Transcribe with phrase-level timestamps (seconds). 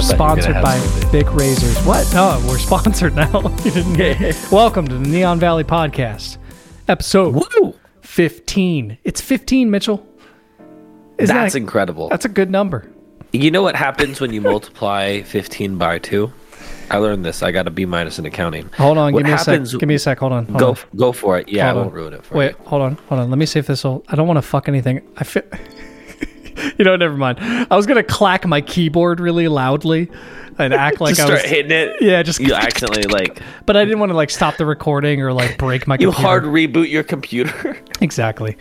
[0.00, 1.10] Thought sponsored by.
[1.12, 1.76] Bic Razors.
[1.84, 2.10] What?
[2.14, 3.40] No, we're sponsored now.
[3.64, 6.38] You didn't get- Welcome to the Neon Valley Podcast,
[6.88, 7.74] episode Woo!
[8.00, 8.96] 15.
[9.04, 10.06] It's 15, Mitchell.
[11.18, 12.08] Isn't That's that, incredible.
[12.08, 12.90] that's a good number.
[13.32, 16.32] You know what happens when you multiply 15 by 2?
[16.90, 17.42] I learned this.
[17.42, 18.70] I got a B minus in accounting.
[18.78, 19.62] Hold on, What give me a sec.
[19.78, 20.18] Give me a sec.
[20.18, 20.46] Hold on.
[20.46, 20.76] Hold Go on.
[20.96, 21.48] go for it.
[21.50, 22.64] Yeah, Hold I won't ruin it for Wait, you.
[22.64, 23.28] hold on, hold on.
[23.30, 24.02] Let me see if this will.
[24.08, 25.02] I don't want to fuck anything.
[25.18, 25.42] I feel.
[26.78, 27.38] you know, never mind.
[27.40, 30.10] I was gonna clack my keyboard really loudly
[30.58, 31.50] and act like Just I start was.
[31.50, 31.96] hitting it.
[32.00, 32.40] Yeah, just.
[32.40, 35.86] You accidentally like But I didn't want to like stop the recording or like break
[35.86, 35.94] my.
[35.94, 36.22] you computer.
[36.26, 37.78] hard reboot your computer.
[38.00, 38.56] Exactly.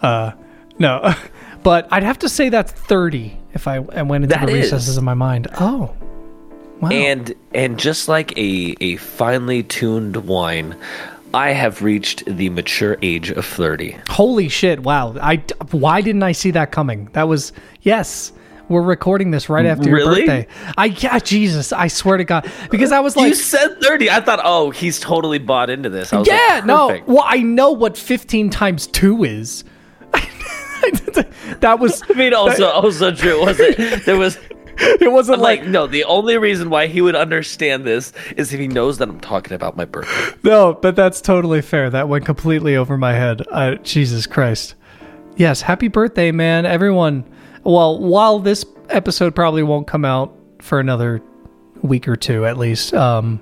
[0.00, 0.32] Uh,
[0.78, 1.14] no,
[1.62, 4.64] but I'd have to say that's thirty if I, I went into That the is.
[4.64, 5.48] recesses of my mind.
[5.60, 5.94] Oh.
[6.80, 6.88] Wow.
[6.90, 10.76] And and just like a a finely tuned wine,
[11.34, 13.96] I have reached the mature age of 30.
[14.08, 14.80] Holy shit!
[14.80, 15.14] Wow.
[15.20, 15.36] I
[15.70, 17.08] why didn't I see that coming?
[17.12, 17.52] That was
[17.82, 18.32] yes.
[18.68, 20.26] We're recording this right after your Really?
[20.26, 20.46] birthday.
[20.78, 21.72] I yeah, Jesus!
[21.72, 24.08] I swear to God, because I was like, you said 30.
[24.08, 27.00] I thought, "Oh, he's totally bought into this." I was yeah, like, no.
[27.06, 29.64] Well, I know what fifteen times two is.
[31.60, 32.02] that was.
[32.08, 33.44] I mean, also, also true.
[33.44, 34.04] Was it?
[34.06, 34.38] There was
[35.02, 35.86] It wasn't like, like no.
[35.86, 39.52] The only reason why he would understand this is if he knows that I'm talking
[39.52, 40.36] about my birthday.
[40.44, 41.90] no, but that's totally fair.
[41.90, 43.42] That went completely over my head.
[43.50, 44.74] Uh, Jesus Christ.
[45.36, 46.66] Yes, happy birthday, man.
[46.66, 47.24] Everyone.
[47.64, 51.22] Well, while this episode probably won't come out for another
[51.82, 53.40] week or two at least, um,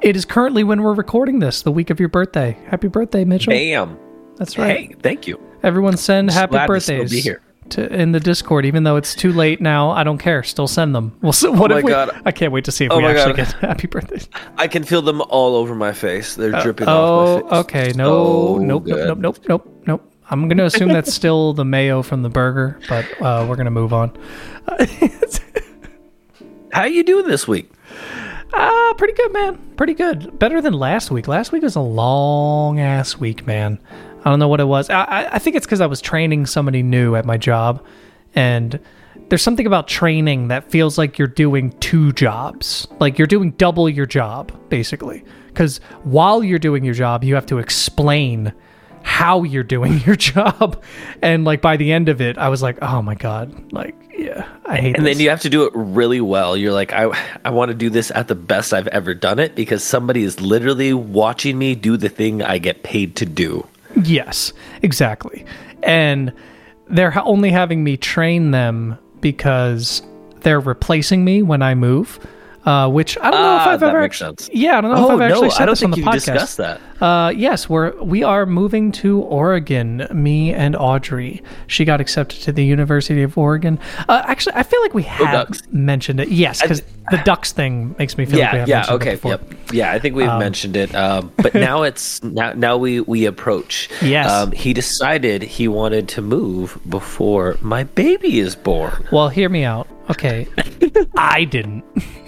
[0.00, 2.56] it is currently when we're recording this, the week of your birthday.
[2.66, 3.52] Happy birthday, Mitchell.
[3.52, 3.98] Bam.
[4.36, 4.76] That's right.
[4.76, 5.40] Hey, thank you.
[5.62, 7.42] Everyone send happy glad to still birthdays be here.
[7.72, 9.90] To, in the Discord, even though it's too late now.
[9.90, 10.42] I don't care.
[10.42, 11.16] Still send them.
[11.22, 11.48] We'll see.
[11.48, 12.22] What Oh my if we, God.
[12.24, 13.46] I can't wait to see if Oh we actually God.
[13.46, 14.28] get happy birthdays.
[14.56, 16.34] I can feel them all over my face.
[16.34, 17.58] They're dripping Oh, off my face.
[17.60, 17.92] okay.
[17.96, 19.06] No, So nope, nope, good.
[19.08, 20.12] nope, nope, nope, nope.
[20.30, 23.92] I'm gonna assume that's still the mayo from the burger, but uh, we're gonna move
[23.92, 24.16] on.
[26.72, 27.70] How are you doing this week?
[28.54, 29.58] Ah, pretty good, man.
[29.76, 30.38] Pretty good.
[30.38, 31.28] Better than last week.
[31.28, 33.78] Last week was a long ass week, man.
[34.24, 34.88] I don't know what it was.
[34.90, 37.84] I, I, I think it's because I was training somebody new at my job,
[38.34, 38.78] and
[39.28, 42.86] there's something about training that feels like you're doing two jobs.
[43.00, 45.24] Like you're doing double your job, basically.
[45.48, 48.52] Because while you're doing your job, you have to explain
[49.02, 50.82] how you're doing your job,
[51.20, 54.46] and like by the end of it, I was like, oh my god, like yeah,
[54.64, 54.96] I hate.
[54.96, 55.16] And this.
[55.16, 56.56] then you have to do it really well.
[56.56, 59.54] You're like, I, I want to do this at the best I've ever done it
[59.54, 63.66] because somebody is literally watching me do the thing I get paid to do.
[64.04, 64.52] Yes,
[64.82, 65.44] exactly.
[65.82, 66.32] And
[66.88, 70.02] they're only having me train them because
[70.40, 72.18] they're replacing me when I move.
[72.64, 74.28] Uh, which I don't know if Ah, I've ever actually.
[74.36, 74.50] sense.
[74.52, 75.94] Yeah, I don't know Oh if I've actually no, said I don't this on think
[75.94, 76.12] the you podcast.
[76.32, 76.80] discussed that.
[77.00, 80.06] Uh, yes, we're we are moving to Oregon.
[80.12, 81.42] Me and Audrey.
[81.66, 83.80] She got accepted to the University of Oregon.
[84.08, 85.62] Uh, actually, I feel like we have Ducks.
[85.72, 86.28] mentioned it.
[86.28, 89.02] Yes, because the Ducks thing makes me feel like we Yeah, have yeah, mentioned it
[89.02, 89.30] okay, before.
[89.32, 89.90] yep, yeah.
[89.92, 93.88] I think we've mentioned it, um, but now it's now now we we approach.
[94.00, 94.30] Yes.
[94.30, 99.04] um, he decided he wanted to move before my baby is born.
[99.10, 99.88] Well, hear me out.
[100.10, 100.46] Okay.
[101.16, 101.82] I didn't.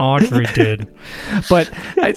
[0.00, 0.92] Audrey did.
[1.48, 2.14] But I,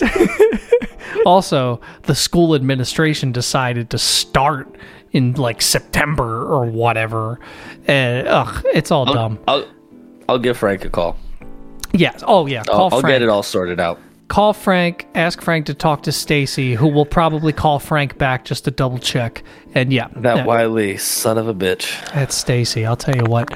[1.26, 4.76] also, the school administration decided to start
[5.12, 7.40] in like September or whatever.
[7.86, 9.40] And ugh, it's all dumb.
[9.48, 9.68] I'll
[10.28, 11.18] I'll give Frank a call.
[11.94, 12.24] Yes.
[12.26, 12.64] Oh, yeah.
[12.70, 14.00] I'll, Call I'll get it all sorted out.
[14.28, 15.08] Call Frank.
[15.14, 18.98] Ask Frank to talk to Stacy, who will probably call Frank back just to double
[18.98, 19.44] check.
[19.76, 20.46] And yeah, That yeah.
[20.46, 22.04] wily son of a bitch.
[22.14, 22.86] That's Stacy.
[22.86, 23.52] I'll tell you what.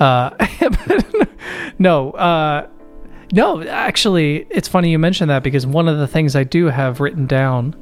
[0.00, 0.30] Uh,
[1.78, 2.68] no, uh,
[3.32, 3.62] no.
[3.64, 7.26] Actually, it's funny you mentioned that because one of the things I do have written
[7.26, 7.74] down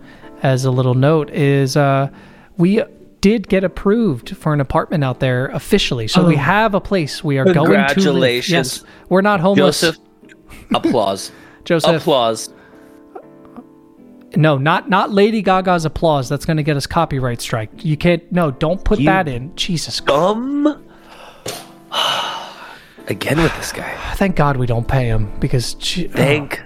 [0.42, 2.08] as a little note is uh,
[2.56, 2.82] we
[3.20, 6.08] did get approved for an apartment out there officially.
[6.08, 7.60] So we have a place we are going to.
[7.60, 7.64] Oh.
[7.64, 8.50] Congratulations.
[8.50, 9.80] Yes, we're not homeless.
[9.82, 9.98] Joseph,
[10.74, 11.30] applause.
[11.64, 12.00] Joseph.
[12.00, 12.48] Applause.
[14.36, 16.28] No, not not Lady Gaga's applause.
[16.28, 17.84] That's going to get us copyright strike.
[17.84, 18.30] You can't.
[18.32, 19.54] No, don't put You- that in.
[19.56, 20.00] Jesus.
[20.08, 20.86] Um.
[23.10, 23.95] Again with this guy.
[24.15, 25.74] Thank God we don't pay him because.
[25.74, 26.60] gee- Thank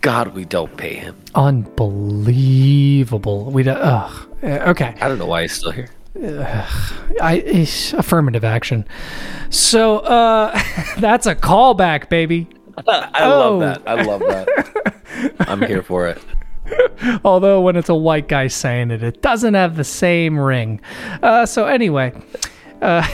[0.00, 1.16] God we don't pay him.
[1.34, 3.50] unbelievable.
[3.50, 3.78] We don't.
[3.78, 4.28] Ugh.
[4.42, 4.94] Uh, Okay.
[5.00, 5.88] I don't know why he's still here.
[7.20, 7.42] I
[7.96, 8.84] affirmative action.
[9.50, 10.58] So uh
[10.98, 12.48] that's a callback, baby.
[12.88, 13.56] I Oh.
[13.56, 13.82] love that.
[13.88, 15.34] I love that.
[15.48, 16.20] I'm here for it.
[17.24, 20.80] Although when it's a white guy saying it, it doesn't have the same ring.
[21.22, 22.12] Uh so anyway.
[22.82, 23.06] Uh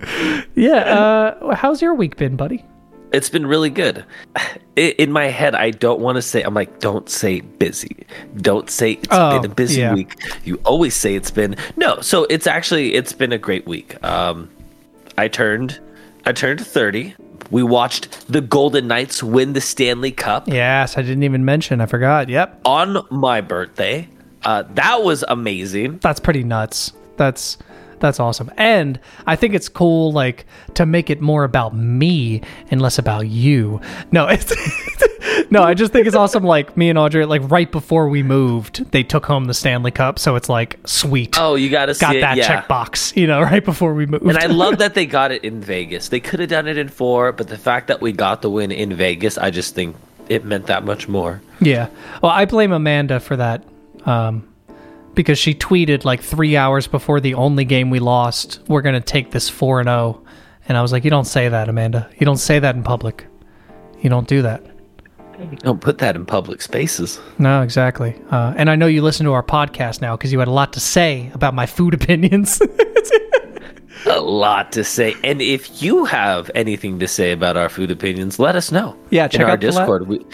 [0.54, 2.64] Yeah, uh how's your week been, buddy?
[3.12, 4.04] It's been really good.
[4.76, 6.42] In my head, I don't want to say.
[6.42, 8.06] I'm like, don't say busy.
[8.36, 9.92] Don't say it's Oh, been a busy yeah.
[9.94, 10.14] week.
[10.44, 12.00] You always say it's been no.
[12.00, 14.02] So it's actually it's been a great week.
[14.04, 14.48] Um,
[15.18, 15.80] I turned
[16.24, 17.14] I turned 30.
[17.50, 21.80] We watched the Golden Knights win the Stanley Cup Yes, I didn't even mention.
[21.80, 22.28] I forgot.
[22.28, 22.60] Yep.
[22.64, 24.08] on my birthday.
[24.44, 25.98] Uh, that was amazing.
[25.98, 26.92] That's pretty nuts.
[27.16, 27.58] That's
[28.00, 28.50] that's awesome.
[28.56, 33.28] And I think it's cool like to make it more about me and less about
[33.28, 33.80] you.
[34.10, 34.52] No, it's
[35.50, 38.90] No, I just think it's awesome like me and Audrey like right before we moved,
[38.92, 41.36] they took home the Stanley Cup, so it's like sweet.
[41.38, 42.20] Oh, you got to see Got it.
[42.20, 42.62] that yeah.
[42.62, 44.24] checkbox, you know, right before we moved.
[44.24, 46.08] And I love that they got it in Vegas.
[46.08, 48.70] They could have done it in four, but the fact that we got the win
[48.70, 49.96] in Vegas, I just think
[50.28, 51.42] it meant that much more.
[51.60, 51.88] Yeah.
[52.22, 53.64] Well, I blame Amanda for that.
[54.06, 54.48] Um,
[55.20, 59.02] because she tweeted like three hours before the only game we lost, we're going to
[59.02, 60.24] take this 4 and 0.
[60.66, 62.08] And I was like, you don't say that, Amanda.
[62.18, 63.26] You don't say that in public.
[64.00, 64.64] You don't do that.
[65.58, 67.20] Don't put that in public spaces.
[67.38, 68.18] No, exactly.
[68.30, 70.72] Uh, and I know you listen to our podcast now because you had a lot
[70.72, 72.62] to say about my food opinions.
[74.06, 75.14] A lot to say.
[75.22, 78.96] And if you have anything to say about our food opinions, let us know.
[79.10, 80.08] Yeah, check in our out the la- Discord.
[80.08, 80.24] we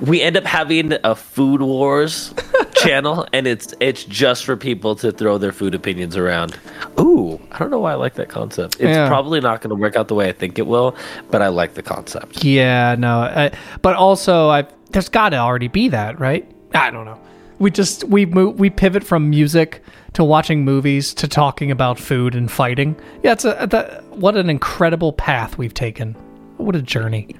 [0.00, 2.32] we end up having a food wars
[2.74, 6.58] channel, and it's it's just for people to throw their food opinions around.
[6.98, 8.74] Ooh, I don't know why I like that concept.
[8.74, 9.08] It's Yeah.
[9.08, 10.96] probably not going to work out the way I think it will,
[11.30, 12.44] but I like the concept.
[12.44, 13.20] yeah, no.
[13.20, 13.50] I,
[13.82, 16.50] but also, I there's got to already be that, right?
[16.74, 17.20] I don't know.
[17.58, 19.82] We just we move we pivot from music
[20.12, 22.96] to watching movies to talking about food and fighting.
[23.22, 26.14] Yeah, it's a that, what an incredible path we've taken.
[26.58, 27.34] What a journey.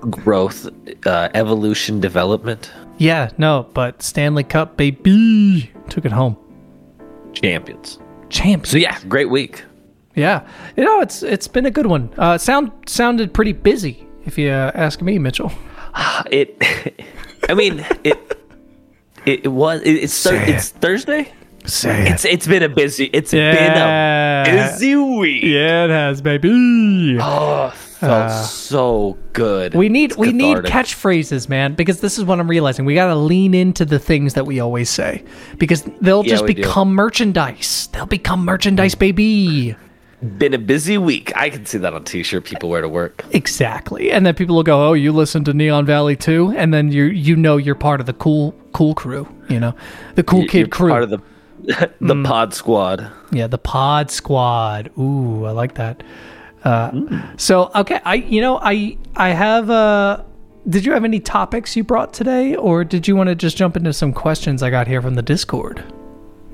[0.00, 0.68] Growth,
[1.06, 6.36] uh, evolution, development, Yeah, no, but Stanley Cup baby took it home.
[7.32, 7.98] champions.
[8.28, 8.70] Champs.
[8.70, 9.64] So yeah, great week.
[10.14, 10.46] Yeah,
[10.76, 12.10] you know it's it's been a good one.
[12.18, 15.50] Uh, sound sounded pretty busy, if you uh, ask me, Mitchell.
[16.30, 16.56] It,
[17.48, 18.18] I mean it.
[19.24, 19.80] It, it was.
[19.82, 20.48] It, it's thur- Say it.
[20.54, 21.32] it's Thursday.
[21.64, 23.10] Say It's it's been a busy.
[23.12, 24.44] It's Yeah.
[24.44, 25.42] been a busy week.
[25.42, 27.18] Yeah, it has, baby.
[27.20, 29.74] Oh, felt so good.
[29.74, 32.84] We need It's we need catchphrases, man, because this is what I'm realizing.
[32.84, 35.24] We got to lean into the things that we always say
[35.58, 36.62] because they'll Yeah, just we do.
[36.62, 37.88] become merchandise.
[37.92, 39.76] They'll become merchandise, baby.
[40.38, 41.30] Been a busy week.
[41.36, 43.24] I can see that on T-shirt people wear to work.
[43.32, 44.10] Exactly.
[44.10, 47.04] And then people will go, "Oh, you listen to Neon Valley too?" And then you
[47.04, 49.74] you know you're part of the cool cool crew, you know.
[50.14, 50.88] The cool You're kid crew.
[50.88, 51.18] Part of the
[52.00, 52.24] the Mm.
[52.24, 53.10] pod squad.
[53.32, 54.90] Yeah, the Pod Squad.
[54.98, 56.02] Ooh, I like that.
[56.66, 59.70] Uh, So okay, I you know I I have.
[59.70, 60.22] Uh,
[60.68, 63.76] did you have any topics you brought today, or did you want to just jump
[63.76, 65.84] into some questions I got here from the Discord?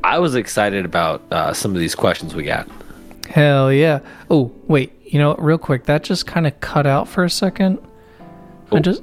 [0.05, 2.69] I was excited about uh, some of these questions we got.
[3.31, 4.00] Hell yeah!
[4.31, 7.79] Oh wait, you know, real quick, that just kind of cut out for a second.
[8.70, 9.03] I just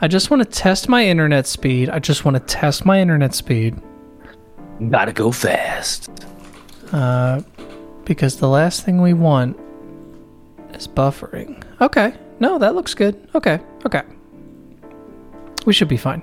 [0.00, 1.90] I just want to test my internet speed.
[1.90, 3.80] I just want to test my internet speed
[4.88, 6.10] Gotta go fast.
[6.90, 7.42] Uh,
[8.04, 9.56] because the last thing we want
[10.74, 11.62] is buffering.
[11.80, 12.14] Okay.
[12.38, 13.28] No, that looks good.
[13.34, 13.60] Okay.
[13.86, 14.02] Okay.
[15.66, 16.22] We should be fine.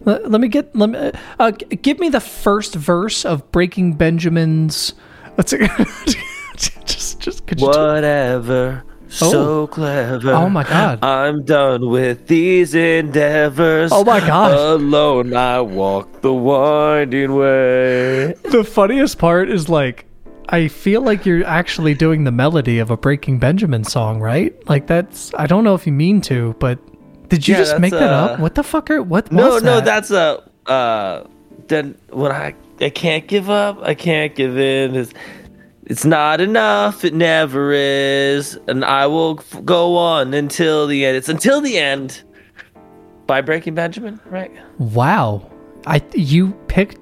[0.00, 3.94] Let, let me get let me uh, g- give me the first verse of Breaking
[3.94, 4.94] Benjamin's
[5.38, 5.52] Let's
[6.84, 8.84] just just could Whatever.
[8.86, 9.08] Oh.
[9.08, 10.32] So clever.
[10.32, 11.02] Oh my God.
[11.02, 13.90] I'm done with these endeavors.
[13.92, 14.52] Oh my God.
[14.52, 18.34] Alone I walk the winding way.
[18.50, 20.07] The funniest part is like
[20.50, 24.54] I feel like you're actually doing the melody of a Breaking Benjamin song, right?
[24.68, 26.78] Like that's I don't know if you mean to, but
[27.28, 28.40] did you Yeah, just make that uh, up?
[28.40, 29.04] What the fucker?
[29.04, 29.84] What No, was no, that?
[29.84, 31.24] that's a uh
[31.68, 34.94] then when I I can't give up, I can't give in.
[34.94, 35.12] It's,
[35.84, 41.16] it's not enough, it never is, and I will f- go on until the end.
[41.16, 42.22] It's until the end
[43.26, 44.50] by Breaking Benjamin, right?
[44.78, 45.50] Wow.
[45.86, 46.98] I you picked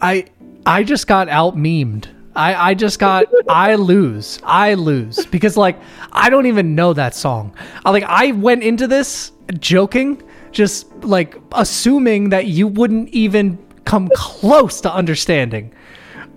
[0.00, 0.26] I
[0.66, 2.06] I just got out memed.
[2.38, 4.38] I I just got I lose.
[4.44, 5.78] I lose because like
[6.12, 7.52] I don't even know that song.
[7.84, 14.08] I like I went into this joking just like assuming that you wouldn't even come
[14.14, 15.74] close to understanding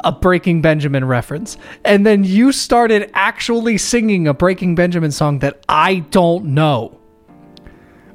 [0.04, 1.58] a Breaking Benjamin reference.
[1.86, 7.00] And then you started actually singing a Breaking Benjamin song that I don't know.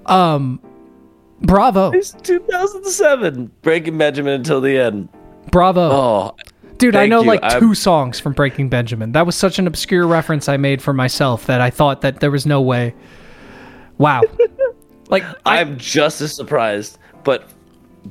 [0.06, 0.60] Um
[1.40, 1.92] bravo.
[1.92, 5.08] It's 2007, Breaking Benjamin until the end.
[5.52, 5.80] Bravo.
[5.80, 6.36] Oh,
[6.78, 7.26] Dude, I know you.
[7.26, 9.12] like I'm- two songs from Breaking Benjamin.
[9.12, 12.30] That was such an obscure reference I made for myself that I thought that there
[12.30, 12.94] was no way.
[13.98, 14.22] Wow.
[15.08, 17.48] like I, I'm just as surprised, but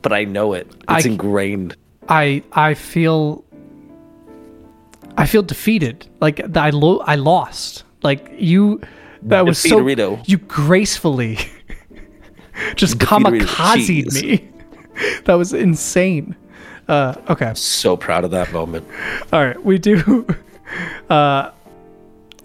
[0.01, 0.67] but I know it.
[0.89, 1.75] It's I- ingrained.
[2.09, 3.43] I I feel
[5.17, 6.07] I feel defeated.
[6.21, 7.83] Like I lo- I lost.
[8.03, 8.81] Like you
[9.23, 10.27] that was so Defeaterito.
[10.27, 11.37] you gracefully
[12.75, 14.23] just Defeaterito kamikaze cheese.
[14.23, 14.49] me.
[15.25, 16.35] that was insane.
[16.87, 17.53] Uh okay.
[17.55, 18.87] So proud of that moment.
[19.33, 20.25] All right, we do.
[21.09, 21.51] Uh,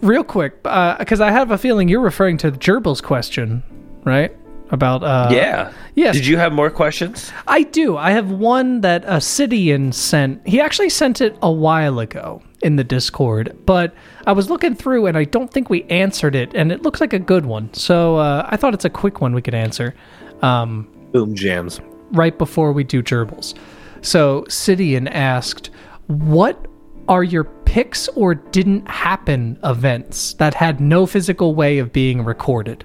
[0.02, 3.62] real quick, because I have a feeling you're referring to Gerbil's question,
[4.04, 4.36] right?
[4.70, 5.72] About uh, yeah.
[5.94, 6.14] yes.
[6.14, 7.32] Did you have more questions?
[7.48, 7.96] I do.
[7.96, 10.46] I have one that a Sidian sent.
[10.46, 13.94] He actually sent it a while ago in the Discord, but
[14.26, 17.12] I was looking through and I don't think we answered it, and it looks like
[17.12, 17.72] a good one.
[17.74, 19.94] So uh, I thought it's a quick one we could answer
[20.42, 21.80] um, Boom jams.
[22.12, 23.54] right before we do gerbils.
[24.02, 25.70] So Sidian asked,
[26.06, 26.66] "What
[27.08, 32.84] are your pics or didn't happen events that had no physical way of being recorded?"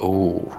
[0.00, 0.58] Oh.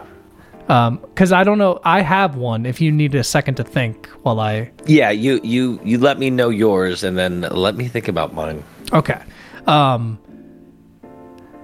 [0.65, 1.79] Because I don't know.
[1.83, 2.65] I have one.
[2.65, 6.29] If you need a second to think while I Yeah, you you you let me
[6.29, 8.63] know yours and then let me think about mine.
[8.93, 9.19] Okay.
[9.67, 10.17] Um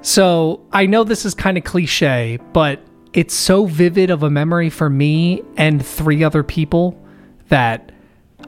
[0.02, 2.82] so I know this is kind of cliche, but
[3.14, 6.96] it's so vivid of a memory for me and three other people
[7.50, 7.92] that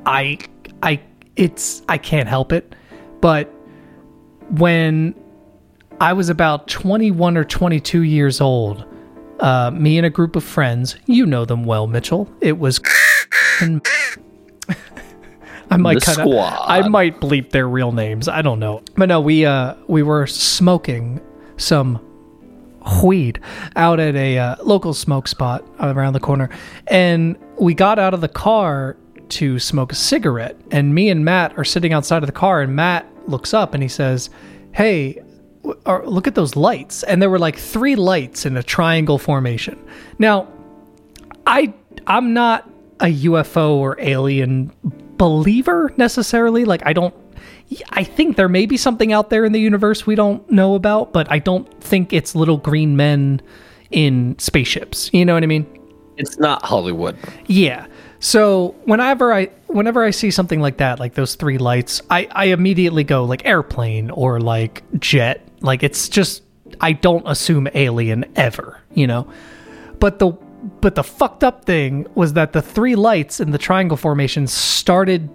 [0.06, 0.40] I
[0.82, 1.02] I
[1.36, 2.76] it's I can't help it.
[3.20, 3.48] But
[4.50, 5.14] when
[6.00, 8.86] I was about 21 or 22 years old,
[9.40, 12.32] uh, me and a group of friends, you know them well, Mitchell.
[12.42, 12.80] It was
[13.60, 13.86] and
[15.70, 16.30] I might kind.
[16.30, 18.28] I might bleep their real names.
[18.28, 18.84] I don't know.
[18.96, 21.22] But no, we uh we were smoking
[21.58, 22.00] some
[23.04, 23.40] weed
[23.76, 26.50] out at a uh, local smoke spot around the corner
[26.88, 28.98] and we got out of the car
[29.30, 32.76] to smoke a cigarette and me and Matt are sitting outside of the car and
[32.76, 34.32] Matt looks up and he says,
[34.74, 35.22] "Hey,
[35.64, 39.80] look at those lights." And there were like three lights in a triangle formation.
[40.18, 40.48] Now,
[41.46, 41.72] I
[42.08, 42.68] I'm not
[43.00, 44.72] a UFO or alien
[45.18, 46.66] believer necessarily.
[46.66, 47.14] Like I don't
[47.92, 51.14] I think there may be something out there in the universe we don't know about,
[51.14, 53.40] but I don't think it's little green men
[53.92, 55.12] in spaceships.
[55.14, 55.68] You know what I mean?
[56.22, 57.18] It's not Hollywood.
[57.48, 57.88] Yeah.
[58.20, 62.46] So whenever I whenever I see something like that, like those three lights, I, I
[62.46, 65.46] immediately go like airplane or like jet.
[65.62, 66.44] Like it's just
[66.80, 69.28] I don't assume alien ever, you know.
[70.00, 70.32] But the
[70.82, 75.28] but the fucked up thing was that the three lights in the triangle formation started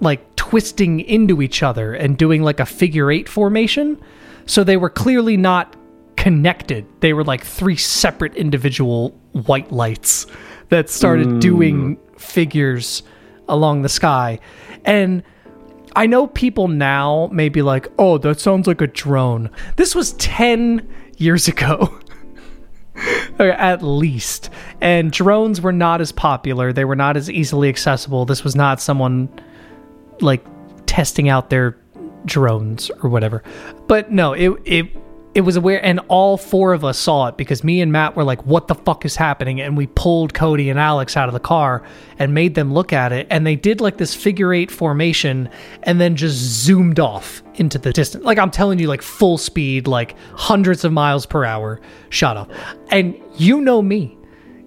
[0.00, 4.00] like twisting into each other and doing like a figure eight formation.
[4.46, 5.76] So they were clearly not
[6.16, 6.86] connected.
[7.00, 10.26] They were like three separate individual white lights
[10.68, 11.38] that started hmm.
[11.38, 13.02] doing figures
[13.48, 14.40] along the sky.
[14.84, 15.22] And
[15.94, 19.50] I know people now may be like, oh, that sounds like a drone.
[19.76, 21.98] This was 10 years ago.
[23.38, 24.50] At least.
[24.80, 26.72] And drones were not as popular.
[26.72, 28.24] They were not as easily accessible.
[28.24, 29.28] This was not someone
[30.20, 30.44] like
[30.86, 31.76] testing out their
[32.24, 33.42] drones or whatever.
[33.86, 35.05] But no, it it
[35.36, 38.24] it was aware and all four of us saw it because me and Matt were
[38.24, 39.60] like, what the fuck is happening?
[39.60, 41.82] And we pulled Cody and Alex out of the car
[42.18, 43.26] and made them look at it.
[43.28, 45.50] And they did like this figure eight formation
[45.82, 48.24] and then just zoomed off into the distance.
[48.24, 52.48] Like I'm telling you, like full speed, like hundreds of miles per hour, shot off.
[52.88, 54.16] And you know me.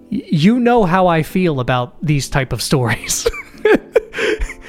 [0.08, 3.26] You know how I feel about these type of stories.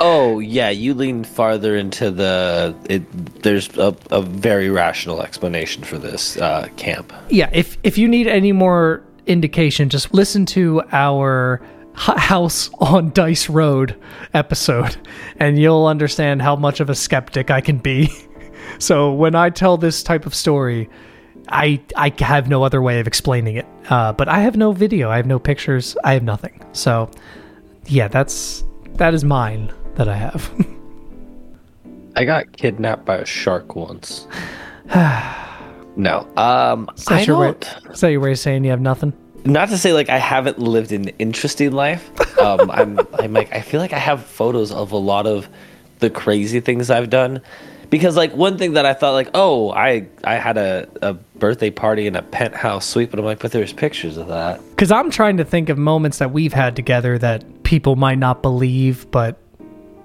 [0.04, 2.76] Oh yeah, you lean farther into the.
[2.90, 7.14] It, there's a, a very rational explanation for this uh, camp.
[7.30, 11.62] yeah if if you need any more indication just listen to our
[11.94, 13.96] house on dice road
[14.34, 14.98] episode
[15.38, 18.10] and you'll understand how much of a skeptic i can be
[18.80, 20.90] so when i tell this type of story
[21.50, 25.10] i i have no other way of explaining it uh, but i have no video
[25.12, 27.10] i have no pictures i have nothing so
[27.86, 28.64] yeah that's
[28.96, 30.52] that is mine that i have
[32.16, 34.28] I got kidnapped by a shark once.
[35.96, 37.78] no, um, that I way, don't.
[37.92, 39.14] is that your way of saying you have nothing
[39.46, 42.10] Not to say like I haven't lived an interesting life.
[42.42, 45.48] Um, I'm, I'm like I feel like I have photos of a lot of
[46.00, 47.40] the crazy things I've done.
[47.92, 51.70] Because like one thing that I thought like oh I I had a, a birthday
[51.70, 55.12] party in a penthouse suite but I'm like but there's pictures of that Because I'm
[55.12, 59.38] trying to think of moments that we've had together that people might not believe, but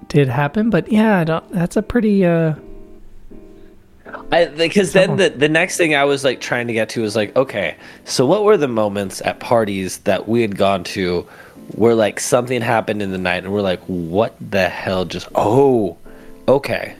[0.09, 0.69] did happen.
[0.69, 2.25] But yeah, I don't, that's a pretty.
[2.25, 2.55] uh
[4.31, 7.15] I because then the the next thing I was like trying to get to was
[7.15, 11.27] like, okay, so what were the moments at parties that we had gone to
[11.75, 15.97] where like something happened in the night and we're like, what the hell just oh
[16.47, 16.95] okay.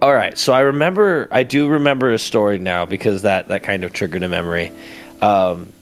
[0.00, 3.84] All right, so I remember I do remember a story now because that that kind
[3.84, 4.72] of triggered a memory.
[5.20, 5.72] Um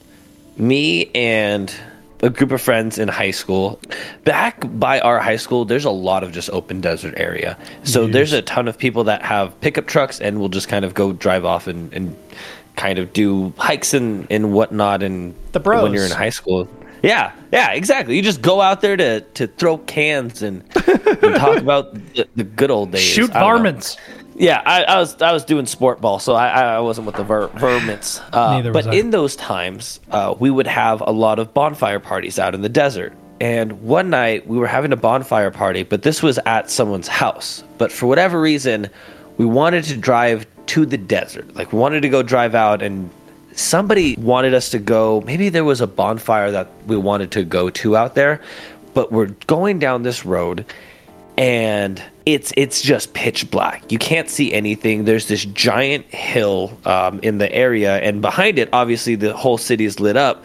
[0.57, 1.73] me and
[2.21, 3.79] a group of friends in high school.
[4.23, 7.57] Back by our high school, there's a lot of just open desert area.
[7.83, 10.93] So there's a ton of people that have pickup trucks and will just kind of
[10.93, 12.15] go drive off and, and
[12.75, 15.83] kind of do hikes and, and whatnot and The bros.
[15.83, 16.67] when you're in high school.
[17.03, 18.15] Yeah, yeah, exactly.
[18.15, 22.43] You just go out there to, to throw cans and, and talk about the, the
[22.43, 23.01] good old days.
[23.01, 23.69] Shoot don't know.
[24.37, 27.23] Yeah, I, I was I was doing sport ball, so I, I wasn't with the
[27.23, 28.21] ver- vermins.
[28.33, 28.99] Uh, Neither but was I.
[28.99, 32.69] in those times, uh, we would have a lot of bonfire parties out in the
[32.69, 33.13] desert.
[33.39, 37.63] And one night we were having a bonfire party, but this was at someone's house.
[37.77, 38.89] But for whatever reason,
[39.37, 41.55] we wanted to drive to the desert.
[41.55, 43.09] Like we wanted to go drive out and
[43.53, 47.71] somebody wanted us to go maybe there was a bonfire that we wanted to go
[47.71, 48.39] to out there
[48.93, 50.63] but we're going down this road
[51.37, 53.91] and it's it's just pitch black.
[53.91, 55.05] You can't see anything.
[55.05, 59.85] There's this giant hill um, in the area and behind it obviously the whole city
[59.85, 60.43] is lit up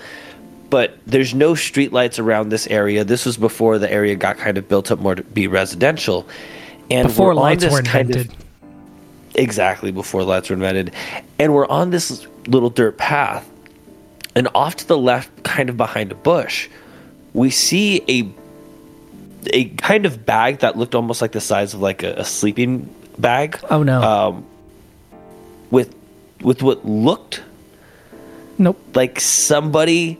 [0.70, 3.04] but there's no streetlights around this area.
[3.04, 6.26] This was before the area got kind of built up more to be residential.
[6.90, 8.44] And Before we're lights were kind of- invented.
[9.34, 10.94] exactly before lights were invented.
[11.38, 13.46] And we're on this little dirt path
[14.34, 16.68] and off to the left kind of behind a bush
[17.34, 18.22] we see a
[19.52, 22.92] a kind of bag that looked almost like the size of like a, a sleeping
[23.18, 24.00] bag Oh no.
[24.02, 24.46] um
[25.70, 25.94] with
[26.40, 27.42] with what looked
[28.58, 28.78] nope.
[28.94, 30.18] like somebody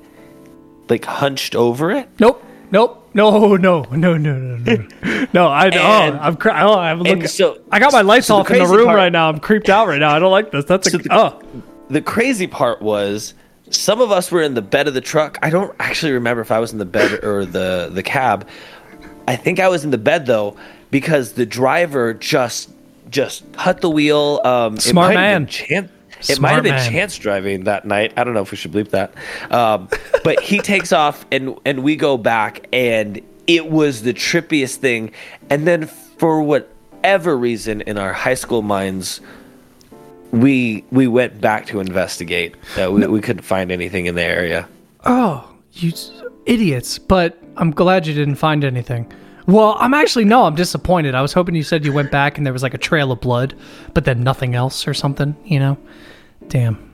[0.88, 2.42] like hunched over it Nope.
[2.70, 2.98] Nope.
[3.14, 5.26] No, no, no, no, no, no.
[5.34, 7.26] No, I And- oh, I'm cr- oh, I'm looking.
[7.26, 9.28] so I got my lights so the off in the room part- right now.
[9.28, 10.16] I'm creeped out right now.
[10.16, 10.64] I don't like this.
[10.64, 11.42] That's a the- oh.
[11.90, 13.34] the crazy part was
[13.68, 15.38] some of us were in the bed of the truck.
[15.42, 18.48] I don't actually remember if I was in the bed or the the cab.
[19.26, 20.56] I think I was in the bed though
[20.90, 22.70] because the driver just
[23.10, 24.40] just cut the wheel.
[24.44, 25.46] Um, it Smart might have been man.
[25.46, 26.90] Chan- it Smart might have been man.
[26.90, 28.12] chance driving that night.
[28.16, 29.12] I don't know if we should bleep that.
[29.50, 29.88] Um,
[30.22, 35.12] but he takes off and and we go back and it was the trippiest thing.
[35.50, 39.20] And then for whatever reason in our high school minds,
[40.30, 42.54] we we went back to investigate.
[42.80, 44.68] Uh, we, we couldn't find anything in the area.
[45.04, 45.92] Oh, you
[46.46, 46.98] idiots!
[46.98, 49.10] But I'm glad you didn't find anything.
[49.46, 51.14] Well, I'm actually no, I'm disappointed.
[51.14, 53.20] I was hoping you said you went back and there was like a trail of
[53.20, 53.54] blood,
[53.92, 55.36] but then nothing else or something.
[55.44, 55.78] You know,
[56.48, 56.92] damn.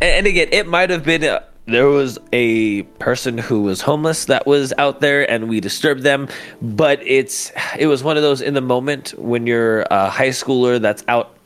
[0.00, 4.26] And, and again, it might have been uh, there was a person who was homeless
[4.26, 6.28] that was out there, and we disturbed them.
[6.62, 10.80] But it's it was one of those in the moment when you're a high schooler
[10.80, 11.36] that's out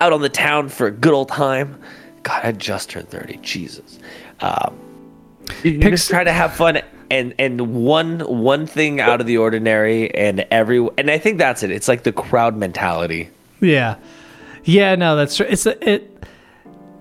[0.00, 1.80] out on the town for a good old time.
[2.22, 3.38] God, I just turned thirty.
[3.38, 3.98] Jesus.
[4.40, 4.78] Um,
[5.64, 9.26] you you Pick just try to have fun and and one one thing out of
[9.26, 11.70] the ordinary and every and I think that's it.
[11.70, 13.30] It's like the crowd mentality.
[13.60, 13.96] Yeah,
[14.64, 14.94] yeah.
[14.94, 15.46] No, that's true.
[15.48, 16.12] It's a, it.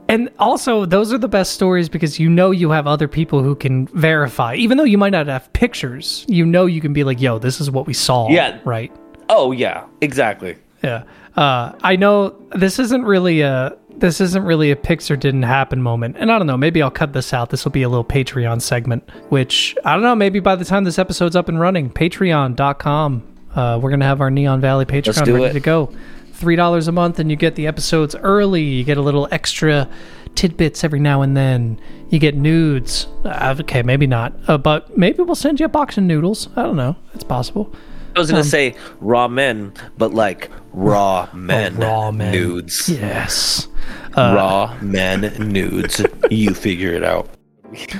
[0.07, 3.55] And also, those are the best stories because you know you have other people who
[3.55, 4.53] can verify.
[4.53, 7.59] Even though you might not have pictures, you know you can be like, "Yo, this
[7.59, 8.59] is what we saw." Yeah.
[8.65, 8.91] Right.
[9.29, 10.57] Oh yeah, exactly.
[10.83, 11.03] Yeah.
[11.35, 15.81] Uh, I know this isn't really a this isn't really a pics or didn't happen
[15.81, 16.17] moment.
[16.19, 17.49] And I don't know, maybe I'll cut this out.
[17.49, 20.83] This will be a little Patreon segment, which I don't know, maybe by the time
[20.83, 23.23] this episode's up and running, patreon.com.
[23.55, 25.53] Uh, we're gonna have our Neon Valley Patreon ready it.
[25.53, 25.93] to go.
[26.33, 28.61] Three dollars a month and you get the episodes early.
[28.61, 29.89] You get a little extra
[30.35, 31.79] tidbits every now and then.
[32.09, 33.07] You get nudes.
[33.23, 34.33] Uh, okay, maybe not.
[34.47, 36.49] Uh, but maybe we'll send you a box of noodles.
[36.57, 36.97] I don't know.
[37.13, 37.73] It's possible.
[38.15, 42.31] I was gonna say raw men, but like raw men, Oh, raw men.
[42.31, 43.67] nudes, Yes.
[44.15, 46.01] raw men nudes.
[46.29, 47.29] you figure it out.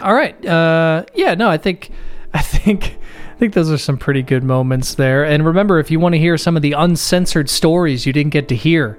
[0.01, 0.43] All right.
[0.45, 1.33] Uh, yeah.
[1.33, 1.89] No, I think,
[2.33, 2.97] I think,
[3.35, 5.25] I think those are some pretty good moments there.
[5.25, 8.47] And remember, if you want to hear some of the uncensored stories you didn't get
[8.47, 8.97] to hear,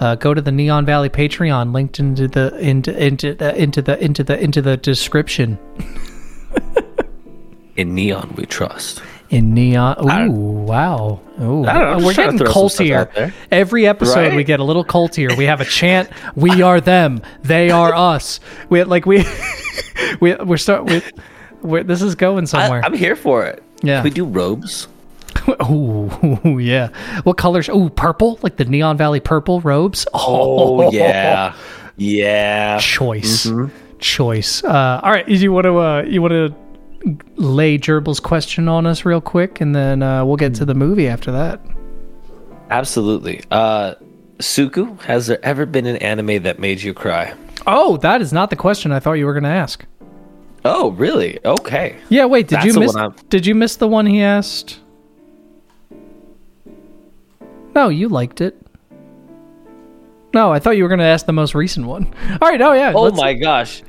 [0.00, 4.02] uh, go to the Neon Valley Patreon, linked into the into into the, into the
[4.04, 5.58] into the into the description.
[7.76, 9.02] In neon, we trust.
[9.32, 10.30] In neon, ooh,
[10.66, 13.32] wow, ooh, know, we're getting to throw some stuff out cultier.
[13.50, 14.36] Every episode, Right?
[14.36, 15.34] we get a little cultier.
[15.38, 19.24] We have a chant: "We are them, they are us." We like we
[20.20, 21.00] we we're start we
[21.62, 22.82] we're, this is going somewhere.
[22.84, 23.62] I'm here for it.
[23.82, 24.02] Yeah.
[24.02, 24.86] Can we do robes.
[25.70, 26.88] Ooh, yeah.
[27.22, 27.70] What colors?
[27.70, 30.06] Ooh, purple, like the Neon Valley purple robes.
[30.12, 31.54] Oh yeah,
[31.96, 32.78] yeah.
[32.78, 33.48] choice,
[33.98, 34.62] choice.
[34.62, 36.54] Uh, all right, you want to uh, you want to
[37.36, 41.08] lay Gerbil's question on us real quick, and then uh, we'll get to the movie
[41.08, 41.60] after that.
[42.70, 43.42] Absolutely.
[43.50, 43.94] Uh,
[44.38, 47.34] Tsuku, has there ever been an anime that made you cry?
[47.66, 49.84] Oh, that is not the question I thought you were going to ask.
[50.64, 51.38] Oh, really?
[51.44, 51.96] Okay.
[52.08, 52.48] Yeah, wait.
[52.48, 52.96] Did That's you miss?
[53.28, 54.80] Did you miss the one he asked?
[57.74, 58.56] No, you liked it.
[60.34, 62.12] No, I thought you were going to ask the most recent one.
[62.40, 62.60] All right.
[62.60, 62.92] Oh yeah.
[62.94, 63.82] Oh my gosh.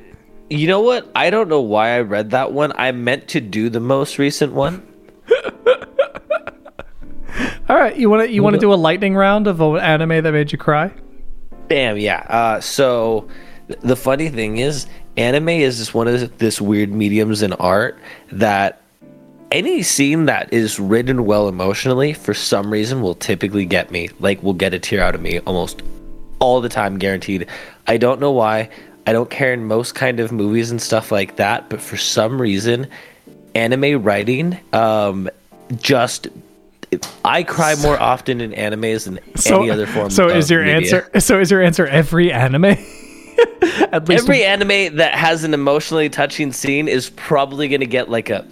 [0.49, 1.09] You know what?
[1.15, 2.73] I don't know why I read that one.
[2.75, 4.85] I meant to do the most recent one.
[7.69, 7.95] All right.
[7.95, 10.51] You want to you want to do a lightning round of an anime that made
[10.51, 10.91] you cry?
[11.69, 12.25] Damn, yeah.
[12.29, 13.27] Uh, so
[13.67, 14.85] th- the funny thing is,
[15.17, 17.97] anime is just one of this weird mediums in art
[18.31, 18.81] that
[19.51, 24.09] any scene that is written well emotionally, for some reason, will typically get me.
[24.19, 25.83] Like, will get a tear out of me almost
[26.39, 27.47] all the time, guaranteed.
[27.87, 28.69] I don't know why.
[29.05, 32.41] I don't care in most kind of movies and stuff like that, but for some
[32.41, 32.87] reason,
[33.53, 35.29] anime writing, um,
[35.75, 36.27] just
[37.25, 40.09] I cry more often in animes than any other form.
[40.09, 40.75] So is your media.
[40.75, 41.19] answer?
[41.19, 42.65] So is your answer every anime?
[43.91, 48.09] At least Every anime that has an emotionally touching scene is probably going to get
[48.09, 48.45] like a.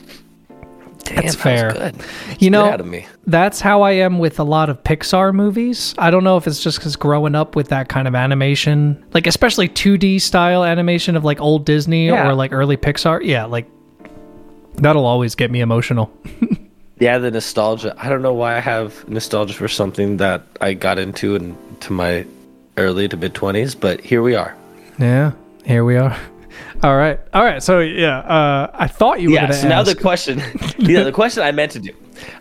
[1.14, 1.74] Damn, That's fair.
[1.74, 1.96] good.
[2.40, 3.06] You know, out of me.
[3.28, 5.94] that's how I am with a lot of Pixar movies.
[5.98, 9.28] I don't know if it's just because growing up with that kind of animation, like
[9.28, 12.28] especially 2D style animation of like old Disney Yeah.
[12.30, 13.22] or like early Pixar.
[13.24, 13.68] Yeah, like
[14.76, 16.12] that'll always get me emotional.
[17.00, 17.96] Yeah, the nostalgia.
[17.98, 22.28] I don't know why I have nostalgia for something that I got into into my
[22.78, 24.56] early to mid twenties, but here we are.
[25.00, 25.32] Yeah,
[25.66, 26.16] here we are.
[26.84, 27.62] All right, all right.
[27.62, 29.42] So yeah, uh, I thought you were Yeah.
[29.42, 30.40] gonna So now the question,
[30.78, 31.92] yeah, the question I meant to do.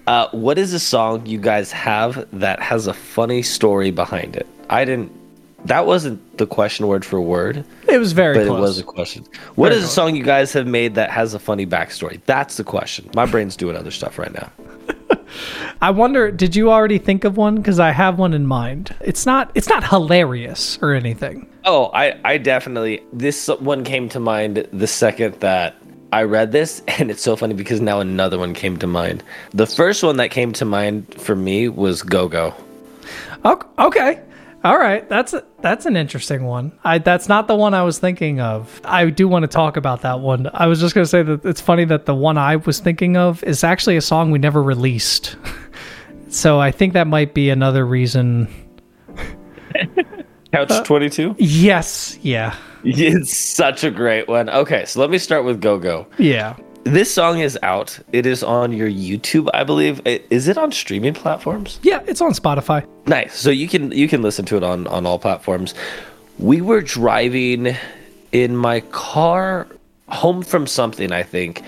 [0.06, 4.46] Uh, what is a song you guys have that has a funny story behind it?
[4.70, 5.12] I didn't.
[5.66, 8.56] That wasn't the question word for word, it was very but close.
[8.58, 9.26] it was a question.
[9.56, 9.94] What Very is a close.
[9.94, 12.18] song you guys have made that has a funny backstory?
[12.24, 13.10] That's the question.
[13.14, 14.50] My brain's doing other stuff right now.
[15.80, 17.56] I wonder, did you already think of one?
[17.56, 18.94] Because I have one in mind.
[19.00, 19.50] It's not.
[19.54, 21.48] It's not hilarious or anything.
[21.64, 23.02] Oh, I, I definitely.
[23.12, 25.76] This one came to mind the second that
[26.12, 29.22] I read this, and it's so funny because now another one came to mind.
[29.52, 32.54] The first one that came to mind for me was Go Go.
[33.44, 34.20] Ok- Okay.
[34.62, 35.08] All right.
[35.08, 36.72] That's a, that's an interesting one.
[36.84, 38.80] I that's not the one I was thinking of.
[38.84, 40.50] I do want to talk about that one.
[40.52, 43.16] I was just going to say that it's funny that the one I was thinking
[43.16, 45.36] of is actually a song we never released.
[46.28, 48.48] so I think that might be another reason.
[50.52, 51.36] Couch uh, 22?
[51.38, 52.18] Yes.
[52.22, 52.56] Yeah.
[52.82, 54.48] It's such a great one.
[54.48, 56.06] Okay, so let me start with Go Go.
[56.16, 56.56] Yeah.
[56.84, 57.98] This song is out.
[58.12, 60.00] It is on your YouTube, I believe.
[60.06, 61.78] Is it on streaming platforms?
[61.82, 62.02] Yeah.
[62.06, 62.86] It's on Spotify.
[63.06, 63.38] Nice.
[63.38, 65.74] So you can you can listen to it on on all platforms.
[66.38, 67.76] We were driving
[68.32, 69.66] in my car
[70.08, 71.62] home from something, I think.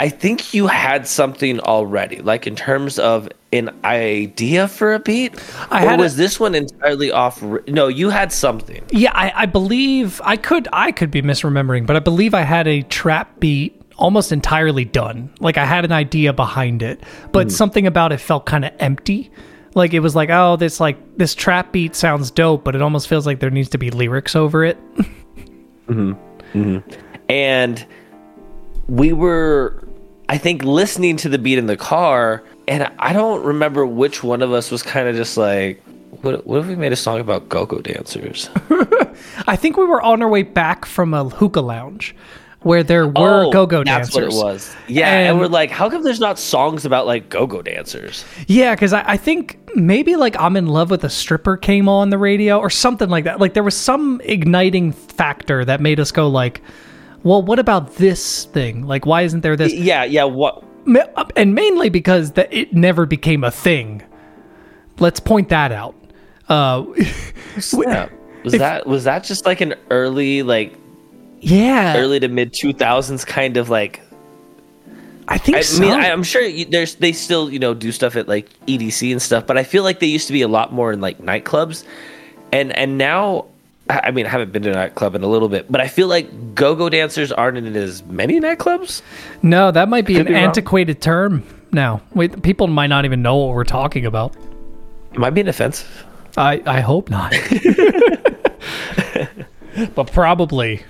[0.00, 5.34] I think you had something already, like in terms of an idea for a beat.
[5.70, 7.40] I or had a- was this one entirely off?
[7.68, 8.82] No, you had something.
[8.90, 12.66] Yeah, I, I believe I could I could be misremembering, but I believe I had
[12.66, 15.32] a trap beat almost entirely done.
[15.40, 17.02] Like I had an idea behind it,
[17.32, 17.50] but hmm.
[17.50, 19.30] something about it felt kind of empty.
[19.74, 23.08] Like it was like, oh, this like this trap beat sounds dope, but it almost
[23.08, 24.78] feels like there needs to be lyrics over it.
[25.86, 26.12] Mm-hmm.
[26.58, 26.90] Mm-hmm.
[27.28, 27.84] and
[28.88, 29.86] we were
[30.30, 34.40] i think listening to the beat in the car and i don't remember which one
[34.40, 35.82] of us was kind of just like
[36.22, 38.48] what, what if we made a song about go-go dancers
[39.46, 42.14] I think we were on our way back from a hookah lounge
[42.64, 44.34] where there were Oh, go-go that's dancers.
[44.34, 47.28] what it was yeah and, And- we're like how come there's not songs about like
[47.28, 51.56] go-go dancers Yeah, because I, I think maybe like I'm in love with a stripper
[51.56, 53.40] came on the radio or something like that.
[53.40, 56.60] Like there was some igniting factor that made us go like,
[57.22, 58.82] well, what about this thing?
[58.86, 59.72] Like, why isn't there this?
[59.74, 60.62] yeah yeah what
[61.36, 64.02] And mainly because that it never became a thing.
[64.98, 65.94] Let's point that out.
[66.48, 68.08] Uh, yeah.
[68.44, 70.74] was that was that just like an early like
[71.44, 74.00] yeah, early to mid 2000s kind of like
[75.26, 75.80] I think I so.
[75.80, 79.10] mean, I, I'm sure you, there's they still you know do stuff at like EDC
[79.10, 81.18] and stuff, but I feel like they used to be a lot more in like
[81.18, 81.84] nightclubs,
[82.52, 83.46] and and now,
[83.88, 85.88] I I mean, I haven't been to a nightclub in a little bit, but I
[85.88, 89.00] feel like go-go dancers aren't in as many nightclubs.
[89.42, 92.02] no, that might be an be antiquated term now.
[92.12, 94.36] Wait, people might not even know what we're talking about.
[95.12, 95.86] It might be an offense.
[96.36, 97.32] I, I hope not.
[99.94, 100.82] but probably.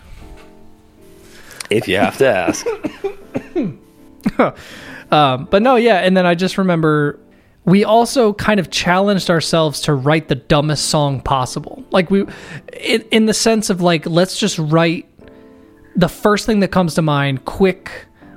[1.75, 2.67] If you have to ask,
[5.11, 5.99] Um, but no, yeah.
[5.99, 7.21] And then I just remember
[7.65, 11.85] we also kind of challenged ourselves to write the dumbest song possible.
[11.91, 12.25] Like we,
[12.73, 15.09] in, in the sense of like, let's just write
[15.97, 17.91] the first thing that comes to mind, quick.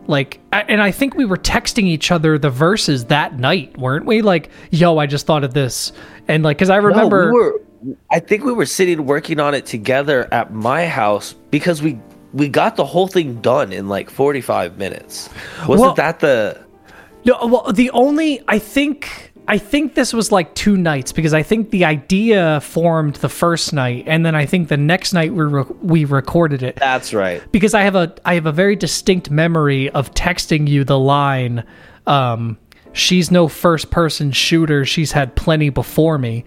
[0.05, 4.21] Like, and I think we were texting each other the verses that night, weren't we?
[4.21, 5.91] Like, yo, I just thought of this,
[6.29, 7.61] and like, because I remember, No, we were,
[8.09, 11.99] I think we were sitting working on it together at my house because we
[12.37, 15.29] we got the whole thing done in like 45 minutes.
[15.67, 16.57] Wasn't Well- that the?
[17.25, 21.41] No, well, the only I think I think this was like two nights because I
[21.43, 25.43] think the idea formed the first night, and then I think the next night we
[25.43, 27.41] re- we recorded it That's right.
[27.51, 31.63] because I have a I have a very distinct memory of texting you the line,
[32.05, 32.57] um,
[32.93, 34.85] "She's no first person shooter.
[34.85, 36.45] She's had plenty before me."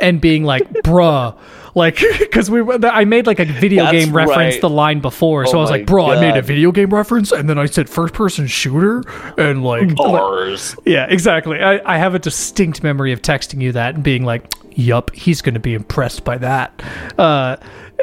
[0.00, 1.36] And being like, "Bruh."
[1.74, 4.60] Like, because we, I made like a video That's game reference right.
[4.60, 7.32] the line before, so Oh I was like, "Bro, I made a video game reference,"
[7.32, 9.04] and then I said first person shooter,
[9.38, 10.74] and like, Bars.
[10.84, 11.60] yeah, exactly.
[11.62, 15.42] I, I have a distinct memory of texting you that and being like, "Yup, he's
[15.42, 16.82] going to be impressed by that."
[17.16, 17.56] Uh,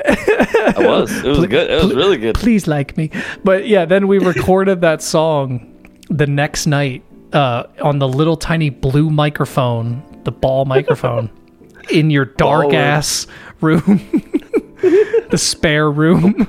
[0.05, 1.11] I was.
[1.23, 1.69] It was good.
[1.69, 2.35] It was really good.
[2.35, 3.11] please like me.
[3.43, 5.73] But yeah, then we recorded that song
[6.09, 11.29] the next night uh, on the little tiny blue microphone, the ball microphone,
[11.89, 13.27] in your dark ass
[13.61, 13.81] room,
[15.29, 16.47] the spare room.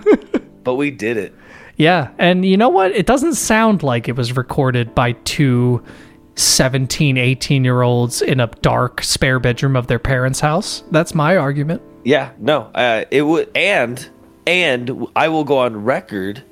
[0.65, 1.35] But we did it.
[1.77, 2.93] yeah, and you know what?
[2.93, 5.83] It doesn't sound like it was recorded by two
[6.39, 10.85] 17, 18 year olds in a dark spare bedroom of their parents' house.
[10.91, 11.83] That's my argument.
[12.05, 14.09] Yeah, no, uh, it would, and
[14.47, 16.43] and I will go on record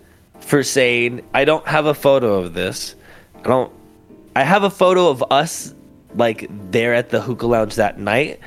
[0.41, 2.95] for saying I don't have a photo of this.
[3.37, 3.73] I don't.
[4.35, 5.73] I have a photo of us
[6.15, 8.41] like there at the hookah lounge that night,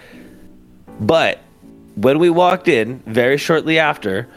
[0.99, 1.39] but
[1.95, 4.27] when we walked in, very shortly after,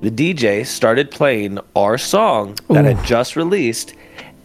[0.00, 3.94] the DJ started playing our song that had just released,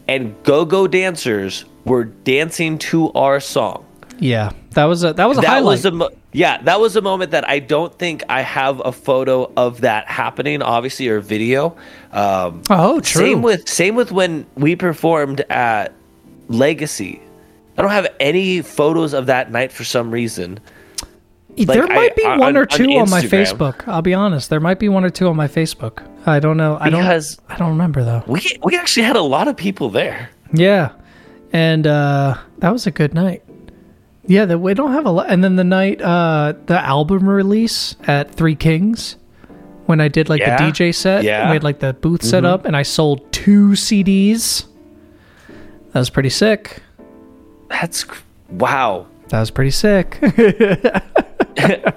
[0.08, 3.86] and go-go dancers were dancing to our song.
[4.19, 5.63] Yeah, that was a that was a that highlight.
[5.63, 8.91] was a mo- yeah that was a moment that i don't think i have a
[8.91, 11.76] photo of that happening obviously or video.
[12.12, 13.21] Um oh, true.
[13.21, 15.93] same with same with when we performed at
[16.47, 17.21] legacy.
[17.78, 20.60] I don't have any photos of that night for some reason
[21.58, 23.88] there might I- be on- one or two on, my Facebook.
[23.88, 24.50] I'll be honest.
[24.50, 26.04] There might be one or two on my Facebook.
[26.26, 26.78] I don't know.
[26.80, 27.02] I don't.
[27.02, 28.24] Because- I don't remember though.
[28.28, 30.90] we we actually had a lot of people there Yeah,
[31.54, 33.44] and uh, that was a good night.
[34.28, 35.28] Yeah, that we don't have a lot.
[35.30, 39.16] And then the night, uh, the album release at Three Kings,
[39.88, 41.48] when I did like Yeah, the DJ set, yeah.
[41.50, 44.66] we had like the booth set up, and I sold two CDs.
[45.92, 46.82] That was pretty sick.
[47.70, 48.06] that's
[48.50, 50.20] wow That was pretty sick.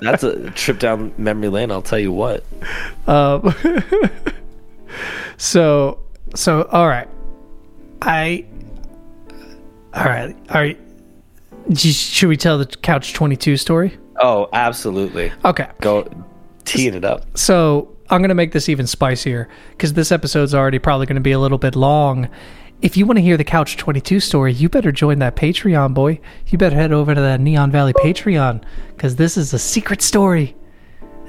[0.00, 2.44] that's a trip down memory lane i'll tell you what
[3.06, 3.54] Um,
[5.36, 5.98] So,
[6.34, 7.08] so all right,
[8.02, 8.44] I,
[9.92, 10.78] all right, all right.
[11.74, 13.98] Should we tell the couch twenty two story?
[14.20, 16.08] oh absolutely Okay, go
[16.64, 21.06] teeing it up so I'm gonna make this even spicier because this episode's already probably
[21.06, 22.28] gonna be a little bit long.
[22.82, 25.94] If you want to hear the couch twenty two story, you better join that Patreon,
[25.94, 26.20] boy.
[26.48, 30.54] You better head over to that Neon Valley Patreon because this is a secret story.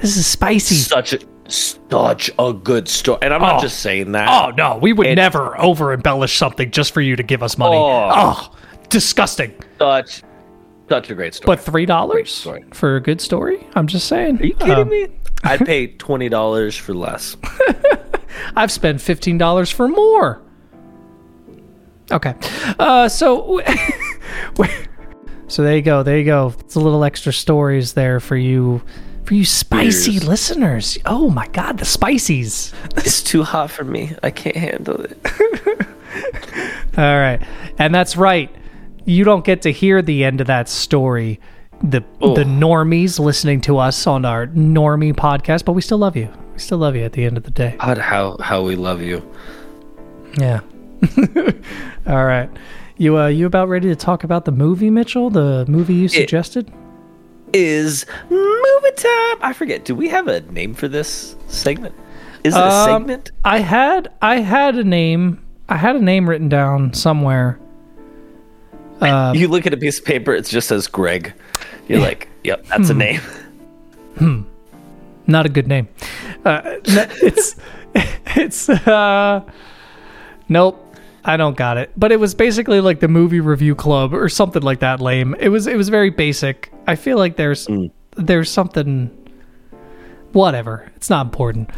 [0.01, 0.75] This is spicy.
[0.75, 3.61] such a such a good story and i'm not Oh.
[3.61, 7.15] just saying that Oh no, we would It's- never over embellish something just for you
[7.15, 7.77] to give us money.
[7.77, 8.09] Oh.
[8.11, 8.55] Oh,
[8.89, 9.53] disgusting.
[9.77, 10.23] such
[10.89, 11.45] such a great story.
[11.55, 13.65] But three dollars for a good story?
[13.75, 14.39] I'm just saying.
[14.41, 15.07] Are you kidding Um, me?
[15.43, 17.37] I'd pay twenty dollars for less.
[18.55, 20.41] I've spent fifteen dollars for more.
[22.11, 22.35] Okay,
[22.77, 23.61] uh, so
[25.47, 26.53] so there you go, there you go.
[26.59, 28.81] It's a little extra stories there for you,
[29.23, 30.27] for you spicy Cheers.
[30.27, 30.97] listeners.
[31.05, 32.73] Oh my god, the spicies!
[32.97, 34.13] It's too hot for me.
[34.21, 35.17] I can't handle it.
[36.97, 37.41] All right,
[37.79, 38.53] and that's right.
[39.05, 41.39] You don't get to hear the end of that story.
[41.83, 46.31] The the normies listening to us on our normie podcast, but we still love you.
[46.53, 47.75] We still love you at the end of the day.
[47.79, 49.27] God, how how we love you.
[50.37, 50.61] Yeah.
[52.07, 52.49] All right.
[52.97, 55.29] You uh you about ready to talk about the movie, Mitchell?
[55.29, 56.71] The movie you suggested?
[57.53, 59.37] Is movie time?
[59.41, 59.85] I forget.
[59.85, 61.93] Do we have a name for this segment?
[62.43, 63.31] Is it a Um, segment?
[63.43, 65.41] I had I had a name.
[65.67, 67.59] I had a name written down somewhere.
[69.01, 70.33] Uh, you look at a piece of paper.
[70.33, 71.33] It just says Greg.
[71.87, 73.19] You're like, yep, that's a name.
[74.17, 74.41] Hmm.
[75.27, 75.87] not a good name.
[76.45, 77.55] Uh, it's
[78.27, 79.41] it's uh
[80.47, 80.81] nope.
[81.27, 81.91] I don't got it.
[81.97, 85.35] But it was basically like the movie review club or something like that lame.
[85.39, 86.71] It was it was very basic.
[86.85, 87.67] I feel like there's
[88.15, 89.09] there's something
[90.31, 90.91] whatever.
[90.95, 91.71] It's not important.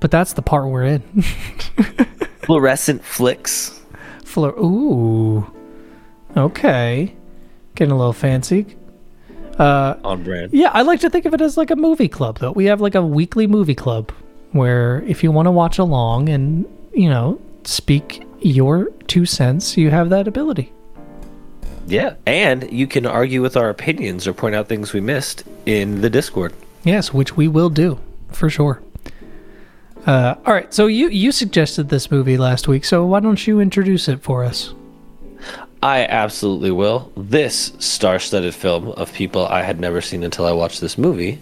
[0.00, 1.22] But that's the part we're in.
[2.42, 3.80] Fluorescent flicks.
[4.24, 5.48] Fleur Ooh.
[6.36, 7.14] Okay.
[7.76, 8.66] Getting a little fancy.
[9.60, 10.52] Uh on brand.
[10.52, 12.50] Yeah, I like to think of it as like a movie club, though.
[12.50, 14.10] We have like a weekly movie club
[14.50, 19.90] where if you want to watch along and, you know, speak your two cents, you
[19.90, 20.72] have that ability.
[21.86, 26.00] Yeah, and you can argue with our opinions or point out things we missed in
[26.00, 26.54] the Discord.
[26.84, 27.98] Yes, which we will do
[28.30, 28.82] for sure.
[30.06, 33.60] Uh, all right, so you you suggested this movie last week, so why don't you
[33.60, 34.74] introduce it for us?
[35.82, 37.12] I absolutely will.
[37.16, 41.40] This star-studded film of people I had never seen until I watched this movie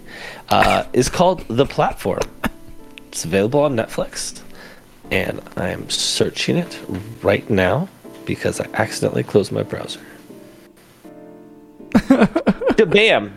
[0.48, 2.22] uh, is called The Platform.
[3.08, 4.40] It's available on Netflix,
[5.11, 6.79] and I am searching it
[7.23, 7.88] right now
[8.25, 10.01] because I accidentally closed my browser.
[12.87, 13.33] Bam!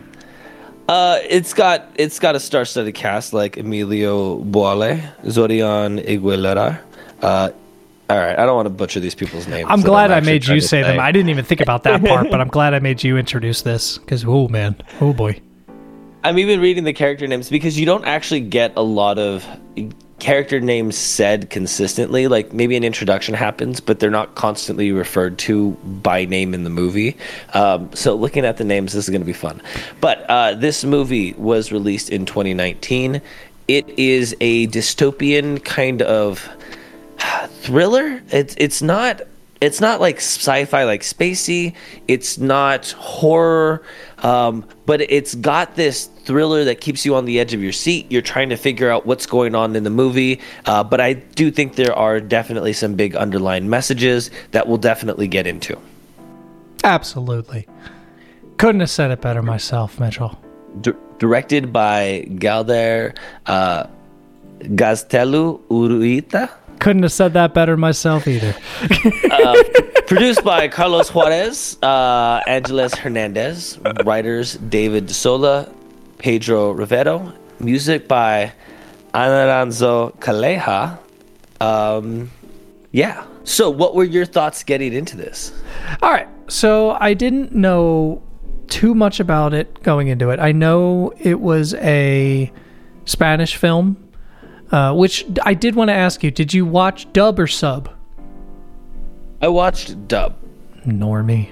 [0.88, 6.80] Uh, it's got it's got a star-studded cast like Emilio Buale, Zorian Iguilera.
[7.22, 7.50] Uh,
[8.10, 9.66] all right, I don't want to butcher these people's names.
[9.70, 11.00] I'm glad I actually made you to say them.
[11.00, 13.98] I didn't even think about that part, but I'm glad I made you introduce this
[13.98, 15.40] because oh man, oh boy.
[16.22, 19.46] I'm even reading the character names because you don't actually get a lot of
[20.18, 22.28] character names said consistently.
[22.28, 25.72] Like maybe an introduction happens, but they're not constantly referred to
[26.02, 27.16] by name in the movie.
[27.52, 29.60] Um, so looking at the names, this is going to be fun.
[30.00, 33.20] But uh, this movie was released in 2019.
[33.66, 36.48] It is a dystopian kind of
[37.48, 38.22] thriller.
[38.30, 39.22] It's it's not
[39.64, 41.74] it's not like sci-fi like spacey.
[42.06, 43.82] It's not horror,
[44.18, 48.10] um, but it's got this thriller that keeps you on the edge of your seat.
[48.10, 50.40] You're trying to figure out what's going on in the movie.
[50.66, 55.28] Uh, but I do think there are definitely some big underlying messages that we'll definitely
[55.28, 55.78] get into.
[56.82, 57.66] Absolutely.
[58.58, 60.38] Couldn't have said it better myself, Mitchell.
[60.80, 63.86] D- directed by Galder uh,
[64.60, 66.50] Gaztelu Urrutia.
[66.78, 68.54] Couldn't have said that better myself either.
[70.06, 75.72] Produced by Carlos Juarez, uh, Angeles Hernandez, writers David Sola,
[76.18, 78.52] Pedro Rivero, music by
[79.14, 80.98] Anaranzo Calleja.
[81.60, 82.30] Um,
[82.92, 83.24] yeah.
[83.44, 85.52] So, what were your thoughts getting into this?
[86.02, 86.28] All right.
[86.48, 88.22] So I didn't know
[88.68, 90.40] too much about it going into it.
[90.40, 92.52] I know it was a
[93.04, 93.96] Spanish film,
[94.70, 97.90] uh, which I did want to ask you did you watch dub or sub?
[99.40, 100.36] I watched Dub.
[100.86, 101.50] Normie.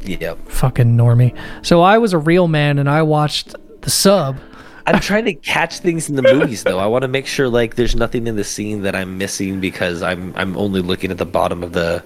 [0.00, 0.48] Yep.
[0.48, 1.36] Fucking normie.
[1.62, 4.38] So I was a real man and I watched the sub.
[4.86, 6.78] I'm trying to catch things in the movies though.
[6.78, 10.02] I want to make sure like there's nothing in the scene that I'm missing because
[10.02, 12.02] I'm I'm only looking at the bottom of the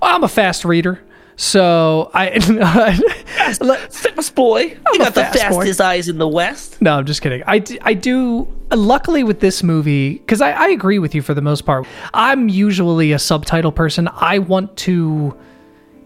[0.00, 1.02] I'm a fast reader.
[1.36, 2.38] So I.
[3.90, 4.60] fast boy.
[4.60, 5.56] You a got the fast boy.
[5.56, 6.80] fastest eyes in the West.
[6.80, 7.42] No, I'm just kidding.
[7.46, 8.48] I, d- I do.
[8.70, 11.86] Luckily, with this movie, because I, I agree with you for the most part.
[12.12, 14.08] I'm usually a subtitle person.
[14.14, 15.36] I want to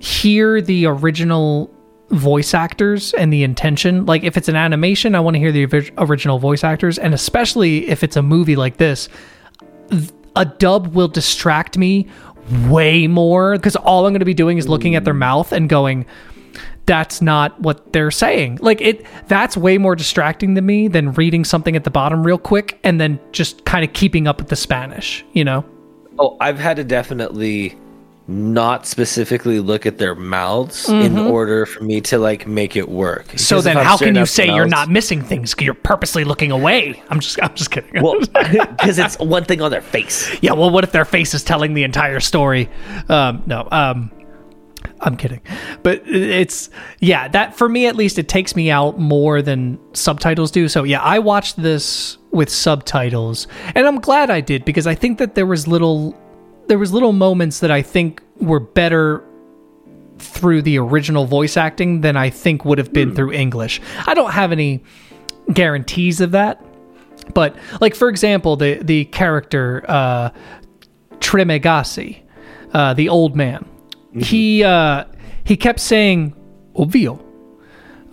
[0.01, 1.71] hear the original
[2.11, 4.07] voice actors and the intention.
[4.07, 6.99] Like, if it's an animation, I want to hear the original voice actors.
[6.99, 9.09] And especially if it's a movie like this,
[10.37, 12.07] a dub will distract me
[12.69, 15.19] way more because all I'm going to be doing is looking at their mm.
[15.19, 16.07] mouth and going,
[16.87, 18.59] that's not what they're saying.
[18.63, 22.39] Like it that's way more distracting to me than reading something at the bottom real
[22.39, 25.65] quick and then just kind of keeping up with the Spanish, you know?
[26.19, 27.77] Oh, I've had to definitely
[28.29, 33.27] not specifically look at their mouths in order for me to like make it work.
[33.29, 33.37] Mm-hmm.
[33.39, 35.55] So Because then how can you say the you're not missing things?
[35.59, 37.03] You're purposely looking away.
[37.09, 38.03] I'm just I'm just kidding.
[38.03, 40.31] Well, because it's one thing on their face.
[40.43, 42.69] yeah, well what if their face is telling the entire story?
[43.09, 43.67] Um no.
[43.71, 44.13] Um
[45.01, 45.41] I'm kidding.
[45.83, 46.69] But it's
[47.01, 50.69] yeah, that for me at least it takes me out more than subtitles do.
[50.69, 55.17] So yeah, I watched this with subtitles and I'm glad I did because I think
[55.17, 56.15] that there was little
[56.69, 59.25] there was little moments that I think were better
[60.19, 63.81] through the original voice acting than I think would have been through English.
[64.07, 64.83] I don't have any
[65.53, 66.63] guarantees of that.
[67.35, 70.31] But like for example, the the character uh
[71.21, 72.23] Trimagasi,
[72.73, 73.67] uh, the old man.
[74.19, 75.05] He uh,
[75.45, 76.35] he kept saying
[76.75, 77.23] "obvio,"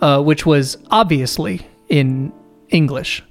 [0.00, 2.32] uh, which was obviously in
[2.68, 3.24] English,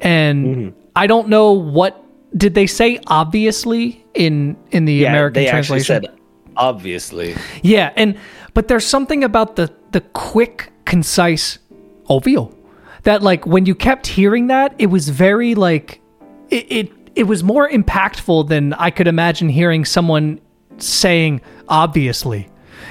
[0.00, 2.02] and I don't know what
[2.36, 6.12] did they say obviously in in the American they actually translation.
[6.12, 6.18] said
[6.58, 7.36] obviously.
[7.62, 8.18] Yeah, and
[8.52, 11.58] but there's something about the the quick, concise
[12.10, 12.54] "obvio"
[13.04, 16.00] that like when you kept hearing that, it was very like
[16.50, 20.40] it, it it was more impactful than I could imagine hearing someone
[20.76, 22.48] saying obviously.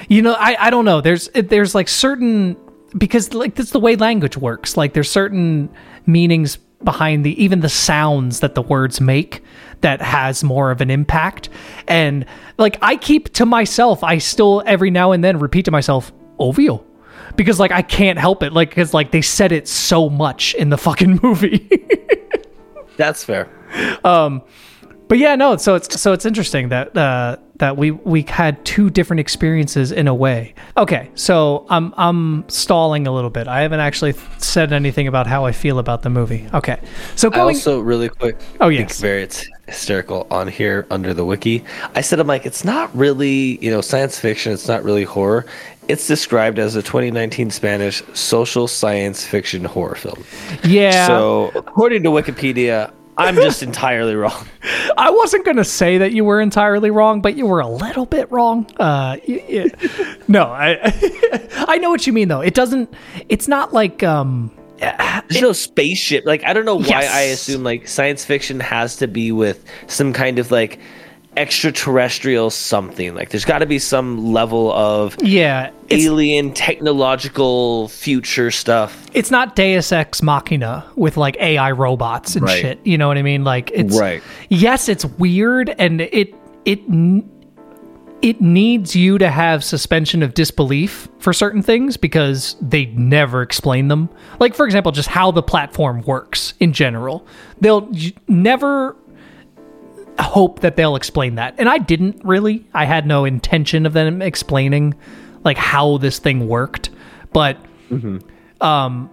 [0.08, 1.00] You know, I I don't know.
[1.00, 2.56] There's there's like certain
[2.96, 4.76] because like that's the way language works.
[4.76, 5.70] Like there's certain
[6.06, 9.42] meanings behind the even the sounds that the words make
[9.80, 11.48] that has more of an impact.
[11.86, 12.24] And
[12.56, 16.84] like I keep to myself, I still every now and then repeat to myself, "Ovio."
[17.36, 20.70] Because like I can't help it, like because like they said it so much in
[20.70, 21.68] the fucking movie.
[22.96, 23.48] That's fair.
[24.04, 24.42] Um
[25.08, 25.56] but yeah, no.
[25.56, 30.08] So it's so it's interesting that uh, that we we had two different experiences in
[30.08, 30.54] a way.
[30.76, 33.48] Okay, so I'm I'm stalling a little bit.
[33.48, 36.48] I haven't actually said anything about how I feel about the movie.
[36.54, 36.80] Okay,
[37.16, 38.36] so I also really quick.
[38.60, 39.00] Oh, yes.
[39.00, 39.28] very
[39.66, 41.64] hysterical on here under the wiki.
[41.94, 44.52] I said I'm like it's not really you know science fiction.
[44.52, 45.44] It's not really horror.
[45.88, 50.22] It's described as a 2019 Spanish social science fiction horror film.
[50.64, 51.06] yeah.
[51.06, 54.48] So according to Wikipedia, I'm just entirely wrong.
[54.96, 58.06] I wasn't going to say that you were entirely wrong, but you were a little
[58.06, 58.66] bit wrong.
[58.78, 59.16] Uh,
[60.28, 60.78] no, I
[61.68, 62.40] I know what you mean though.
[62.40, 62.92] It doesn't.
[63.28, 64.50] It's not like um.
[64.78, 66.24] There's no spaceship.
[66.24, 67.12] Like I don't know why Yes.
[67.12, 70.78] I assume like science fiction has to be with some kind of like
[71.36, 73.14] extraterrestrial something.
[73.14, 79.06] Like there's got to be some level of Yeah, alien technological future stuff.
[79.14, 82.60] it's not Deus Ex Machina with like AI robots and Right.
[82.60, 82.80] shit.
[82.84, 83.44] You know what I mean?
[83.44, 84.22] Like it's Right.
[84.48, 86.80] Yes, it's weird, and it it
[88.20, 93.86] it needs you to have suspension of disbelief for certain things because they never explain
[93.86, 94.08] them.
[94.40, 97.24] Like for example, just how the platform works in general.
[97.60, 97.88] They'll
[98.26, 98.96] never
[100.22, 101.54] hope that they'll explain that.
[101.58, 102.66] And I didn't really.
[102.74, 104.94] I had no intention of them explaining
[105.44, 106.90] like how this thing worked.
[107.32, 107.56] But
[108.60, 109.10] um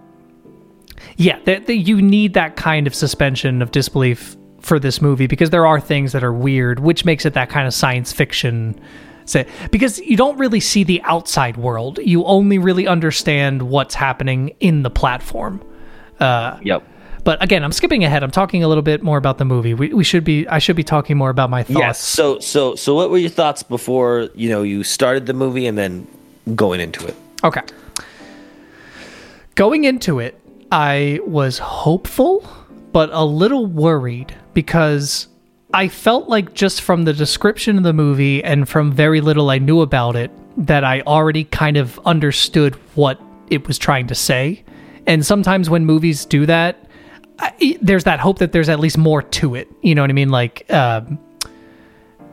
[1.16, 5.66] yeah, that you need that kind of suspension of disbelief for this movie because there
[5.66, 8.80] are things that are weird, which makes it that kind of science fiction.
[9.24, 14.54] Say, because you don't really see the outside world, you only really understand what's happening
[14.60, 15.62] in the platform.
[16.20, 16.82] Yep.
[17.26, 18.22] But again, I'm skipping ahead.
[18.22, 19.74] I'm talking a little bit more about the movie.
[19.74, 20.46] We, we should be.
[20.46, 21.80] I should be talking more about my thoughts.
[21.80, 21.98] Yes.
[22.00, 25.76] So so so what were your thoughts before, you know, you started the movie and
[25.76, 26.06] then
[26.54, 27.16] going into it?
[27.42, 27.62] Okay.
[29.56, 32.48] Going into it, I was hopeful,
[32.92, 35.26] but a little worried because
[35.74, 39.58] I felt like just from the description of the movie and from very little I
[39.58, 40.30] knew about it,
[40.64, 43.20] that I already kind of understood what
[43.50, 44.62] it was trying to say.
[45.08, 46.85] And sometimes when movies do that,
[47.38, 49.70] I, there's that hope that there's at least more to it.
[49.82, 50.30] You know what I mean?
[50.30, 51.18] Like, um,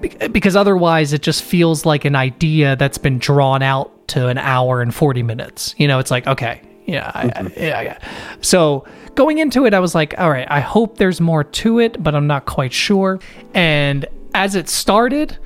[0.02, 4.38] be- because otherwise it just feels like an idea that's been drawn out to an
[4.38, 5.76] hour and 40 minutes.
[5.78, 8.00] You know, it's like, okay, yeah, I, I, yeah, yeah.
[8.42, 8.86] So
[9.16, 12.16] going into it, I was like, all right, I hope there's more to it, but
[12.16, 13.20] I'm not quite sure.
[13.54, 15.38] And as it started,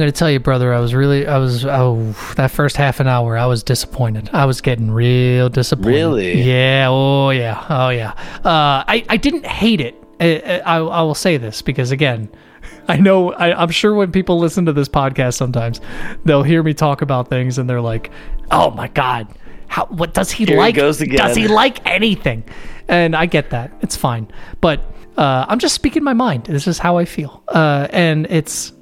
[0.00, 3.08] I'm to tell you, brother, I was really, I was, oh, that first half an
[3.08, 4.30] hour, I was disappointed.
[4.32, 5.90] I was getting real disappointed.
[5.90, 6.42] Really?
[6.42, 6.86] Yeah.
[6.88, 7.66] Oh, yeah.
[7.68, 8.12] Oh, yeah.
[8.44, 10.00] Uh, I, I didn't hate it.
[10.20, 12.30] I, I, I will say this because, again,
[12.88, 15.80] I know, I, I'm sure when people listen to this podcast sometimes,
[16.24, 18.10] they'll hear me talk about things and they're like,
[18.50, 19.26] oh my God,
[19.66, 20.74] how, what does he Here he like?
[20.76, 21.16] goes again.
[21.18, 22.44] Does he like anything?
[22.86, 23.72] And I get that.
[23.80, 24.30] It's fine.
[24.60, 24.80] But
[25.16, 26.44] uh, I'm just speaking my mind.
[26.44, 27.42] This is how I feel.
[27.48, 28.72] Uh, and it's,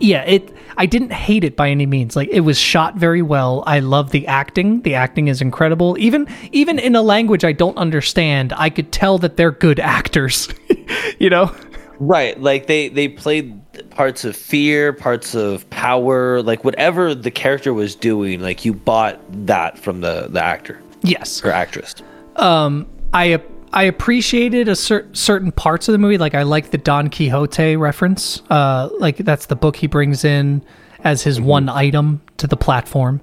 [0.00, 0.54] yeah, it.
[0.76, 2.16] I didn't hate it by any means.
[2.16, 3.64] Like it was shot very well.
[3.66, 4.82] I love the acting.
[4.82, 5.96] The acting is incredible.
[5.98, 10.48] Even even in a language I don't understand, I could tell that they're good actors.
[11.18, 11.54] you know?
[11.98, 12.38] Right.
[12.40, 13.58] Like they they played
[13.90, 19.18] parts of fear, parts of power, like whatever the character was doing, like you bought
[19.46, 21.42] that from the the actor Yes.
[21.44, 21.94] or actress.
[22.36, 23.40] Um, I
[23.76, 26.16] I appreciated a cer- certain parts of the movie.
[26.16, 28.40] Like I like the Don Quixote reference.
[28.48, 30.64] Uh, like that's the book he brings in
[31.04, 33.20] as his one item to the platform.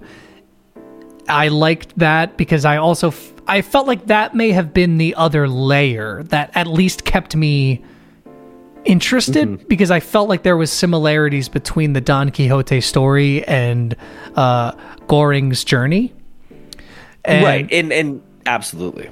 [1.28, 5.16] I liked that because I also f- I felt like that may have been the
[5.16, 7.84] other layer that at least kept me
[8.86, 13.96] interested because I felt like there was similarities between the Don Quixote story and
[14.36, 14.74] uh,
[15.08, 16.14] Goreng's journey.
[17.26, 17.68] And- right.
[17.72, 19.10] And and absolutely.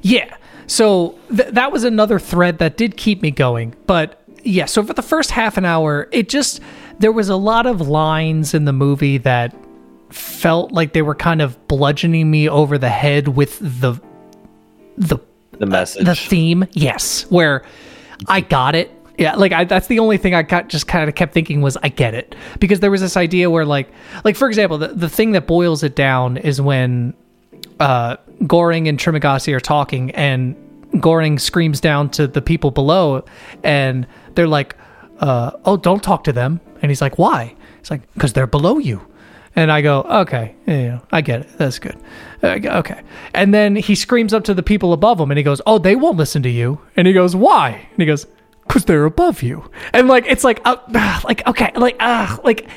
[0.00, 0.36] yeah.
[0.70, 3.74] So th- that was another thread that did keep me going.
[3.86, 6.60] But yeah, so for the first half an hour, it just,
[7.00, 9.52] there was a lot of lines in the movie that
[10.10, 14.00] felt like they were kind of bludgeoning me over the head with the,
[14.96, 15.18] the,
[15.58, 16.06] The uh, message.
[16.06, 16.66] the theme.
[16.70, 17.22] Yes.
[17.30, 17.64] Where
[18.28, 18.92] I got it.
[19.18, 20.68] Yeah, like I, that's the only thing I got.
[20.68, 23.66] Just kind of kept thinking was I get it because there was this idea where
[23.66, 23.90] like,
[24.24, 27.12] like for example, the the thing that boils it down is when
[27.78, 30.56] uh, Goreng and Trimagasi are talking, and
[30.94, 33.24] Goreng screams down to the people below,
[33.62, 34.76] and they're like,
[35.20, 38.78] uh, "Oh, don't talk to them." And he's like, "Why?" He's like, "Because they're below
[38.78, 39.06] you."
[39.56, 41.58] And I go, "Okay, yeah, I get it.
[41.58, 41.96] That's good."
[42.40, 43.02] Go, Okay.
[43.34, 45.96] And then he screams up to the people above him, and he goes, "Oh, they
[45.96, 48.26] won't listen to you." And he goes, "Why?" And he goes,
[48.68, 50.76] "Cause they're above you." And like, it's like, uh,
[51.24, 52.68] like okay, like, uh, like,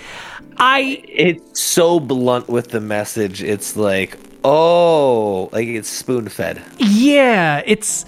[0.58, 3.42] I it's so blunt with the message.
[3.42, 6.62] It's like, oh, like it's spoon fed.
[6.78, 8.06] Yeah, it's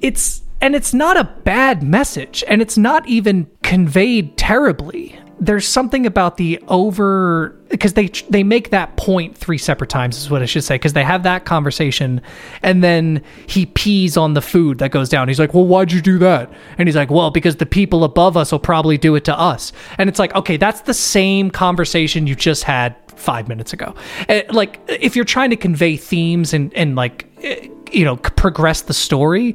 [0.00, 5.18] it's and it's not a bad message and it's not even conveyed terribly.
[5.38, 10.30] There's something about the over because they they make that point three separate times is
[10.30, 12.22] what I should say because they have that conversation
[12.62, 15.28] and then he pees on the food that goes down.
[15.28, 18.36] He's like, "Well, why'd you do that?" And he's like, "Well, because the people above
[18.36, 22.26] us will probably do it to us." And it's like, "Okay, that's the same conversation
[22.26, 23.94] you just had five minutes ago.
[24.28, 27.54] Uh, like if you're trying to convey themes and and like uh,
[27.92, 29.54] you know progress the story.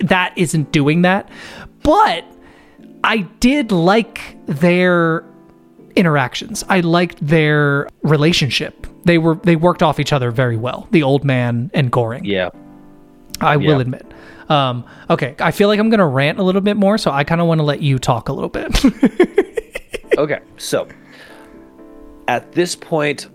[0.00, 1.28] That isn't doing that,
[1.82, 2.24] but
[3.04, 5.24] I did like their
[5.96, 6.64] interactions.
[6.68, 8.86] I liked their relationship.
[9.04, 10.86] They were they worked off each other very well.
[10.90, 12.22] The old man and Goreng.
[12.24, 12.50] Yeah.
[13.40, 13.80] I will Yeah.
[13.80, 14.04] admit.
[14.48, 17.22] Um, okay, I feel like I'm going to rant a little bit more, so I
[17.22, 18.74] kind of want to let you talk a little bit.
[20.16, 20.88] Okay, so
[22.26, 23.28] at this point,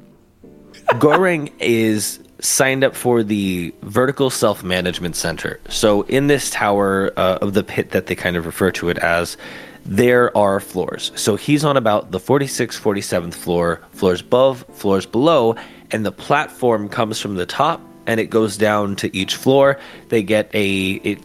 [0.96, 5.60] Goreng is signed up for the Vertical Self Management Center.
[5.70, 8.98] So in this tower uh, of the pit that they kind of refer to it
[8.98, 9.38] as,
[9.86, 11.12] there are floors.
[11.16, 15.56] So he's on about the 46th, 47th floor, floors above, floors below,
[15.92, 19.80] and the platform comes from the top and it goes down to each floor.
[20.10, 21.18] They get a, a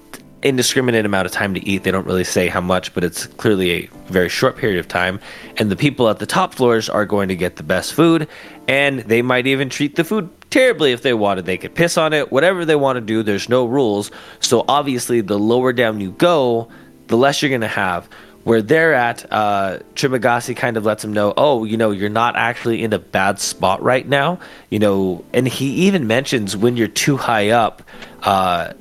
[0.42, 1.82] indiscriminate amount of time to eat.
[1.82, 5.18] They don't really say how much, but it's clearly a very short period of time.
[5.56, 8.28] And the people at the top floors are going to get the best food,
[8.68, 11.46] and they might even treat the food terribly if they wanted.
[11.46, 13.22] They could piss on it, whatever they want to do.
[13.22, 14.10] There's no rules.
[14.40, 16.68] So obviously, the lower down you go,
[17.08, 18.08] the less you're going to have.
[18.44, 22.34] Where they're at, uh, Trimagasi kind of lets him know, oh, you know, you're not
[22.34, 24.38] actually in a bad spot right now.
[24.70, 27.82] You know, and he even mentions when you're too high up,
[28.22, 28.72] uh,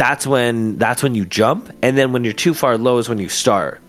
[0.00, 3.18] that's when that's when you jump and then when you're too far low is when
[3.18, 3.82] you start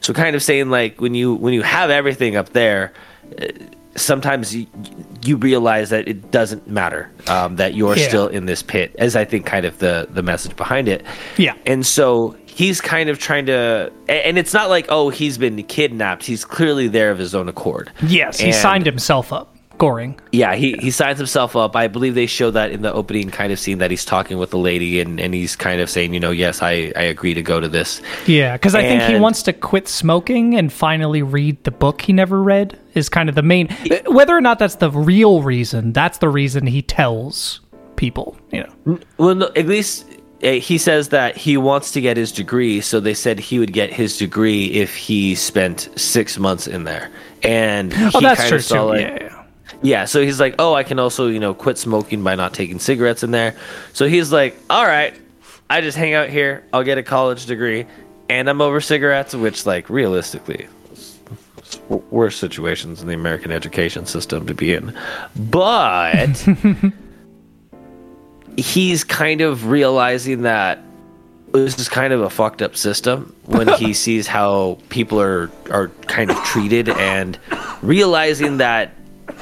[0.00, 2.94] so kind of saying like when you when you have everything up there
[4.00, 4.66] sometimes you,
[5.24, 8.08] you realize that it doesn't matter um, that you're Yeah.
[8.08, 11.04] still in this pit as i think kind of the the message behind it
[11.36, 11.54] Yeah.
[11.66, 16.24] and so he's kind of trying to and it's not like oh he's been kidnapped
[16.24, 19.54] he's clearly there of his own accord yes, he signed himself up.
[19.78, 20.18] Goreng.
[20.32, 21.76] yeah, he, he signs himself up.
[21.76, 24.50] I believe they show that in the opening kind of scene that he's talking with
[24.50, 27.42] the lady and, and he's kind of saying, you know, yes, I, I agree to
[27.42, 28.02] go to this.
[28.26, 32.12] Yeah, because I think he wants to quit smoking and finally read the book he
[32.12, 32.78] never read.
[32.94, 33.68] Is kind of the main.
[34.06, 37.60] Whether or not that's the real reason, that's the reason he tells
[37.94, 38.36] people.
[38.50, 38.98] You know.
[39.18, 40.04] Well, no, at least
[40.42, 42.80] uh, he says that he wants to get his degree.
[42.80, 47.10] So they said he would get his degree if he spent six months in there.
[47.44, 48.88] And Oh, he that's kind true of saw, too.
[48.88, 49.37] like- yeah, yeah.
[49.82, 52.80] Yeah, so he's like, oh, I can also, you know, quit smoking by not taking
[52.80, 53.54] cigarettes in there.
[53.92, 55.14] So he's like, all right,
[55.70, 56.64] I just hang out here.
[56.72, 57.86] I'll get a college degree,
[58.28, 61.18] and I'm over cigarettes, which, like, realistically, is-
[61.62, 61.78] is
[62.10, 64.92] worse situations in the American education system to be in.
[65.36, 66.36] But
[68.56, 70.80] he's kind of realizing that
[71.52, 75.88] this is kind of a fucked up system when he sees how people are are
[76.06, 77.38] kind of treated and
[77.80, 78.92] realizing that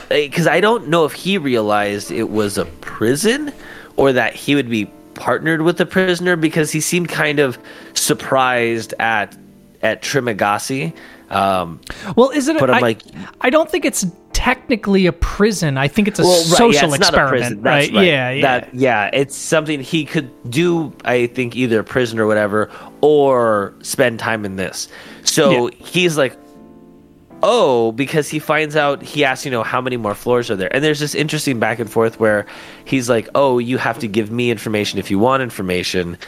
[0.09, 3.53] because I don't know if he realized it was a prison
[3.97, 7.59] or that he would be partnered with the prisoner because he seemed kind of
[7.95, 9.37] surprised at
[9.83, 10.93] at Trimagasi.
[11.31, 11.81] Um,
[12.17, 12.59] Well, is it?
[12.59, 13.03] But I'm I- like-
[13.41, 15.77] I don't think it's technically a prison.
[15.79, 18.05] I think it's a well, right, yeah, social it's not a experiment, that's right?
[18.05, 18.43] Yeah, yeah.
[18.43, 20.93] That, yeah, it's something he could do.
[21.05, 24.89] I think either prison or whatever, or spend time in this.
[25.25, 26.37] So he's like,
[27.43, 29.03] oh, because he finds out.
[29.03, 30.75] He asks, you know, how many more floors are there?
[30.75, 32.47] And there's this interesting back and forth where
[32.85, 36.19] he's like, oh, you have to give me information if you want information.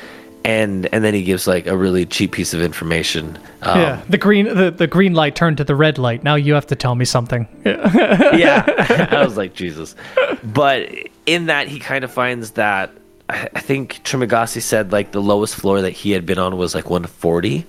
[0.45, 3.39] And, and then he gives like a really cheap piece of information.
[3.63, 6.23] Um, yeah, the green the, the green light turned to the red light.
[6.23, 7.47] Now you have to tell me something.
[7.67, 9.09] yeah yeah.
[9.19, 9.95] i was like jesus
[10.43, 10.89] but
[11.27, 12.91] in that he kind of finds that
[13.29, 16.89] i think trimagasi said like the lowest floor that he had been on was like
[16.89, 17.67] 140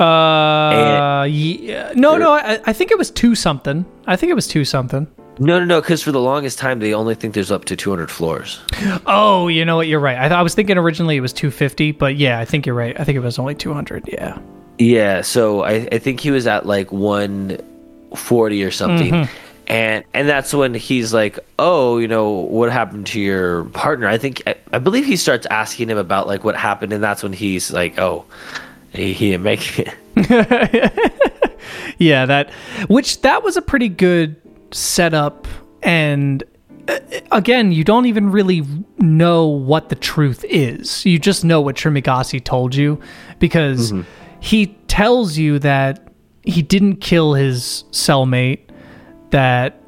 [0.00, 1.92] Uh, yeah.
[1.94, 2.32] No, no.
[2.32, 3.84] I, I think it was two something.
[4.06, 5.06] I think it was two something.
[5.38, 8.08] no no no because for the longest time they only think there's up to 200
[8.08, 8.60] floors
[9.06, 9.88] Oh, you know what?
[9.88, 10.16] You're right.
[10.16, 12.94] I, th- I was thinking originally it was 250, but yeah, I think you're right.
[13.00, 14.04] I think it was only 200.
[14.06, 14.38] Yeah.
[14.78, 19.28] yeah so i, I think he was at like 140 or something
[19.66, 24.18] and and that's when he's like oh you know what happened to your partner i
[24.18, 27.32] think i, I believe he starts asking him about like what happened and that's when
[27.32, 28.24] he's like oh
[28.94, 29.94] he, he didn't make it
[31.98, 32.50] Yeah, that
[32.88, 34.36] which that was a pretty good
[34.72, 35.46] setup
[35.82, 36.42] and
[36.88, 36.98] uh,
[37.32, 38.62] again, you don't even really
[38.98, 41.04] know what the truth is.
[41.06, 43.00] You just know what Trimagasi told you
[43.38, 43.92] because
[44.40, 46.08] he tells you that
[46.42, 48.68] he didn't kill his cellmate,
[49.30, 49.80] that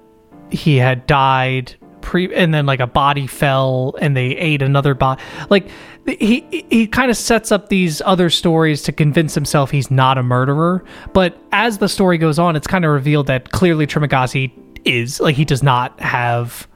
[0.51, 5.23] he had died pre and then like a body fell and they ate another body.
[5.51, 5.69] Like
[6.07, 10.23] he he kind of sets up these other stories to convince himself he's not a
[10.23, 14.53] murderer, but as the story goes on, it's kind of revealed that clearly Trimagasi
[14.85, 16.69] is like he does not have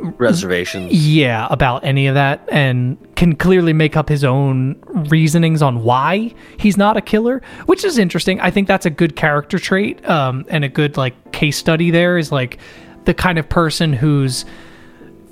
[0.00, 0.92] reservations.
[0.92, 4.80] Yeah about any of that and can clearly make up his own
[5.10, 8.40] reasonings on why he's not a killer which is interesting.
[8.40, 12.18] I think that's a good character trait um, and a good like case study there
[12.18, 12.58] is like
[13.04, 14.44] the kind of person who's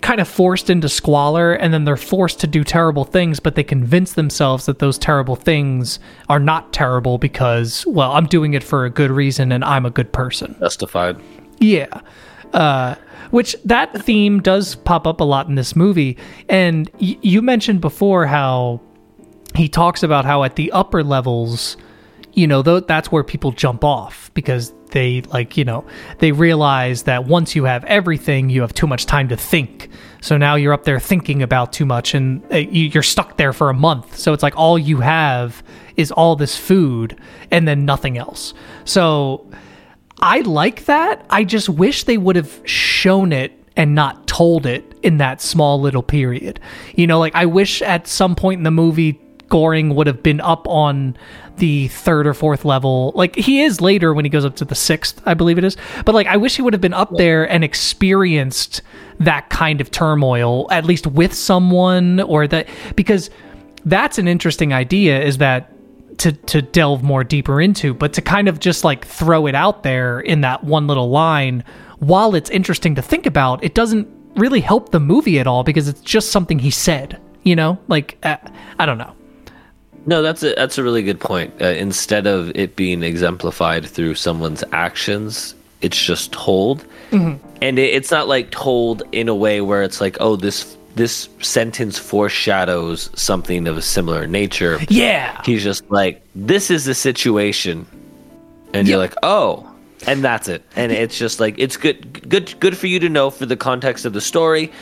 [0.02, 3.64] kind of forced into squalor and then they're forced to do terrible things but they
[3.64, 8.84] convince themselves that those terrible things are not terrible because well i'm doing it for
[8.84, 11.16] a good reason and i'm a good person Justified.
[11.58, 12.00] yeah.
[12.54, 12.94] Uh,
[13.30, 16.16] which that theme does pop up a lot in this movie.
[16.48, 18.80] And y- you mentioned before how
[19.54, 21.76] he talks about how at the upper levels,
[22.32, 25.84] you know, th- that's where people jump off because they like, you know,
[26.18, 29.88] they realize that once you have everything, you have too much time to think.
[30.20, 33.70] So now you're up there thinking about too much and uh, you're stuck there for
[33.70, 34.16] a month.
[34.16, 35.62] So it's like all you have
[35.96, 37.18] is all this food
[37.50, 38.54] and then nothing else.
[38.84, 39.48] So
[40.20, 41.24] I like that.
[41.30, 45.80] I just wish they would have shown it and not told it in that small
[45.80, 46.58] little period.
[46.96, 50.40] You know, like I wish at some point in the movie Goreng would have been
[50.40, 51.16] up on
[51.58, 53.12] the third or fourth level.
[53.14, 55.76] Like he is later when he goes up to the sixth, I believe it is.
[56.04, 58.82] But like I wish he would have been up there and experienced
[59.20, 63.30] that kind of turmoil, at least with someone or that because
[63.84, 65.72] that's an interesting idea is that
[66.18, 69.82] to to delve more deeper into, but to kind of just like throw it out
[69.82, 71.64] there in that one little line,
[71.98, 75.88] while it's interesting to think about, it doesn't really help the movie at all because
[75.88, 77.20] it's just something he said.
[77.44, 78.36] You know, like uh,
[78.78, 79.14] I don't know.
[80.08, 81.52] No, that's a that's a really good point.
[81.60, 86.82] Uh, instead of it being exemplified through someone's actions, it's just told,
[87.60, 91.28] and it, it's not like told in a way where it's like, oh, this this
[91.42, 94.78] sentence foreshadows something of a similar nature.
[94.88, 97.86] Yeah, He's just like, this is the situation,
[98.72, 99.70] and you're like, oh,
[100.06, 100.64] and that's it.
[100.74, 104.06] And it's just like it's good, good, good for you to know for the context
[104.06, 104.72] of the story,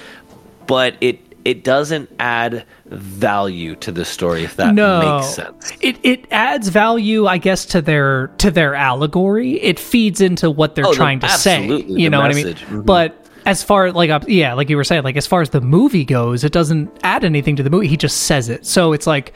[0.69, 5.73] but it it doesn't add value to the story if that no, makes sense.
[5.81, 9.61] it it adds value, I guess, to their to their allegory.
[9.63, 11.59] It feeds into what they're Oh, the- trying to say.
[11.63, 12.61] absolutely, You know message.
[12.63, 12.83] what I mean?
[12.83, 12.87] Mhm.
[12.87, 16.05] But as far like yeah, like you were saying, like as far as the movie
[16.05, 17.87] goes, it doesn't add anything to the movie.
[17.87, 18.67] He just says it.
[18.67, 19.33] So it's like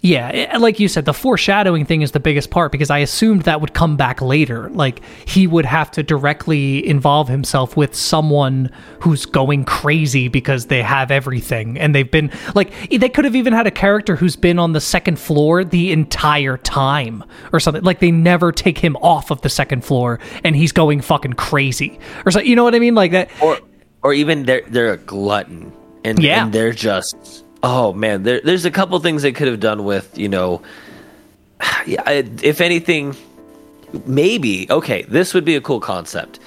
[0.00, 3.42] yeah, it- like you said, the foreshadowing thing is the biggest part because I assumed
[3.42, 4.68] that would come back later.
[4.70, 8.70] Like he would have to directly involve himself with someone
[9.00, 13.52] who's going crazy because they have everything and they've been like they could have even
[13.52, 17.82] had a character who's been on the second floor the entire time or something.
[17.82, 21.98] Like they never take him off of the second floor and he's going fucking crazy
[22.24, 22.48] or something.
[22.48, 22.94] You know what I mean?
[22.94, 23.30] Like that.
[23.42, 23.58] Or
[24.04, 25.72] or even they're they're a glutton,
[26.04, 26.44] and, Yeah.
[26.44, 28.22] and they're just oh man.
[28.22, 30.62] There, there's a couple things they could have done with you know.
[31.86, 33.16] If anything,
[34.04, 35.02] maybe okay.
[35.02, 36.38] This would be a cool concept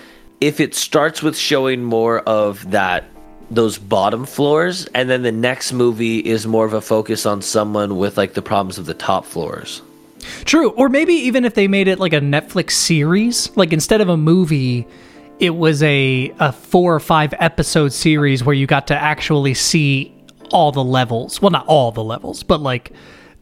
[0.41, 3.05] if it starts with showing more of that
[3.51, 7.97] those bottom floors, and then the next movie is more of a focus on someone
[7.97, 9.81] with like the problems of the top floors.
[10.45, 10.69] True.
[10.71, 14.17] Or maybe even if they made it like a Netflix series, like instead of a
[14.17, 14.87] movie,
[15.39, 20.13] it was a, a four or five episode series where you got to actually see
[20.51, 21.41] all the levels.
[21.41, 22.91] Well, not all the levels, but like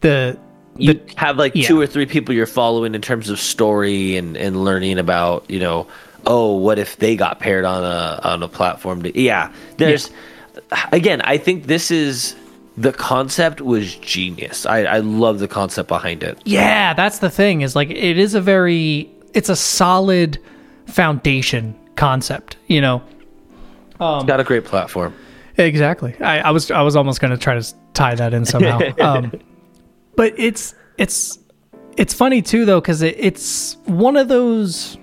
[0.02, 0.40] the.
[0.78, 1.68] you the have like yeah.
[1.68, 5.60] two or three people you're following in terms of story and, and learning about you
[5.60, 5.88] know
[6.26, 10.12] oh what if they got paired on a on a platform to, yeah there's
[10.92, 12.36] again i think this is
[12.78, 17.62] the concept was genius i i love the concept behind it yeah, that's the thing
[17.62, 19.10] is like it is a very.
[19.34, 20.40] It's a solid
[20.88, 23.04] foundation concept, you know?
[24.02, 25.14] it's got a great platform
[25.60, 26.16] Exactly.
[26.22, 28.80] I, I was I was almost going to try to tie that in somehow.
[29.00, 29.32] um,
[30.16, 31.40] but it's it's
[31.98, 34.98] it's funny too though because it, it's one of those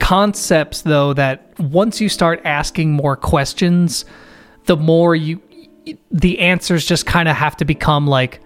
[0.00, 4.04] concepts though that once you start asking more questions,
[4.66, 5.40] the more you
[6.10, 8.40] the answers just kind of have to become like,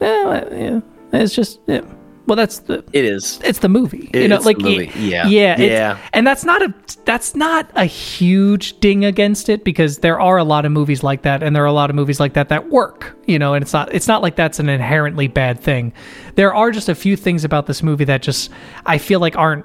[0.00, 0.80] eh, yeah,
[1.12, 1.80] it's just yeah.
[2.28, 4.10] Well, that's the it is it's the movie.
[4.14, 4.84] you know, It's like the movie.
[4.88, 5.26] it- Yeah.
[5.26, 5.98] yeah, Yeah.
[6.12, 6.72] And that's not a
[7.04, 11.22] that's not a huge ding against it because there are a lot of movies like
[11.22, 13.16] that, and there are a lot of movies like that that work.
[13.26, 15.92] You know, and it's not it's not like that's an inherently bad thing.
[16.36, 18.50] There are just a few things about this movie that just
[18.86, 19.64] I feel like aren't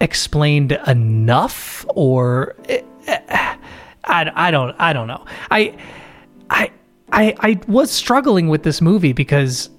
[0.00, 3.56] explained enough, or eh, eh,
[4.04, 5.24] I, I don't I don't know.
[5.50, 5.74] I
[6.50, 6.70] I
[7.12, 9.70] I I was struggling with this movie because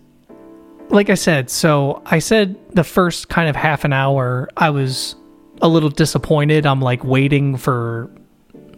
[0.90, 5.16] like I said, so I said the first kind of half an hour, I was
[5.62, 6.66] a little disappointed.
[6.66, 8.10] I'm like waiting for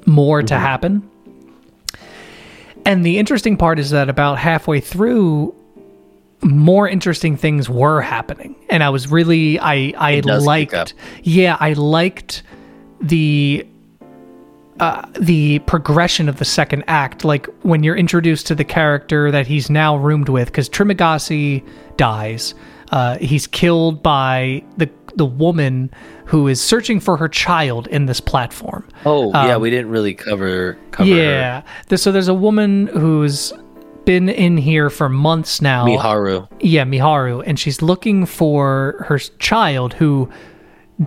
[0.06, 0.64] more to mm-hmm.
[0.64, 1.10] happen.
[2.86, 5.54] And the interesting part is that about halfway through,
[6.42, 8.56] more interesting things were happening.
[8.70, 10.88] And I was really, I, I does pick up.
[10.88, 10.94] liked,
[11.24, 12.44] yeah, I liked
[13.02, 13.68] the
[14.80, 19.48] uh, the progression of the second act, like when you're introduced to the character that
[19.48, 21.64] he's now roomed with, because Trimagasi
[21.98, 22.54] dies.
[22.92, 25.90] Uh, he's killed by the the woman
[26.26, 28.88] who is searching for her child in this platform.
[29.04, 31.10] Oh, yeah, we didn't really cover cover.
[31.10, 31.64] Yeah.
[31.90, 33.52] Th- So there's a woman who's
[34.06, 35.86] been in here for months now.
[35.88, 36.48] Miharu.
[36.60, 40.30] Yeah, Miharu, and she's looking for her child who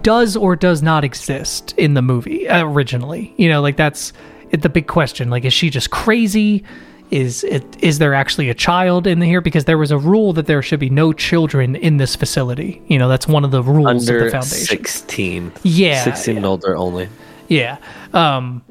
[0.02, 3.34] does or does not exist in the movie originally.
[3.36, 4.12] You know, like that's
[4.50, 5.30] the big question.
[5.30, 6.64] Like, is she just crazy?
[7.10, 9.40] Is it is there actually a child in here?
[9.40, 12.80] Because there was a rule that there should be no children in this facility.
[12.86, 14.66] You know, that's one of the rules of the Under foundation.
[14.66, 15.52] 16.
[15.64, 17.08] Yeah, 16 and older only.
[17.48, 17.78] Yeah.
[18.12, 18.62] Um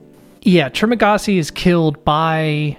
[0.41, 2.77] yeah, Trimagasi is killed by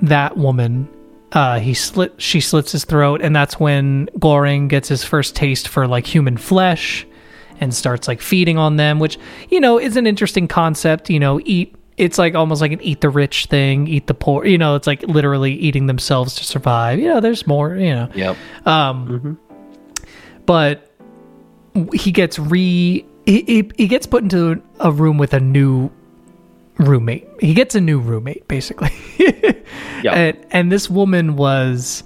[0.00, 0.88] that woman.
[1.30, 5.68] Uh he slit she slits his throat and that's when Goreng gets his first taste
[5.68, 7.06] for like human flesh
[7.60, 11.40] and starts like feeding on them, which you know is an interesting concept, you know,
[11.44, 14.74] eat it's like almost like an eat the rich thing, eat the poor, you know,
[14.74, 16.98] it's like literally eating themselves to survive.
[16.98, 18.36] You know, there's more, you know Yep.
[18.66, 20.34] Um, mm-hmm.
[20.44, 20.90] but
[21.94, 25.90] he gets re he, he, he gets put into a room with a new
[26.78, 28.90] roommate he gets a new roommate basically
[30.02, 30.12] Yeah.
[30.12, 32.04] and, and this woman was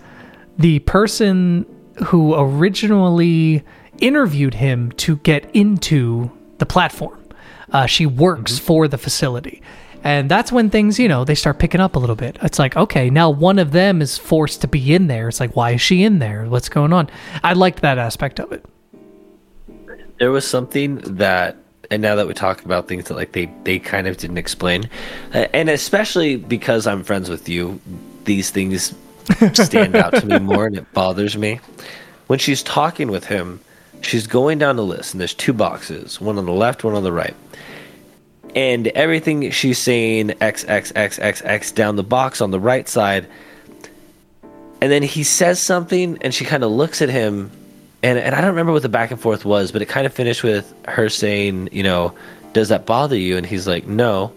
[0.58, 1.66] the person
[2.04, 3.64] who originally
[4.00, 7.18] interviewed him to get into the platform.
[7.72, 9.62] Uh, she works for the facility.
[10.02, 12.38] And that's when things you know they start picking up a little bit.
[12.42, 15.28] It's like okay now one of them is forced to be in there.
[15.28, 16.44] It's like why is she in there?
[16.46, 17.10] What's going on?
[17.44, 18.64] I liked that aspect of it.
[20.18, 21.56] There was something that,
[21.90, 24.88] and now that we talk about things that like they they kind of didn't explain,
[25.34, 27.80] uh, and especially because I'm friends with you,
[28.24, 28.94] these things
[29.52, 31.60] stand out to me more, and it bothers me.
[32.26, 33.60] When she's talking with him,
[34.00, 37.02] she's going down the list, and there's two boxes, one on the left, one on
[37.02, 37.36] the right.
[38.54, 42.88] And everything she's saying X X X X X down the box on the right
[42.88, 43.26] side.
[44.82, 47.52] And then he says something and she kind of looks at him
[48.02, 50.12] and and I don't remember what the back and forth was, but it kind of
[50.12, 52.14] finished with her saying, you know,
[52.52, 53.36] does that bother you?
[53.36, 54.32] And he's like, no.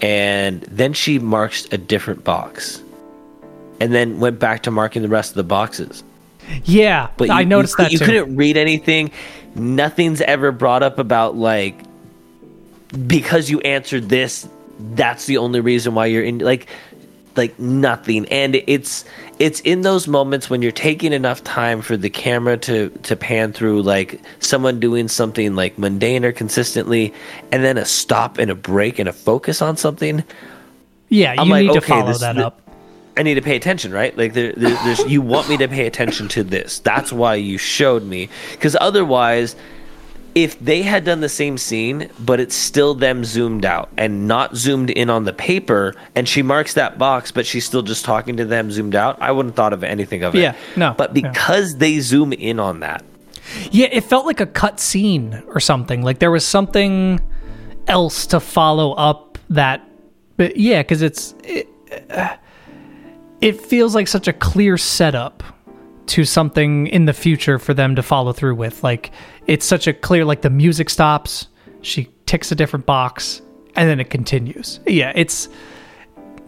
[0.00, 2.82] And then she marks a different box,
[3.80, 6.02] and then went back to marking the rest of the boxes.
[6.64, 9.10] Yeah But i noticed you, that you too couldn't read anything.
[9.54, 11.76] Nothing's ever brought up about like
[13.06, 14.48] because you answered this.
[14.78, 16.66] That's the only reason why you're in like
[17.36, 19.04] like nothing and it's
[19.40, 23.52] it's in those moments when you're taking enough time for the camera to to pan
[23.52, 27.12] through like someone doing something like mundane or consistently
[27.50, 30.22] and then a stop and a break and a focus on something
[31.08, 32.60] yeah you I'm like, need to okay, follow this- that up
[33.16, 34.16] I need to pay attention, right?
[34.16, 36.80] Like there, there, there's you want me to pay attention to this.
[36.80, 38.28] That's why you showed me.
[38.52, 39.54] Because otherwise,
[40.34, 44.56] if they had done the same scene, but it's still them zoomed out and not
[44.56, 48.36] zoomed in on the paper, and she marks that box, but she's still just talking
[48.38, 50.40] to them zoomed out, I wouldn't have thought of anything of it.
[50.40, 53.04] Yeah, no, But because they zoom in on that,
[53.70, 56.02] Yeah, it felt like a cut scene or something.
[56.02, 57.20] Like there was something
[57.86, 59.88] else to follow up that.
[60.36, 61.68] But yeah, because it's it,
[62.10, 62.36] uh,
[63.44, 65.42] it feels like such a clear setup
[66.06, 68.82] to something in the future for them to follow through with.
[68.82, 69.10] Like
[69.46, 71.48] it's such a clear like the music stops,
[71.82, 73.42] she ticks a different box,
[73.76, 74.80] and then it continues.
[74.86, 75.50] Yeah, it's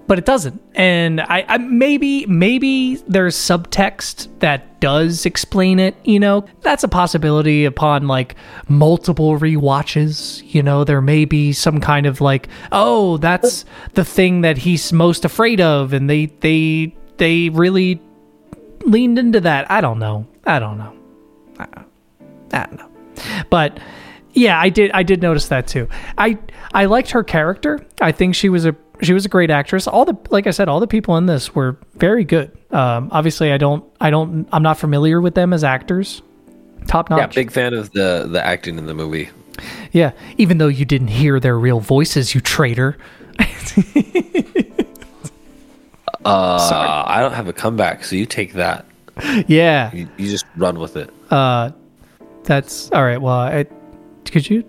[0.07, 0.63] but it doesn't.
[0.75, 5.97] And I, I maybe maybe there's subtext that does explain it.
[6.05, 8.37] You know, that's a possibility upon like
[8.69, 10.43] multiple rewatches.
[10.53, 14.93] You know, there may be some kind of like, oh, that's the thing that he's
[14.93, 18.01] most afraid of, and they they they really
[18.85, 19.71] leaned into that.
[19.71, 20.27] I don't know.
[20.45, 20.97] I don't know.
[21.59, 21.67] I,
[22.53, 22.91] I don't know.
[23.51, 23.79] But
[24.37, 24.91] yeah, I did.
[24.93, 25.89] I did notice that too.
[26.19, 26.39] I
[26.73, 27.85] I liked her character.
[28.01, 29.87] I think she was a she was a great actress.
[29.87, 32.57] All the like I said, all the people in this were very good.
[32.71, 36.23] Um, obviously, I don't I don't I'm not familiar with them as actors.
[36.87, 37.19] Top notch.
[37.19, 39.29] yeah, big fan of the the acting in the movie.
[39.93, 42.97] Yeah, even though you didn't hear their real voices, you traitor.
[46.25, 48.85] Uh, I don't have a comeback, so you take that.
[49.47, 51.09] Yeah, You, you just run with it.
[51.31, 51.71] uh,
[52.43, 53.21] that's all right.
[53.21, 53.67] Well, I,
[54.25, 54.65] could you?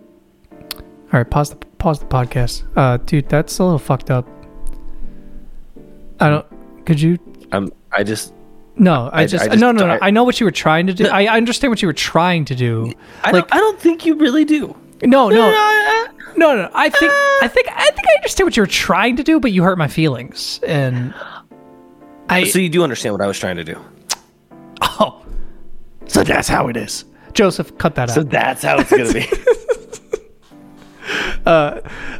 [1.14, 2.64] All right, pause the pause the podcast.
[2.76, 4.28] Uh, dude, that's a little fucked up.
[6.20, 6.86] I don't.
[6.86, 7.18] Could you?
[7.52, 7.72] I'm.
[7.92, 8.34] I just.
[8.76, 9.94] No, I, I- just, I just- no no no.
[9.94, 11.08] I- I know what you were trying to do.
[11.08, 12.92] I, I understand what you were trying to do.
[13.24, 13.56] I like don't.
[13.56, 14.76] I don't think you really do.
[15.04, 16.70] no no Uh, no no.
[16.74, 19.52] I think I think I think I understand what you were trying to do, but
[19.52, 21.14] you hurt my feelings, and
[22.30, 23.80] I So you do understand what I was trying to do.
[24.82, 25.26] oh,
[26.08, 27.06] so that's how it is.
[27.34, 28.16] Joseph, cut that out.
[28.16, 29.26] So that's how it's gonna be.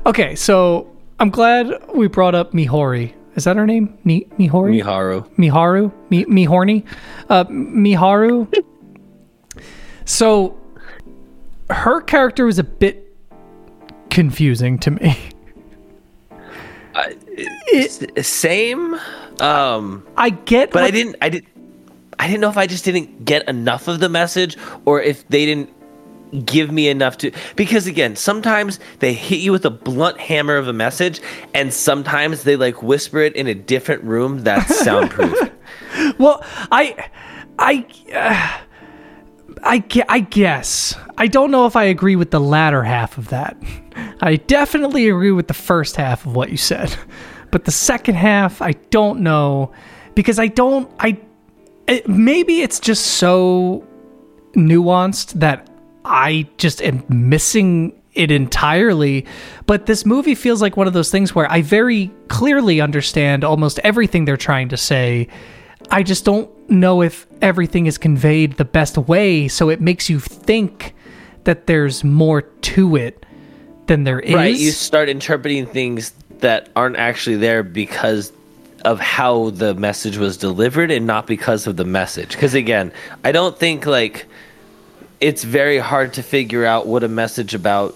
[0.06, 3.14] Okay, so I'm glad we brought up Mihori.
[3.36, 3.98] Is that her name?
[4.04, 4.82] Mi- Mihori?
[4.82, 5.30] Miharu.
[5.36, 5.92] Miharu?
[6.10, 6.84] Mi- Mihorny?
[7.30, 8.48] Uh, Miharu?
[10.06, 10.58] so
[11.70, 13.16] her character was a bit
[14.10, 15.16] confusing to me.
[17.74, 18.96] S- Same.
[19.40, 21.18] Um, I get, but I didn't.
[21.22, 21.50] I didn't.
[22.18, 25.46] I didn't know if I just didn't get enough of the message, or if they
[25.46, 25.70] didn't
[26.46, 27.32] give me enough to.
[27.56, 31.22] Because again, sometimes they hit you with a blunt hammer of a message,
[31.54, 35.52] and sometimes they like whisper it in a different room that's soundproof.
[36.18, 37.10] Well, I,
[37.60, 38.64] I, uh,
[39.64, 43.58] I, I guess I don't know if I agree with the latter half of that.
[44.22, 46.96] I definitely agree with the first half of what you said,
[47.52, 49.72] but the second half I don't know
[50.16, 50.92] because I don't.
[51.00, 51.20] I
[51.88, 53.86] it, maybe it's just so
[54.54, 55.70] nuanced that
[56.08, 59.26] I just am missing it entirely.
[59.66, 63.80] But this movie feels like one of those things where I very clearly understand almost
[63.84, 65.28] everything they're trying to say.
[65.92, 70.20] I just don't know if everything is conveyed the best way, so it makes you
[70.20, 70.94] think
[71.46, 73.26] that there's more to it
[73.86, 74.34] than there is.
[74.34, 74.56] right?
[74.56, 78.34] You start interpreting things that aren't actually there because
[78.84, 82.32] of how the message was delivered and not because of the message.
[82.32, 82.92] Because again,
[83.24, 84.26] I don't think like
[85.20, 87.96] it's very hard to figure out what a message about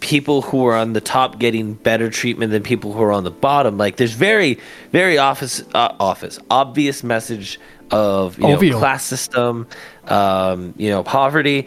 [0.00, 3.30] people who are on the top getting better treatment than people who are on the
[3.30, 3.76] bottom.
[3.76, 4.58] Like there's very,
[4.92, 7.60] very office, uh, office, obvious message
[7.90, 9.66] of you know class system,
[10.06, 11.66] um, you know poverty.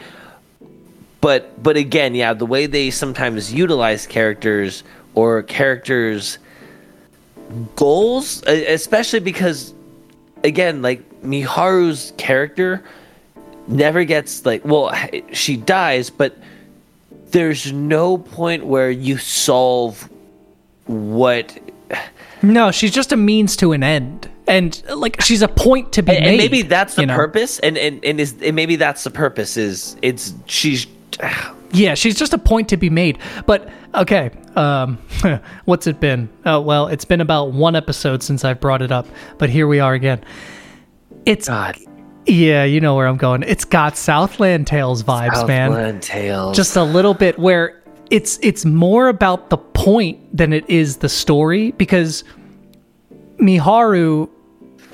[1.21, 6.39] But but again, yeah, the way they sometimes utilize characters or characters
[7.75, 9.73] goals, especially because
[10.43, 12.83] again, like Miharu's character
[13.67, 14.93] never gets like well,
[15.31, 16.37] she dies, but
[17.31, 20.09] there's no point where you solve
[20.85, 21.57] what
[22.41, 26.11] no, she's just a means to an end, and like she's a point to be
[26.11, 26.29] and, made.
[26.29, 27.15] and maybe that's the know?
[27.15, 30.87] purpose and and, and is and maybe that's the purpose is it's she's
[31.71, 33.17] Yeah, she's just a point to be made.
[33.45, 34.97] But okay, um,
[35.65, 36.29] what's it been?
[36.45, 39.07] Oh well, it's been about one episode since I've brought it up,
[39.37, 40.23] but here we are again.
[41.25, 41.77] It's God
[42.25, 43.43] yeah, you know where I'm going.
[43.43, 45.71] It's got Southland Tales vibes, man.
[45.71, 46.55] Southland Tales.
[46.55, 51.09] Just a little bit where it's it's more about the point than it is the
[51.09, 52.23] story because
[53.37, 54.29] Miharu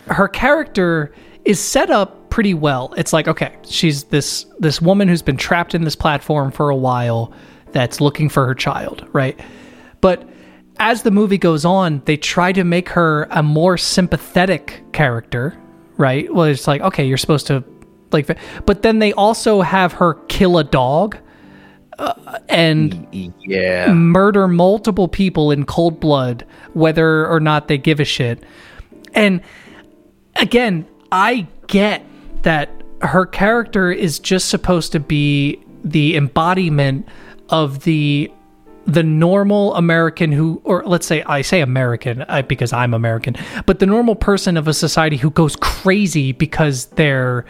[0.08, 1.14] her character
[1.46, 2.94] is set up pretty well.
[2.98, 6.76] It's like, okay, she's this this woman who's been trapped in this platform for a
[6.76, 7.34] while
[7.72, 9.40] that's looking for her child, right?
[10.02, 10.28] But
[10.80, 15.58] as the movie goes on, they try to make her a more sympathetic character,
[16.00, 16.34] right?
[16.34, 17.64] Well, it's like, okay, you're supposed to
[18.12, 21.18] like but then they also have her kill a dog
[22.00, 23.08] uh, and
[23.46, 23.94] yeah.
[23.94, 28.44] murder multiple people in cold blood, whether or not they give a shit.
[29.14, 29.42] And
[30.38, 32.04] again, I get
[32.44, 32.72] that
[33.02, 37.08] her character is just supposed to be the embodiment
[37.50, 38.32] of the
[38.90, 43.36] the normal American who, or let's say I say American uh, because I'm American,
[43.66, 47.46] but the normal person of a society who goes crazy because they're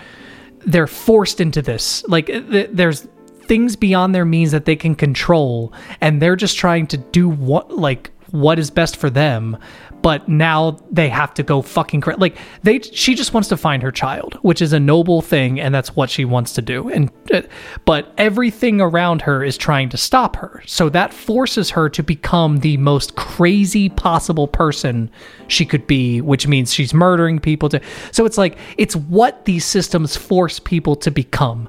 [0.65, 2.03] they're forced into this.
[2.07, 3.07] Like th- there's
[3.43, 7.75] things beyond their means that they can control, and they're just trying to do what
[7.75, 9.57] like what is best for them.
[10.01, 12.79] But now they have to go fucking cra- like they.
[12.79, 16.09] She just wants to find her child, which is a noble thing, and that's what
[16.09, 16.89] she wants to do.
[16.89, 17.41] And uh,
[17.85, 22.57] but everything around her is trying to stop her, so that forces her to become
[22.59, 25.09] the most crazy possible person
[25.47, 27.69] she could be, which means she's murdering people.
[27.69, 27.81] To
[28.11, 31.67] so it's like it's what these systems force people to become.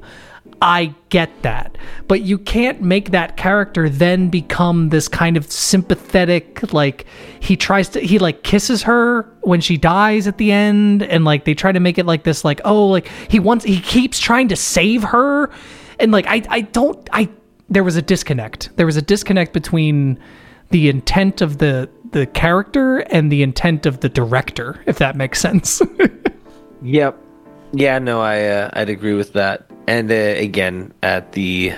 [0.62, 1.76] I get that.
[2.06, 7.06] But you can't make that character then become this kind of sympathetic like
[7.40, 11.44] he tries to he like kisses her when she dies at the end and like
[11.44, 14.48] they try to make it like this like oh like he wants he keeps trying
[14.48, 15.50] to save her
[15.98, 17.30] and like I I don't I
[17.68, 18.70] there was a disconnect.
[18.76, 20.18] There was a disconnect between
[20.70, 25.40] the intent of the the character and the intent of the director if that makes
[25.40, 25.80] sense.
[26.82, 27.16] Yep.
[27.72, 29.69] Yeah, no, I uh, I'd agree with that.
[29.86, 31.72] And uh, again, at the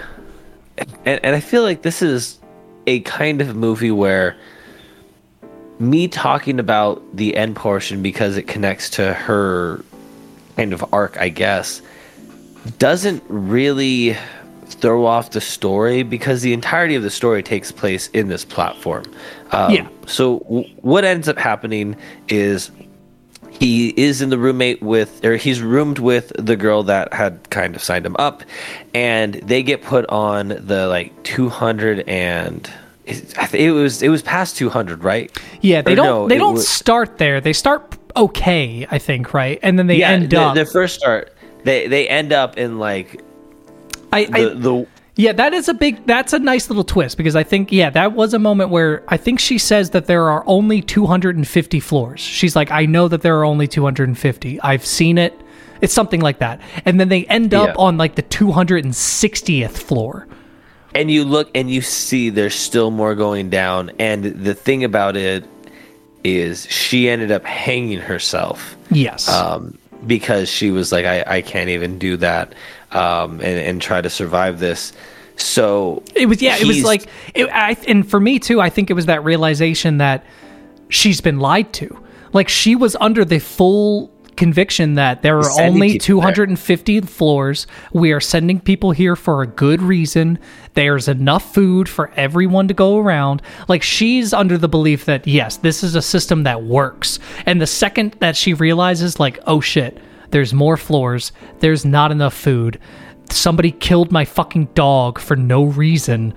[0.79, 2.39] and, and I feel like this is
[2.87, 4.37] a kind of movie where
[5.79, 9.85] me talking about the end portion because it connects to her
[10.57, 11.83] kind of arc, I guess,
[12.79, 14.17] doesn't really
[14.67, 19.05] throw off the story because the entirety of the story takes place in this platform.
[19.51, 19.89] Um, Yeah.
[20.07, 21.97] So w- what ends up happening
[22.29, 22.71] is
[23.53, 27.77] he is in the roommate with or he's roomed with the girl that had kind
[27.77, 28.43] of signed him up
[28.95, 32.69] and they get put on the like 200 and
[33.07, 35.31] it, I think it was it was past 200 right
[35.61, 36.07] Yeah, they Or don't.
[36.07, 37.41] no, they don't was- start there.
[37.41, 40.55] They start okay, I think, right, and then they yeah end the, up.
[40.55, 41.33] the first start
[41.65, 43.21] they they end up in like
[44.13, 44.87] I, the I the
[45.23, 48.13] Yeah, that is a big that's a nice little twist because I think yeah, that
[48.13, 52.21] was a moment where I think she says that there are only 250 floors.
[52.21, 54.61] She's like I know that there are only 250.
[54.61, 55.33] I've seen it.
[55.81, 56.61] It's something like that.
[56.85, 57.75] And then they end up Yeah.
[57.87, 60.27] on like the 260th floor.
[60.95, 65.17] and you look and you see there's still more going down and the thing about
[65.17, 65.45] it
[66.25, 69.27] is she ended up hanging herself Yes.
[69.29, 72.55] um, because she was like I, I can't even do that
[72.93, 74.93] um, and, and try to survive this
[75.37, 76.57] so It was yeah.
[76.59, 79.99] It was like, it, I, and for me too, I think it was that realization
[79.99, 80.25] that
[80.89, 81.99] she's been lied to.
[82.33, 86.33] Like she was under the full conviction that there are only people there.
[86.35, 87.67] 250 floors.
[87.93, 90.39] We are sending people here for a good reason.
[90.73, 93.43] There's enough food for everyone to go around.
[93.69, 97.19] Like she's under the belief that yes, this is a system that works.
[97.45, 99.99] And the second that she realizes, like, oh shit,
[100.33, 101.33] there's more floors.
[101.61, 102.79] There's not enough food.
[103.31, 106.35] Somebody killed my fucking dog for no reason.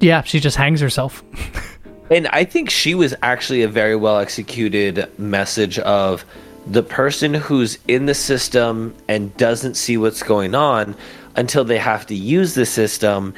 [0.00, 1.22] Yeah, she just hangs herself.
[2.10, 6.24] And I think she was actually a very well executed message of
[6.66, 10.94] the person who's in the system and doesn't see what's going on
[11.34, 13.34] until they have to use the system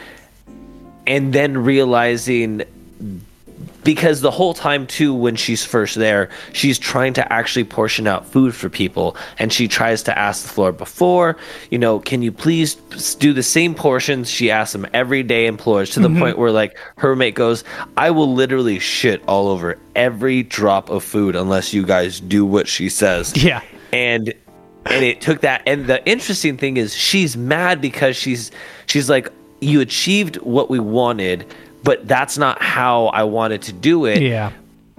[1.07, 2.63] and then realizing
[3.89, 8.27] because the whole time too when she's first there she's trying to actually portion out
[8.27, 11.39] food for people and she tries to ask the floor before
[11.71, 12.75] you know can you please
[13.19, 14.29] do the same portions?
[14.29, 16.19] She asks them every day implores to the mm-hmm.
[16.19, 17.65] point where like her mate goes
[17.97, 22.69] i will literally shit all over every drop of food unless you guys do what
[22.69, 23.35] she says.
[23.43, 23.63] Yeah.
[23.91, 24.35] and
[24.85, 28.51] and it took that and the interesting thing is she's mad because she's
[28.85, 31.47] she's like you achieved what we wanted
[31.89, 34.53] but that's not how i wanted to do it Yeah.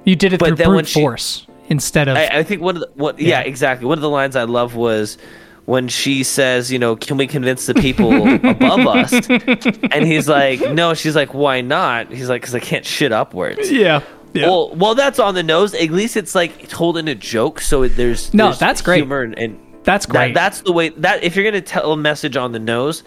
[0.06, 2.18] You did it But through brute she- force instead of.
[2.18, 3.42] I, I think one of the what yeah.
[3.42, 3.42] Yeah.
[3.54, 5.18] exactly one of the lines i love was
[5.66, 8.10] when she says you know can we convince the people
[8.56, 9.12] above us
[9.96, 13.72] and he's like no she's like why not he's like because i can't shit upwards
[13.72, 14.02] yeah.
[14.34, 14.46] Yeah.
[14.48, 15.74] well, well, that's on the nose.
[15.74, 18.98] At least it's like told in a joke, so there's No, there's that's great.
[18.98, 20.34] Humor and, and That's that- great.
[20.36, 23.02] that's the way that if you're gonna tell a message on the nose,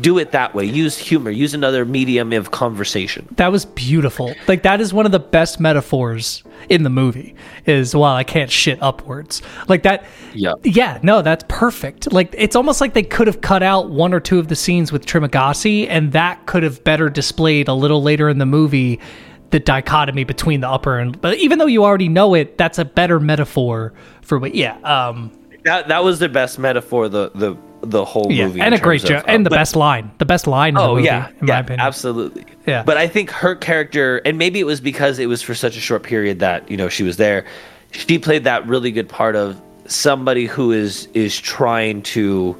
[0.00, 0.64] do it that way.
[0.64, 1.30] Use humor.
[1.30, 3.28] Use another medium of conversation.
[3.36, 4.34] That was beautiful.
[4.48, 7.34] Like that is one of the best metaphors in the movie.
[7.66, 9.42] Is well, I can't shit upwards.
[9.68, 10.04] Like that.
[10.34, 10.56] Yep.
[10.64, 10.98] Yeah.
[11.02, 12.12] No, that's perfect.
[12.12, 14.92] Like it's almost like they could have cut out one or two of the scenes
[14.92, 19.00] with Trimagasi, and that could have better displayed a little later in the movie
[19.50, 21.20] the dichotomy between the upper and.
[21.20, 23.92] But even though you already know it, that's a better metaphor
[24.22, 24.54] for what.
[24.54, 24.76] Yeah.
[24.80, 25.32] Um.
[25.64, 27.08] That that was the best metaphor.
[27.08, 27.56] The the
[27.90, 28.46] the whole Yeah.
[28.46, 29.24] movie And a great joke.
[29.24, 30.10] uh, And the but- best line.
[30.18, 30.70] The best line.
[30.70, 31.80] In the Oh movie, yeah, in yeah, my opinion.
[31.86, 32.44] absolutely.
[32.66, 32.82] Yeah.
[32.84, 35.80] But I think her character, and maybe it was because it was for such a
[35.80, 37.44] short period that you know she was there.
[37.92, 42.56] She played that really good part of somebody who is is trying to,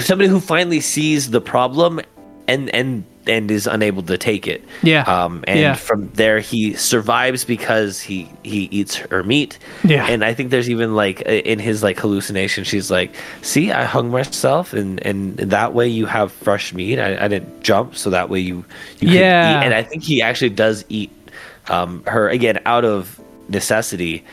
[0.00, 2.00] somebody who finally sees the problem,
[2.48, 4.64] and and and is unable to take it.
[4.82, 5.02] Yeah.
[5.02, 5.44] Um.
[5.46, 5.74] And Yeah.
[5.74, 9.58] from there, he survives because he he eats her meat.
[9.84, 10.06] Yeah.
[10.08, 14.10] And I think there's even like in his like hallucination, she's like, "See, I hung
[14.10, 16.98] myself, and and that way you have fresh meat.
[16.98, 18.64] I, I didn't jump, so that way you
[19.00, 19.52] you Yeah.
[19.52, 21.10] could eat." And I think he actually does eat
[21.68, 24.24] um, her again out of necessity.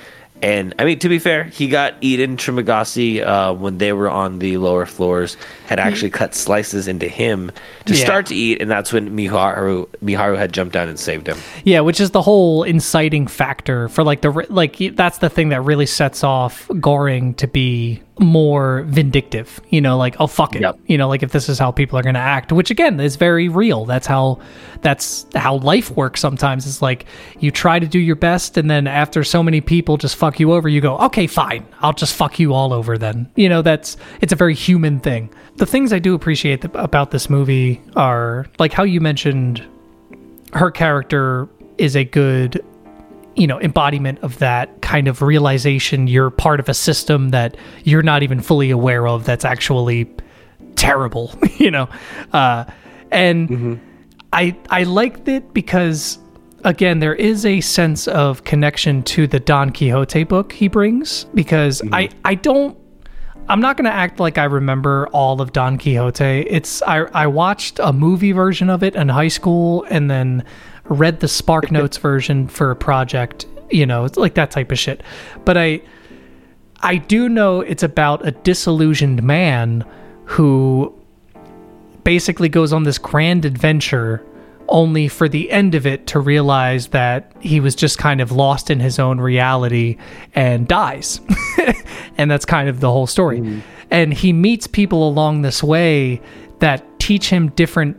[0.42, 2.38] And I mean, to be fair, he got eaten.
[2.38, 7.52] Trimagasi, uh, when they were on the lower floors, had actually cut slices into him
[7.86, 8.04] to Yeah.
[8.06, 11.38] start to eat, and that's when Miharu Miharu had jumped down and saved him.
[11.64, 15.62] Yeah, which is the whole inciting factor for like the like that's the thing that
[15.62, 19.60] really sets off Goreng to be more vindictive.
[19.70, 20.62] You know, like oh fuck it.
[20.62, 20.80] Yep.
[20.88, 23.16] You know, like if this is how people are going to act, which again is
[23.16, 23.86] very real.
[23.86, 24.40] That's how
[24.82, 26.20] that's how life works.
[26.20, 27.06] Sometimes it's like
[27.40, 30.54] you try to do your best, and then after so many people just fuck you
[30.54, 32.98] over, you go okay, fine, I'll just fuck you all over.
[32.98, 35.30] Then you know that's it's a very human thing.
[35.58, 39.66] The things I do appreciate th- about this movie are like how you mentioned
[40.54, 41.48] her character
[41.78, 42.64] is a good
[43.36, 46.08] you know embodiment of that kind of realization.
[46.08, 50.10] You're part of a system that you're not even fully aware of that's actually
[50.76, 51.90] terrible you know?
[52.34, 52.66] Uh
[53.12, 53.80] and
[54.34, 56.20] i i liked it because
[56.64, 61.82] again there is a sense of connection to the don quixote book he brings because
[61.92, 62.78] i i don't
[63.48, 66.48] I'm not going to act like I remember all of Don Quixote.
[66.50, 70.44] It's I I watched a movie version of it in high school and then
[70.86, 75.02] read the SparkNotes version for a project, you know, it's like that type of shit.
[75.44, 75.82] But I
[76.82, 79.86] I do know it's about a disillusioned man
[80.26, 80.94] who
[82.04, 84.24] basically goes on this grand adventure
[84.68, 88.70] only for the end of it to realize that he was just kind of lost
[88.70, 89.98] in his own reality
[90.34, 91.22] and dies.
[92.18, 93.40] and that's kind of the whole story.
[93.40, 93.60] Hmm.
[93.92, 96.22] And he meets people along this way
[96.60, 97.98] that teach him different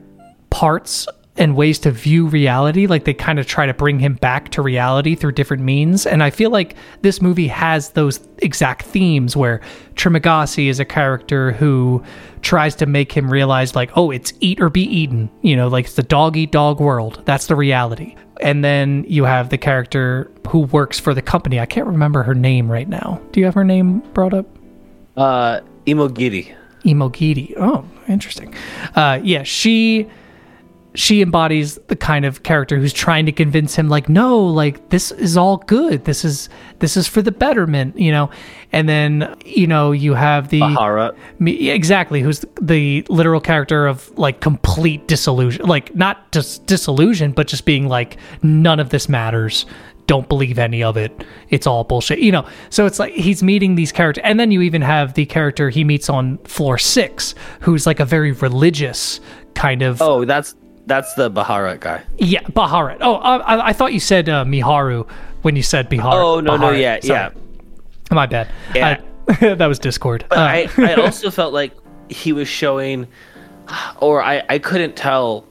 [0.51, 1.07] parts
[1.39, 2.87] and ways to view reality.
[2.87, 6.07] Like they kind of try to bring him back to reality through different means.
[6.07, 9.61] And I feel like this movie has those exact themes where
[9.95, 12.03] Trimagasi is a character who
[12.43, 15.31] tries to make him realize, like, oh, it's eat or be eaten.
[15.43, 17.23] You know, like it's the dog eat dog world.
[17.25, 18.17] That's the reality.
[18.41, 21.59] And then you have the character who works for the company.
[21.59, 23.21] I can't remember her name right now.
[23.33, 24.47] Do you have her name brought up?
[25.17, 26.55] Uh, Imoguiri.
[26.85, 27.55] Imoguiri.
[27.57, 28.55] Oh, interesting.
[28.95, 30.07] Uh, yeah, she
[30.97, 35.13] she embodies the kind of character who's trying to convince him like no like this
[35.13, 36.05] is all good.
[36.07, 38.31] This is this is for the betterment you know?
[38.73, 40.63] And then you know you have the
[41.41, 47.67] exactly who's the literal character of like complete disillusion like not just disillusion but just
[47.67, 49.67] being like none of this matters.
[50.07, 51.25] Don't believe any of it.
[51.51, 52.47] It's all bullshit you know?
[52.71, 55.85] So it's like he's meeting these characters and then you even have the character he
[55.85, 59.21] meets on floor six who's like a very religious
[59.55, 60.55] kind of Oh, that's
[60.87, 62.03] that's the Baharat guy.
[62.19, 62.99] yeah, Baharat.
[63.01, 65.09] Oh, I, I thought you said uh, Miharu
[65.43, 66.13] when you said Bihar.
[66.13, 66.81] Oh no no Baharat.
[66.81, 67.35] yeah Sorry.
[67.35, 68.15] yeah.
[68.15, 68.49] My bad.
[68.75, 69.01] Yeah.
[69.29, 70.25] I- that was Discord.
[70.29, 71.73] But Uh, I, I also felt like
[72.09, 73.09] he was showing,
[73.99, 75.45] or I, I couldn't tell,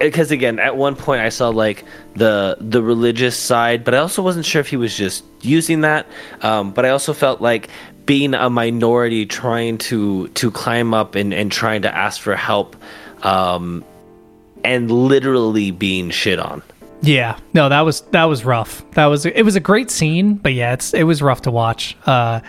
[0.00, 1.84] because again, at one point I saw like
[2.16, 6.06] the the religious side, but I also wasn't sure if he was just using that.
[6.40, 7.68] Um, but I also felt like
[8.04, 12.74] being a minority trying to to climb up and, and trying to ask for help,
[13.22, 13.84] um,
[14.64, 16.62] and literally being shit on.
[17.02, 18.88] yeah, no, that was that was rough.
[18.92, 21.96] That was it was a great scene, but yeah, it's it was rough to watch.
[22.06, 22.40] Uh,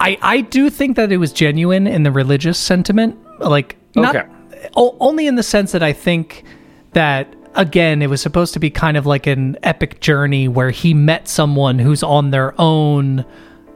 [0.00, 4.28] I I do think that it was genuine in the religious sentiment, like not Okay.
[4.76, 6.44] o- only in the sense that I think
[6.92, 10.94] that again it was supposed to be kind of like an epic journey where he
[10.94, 13.24] met someone who's on their own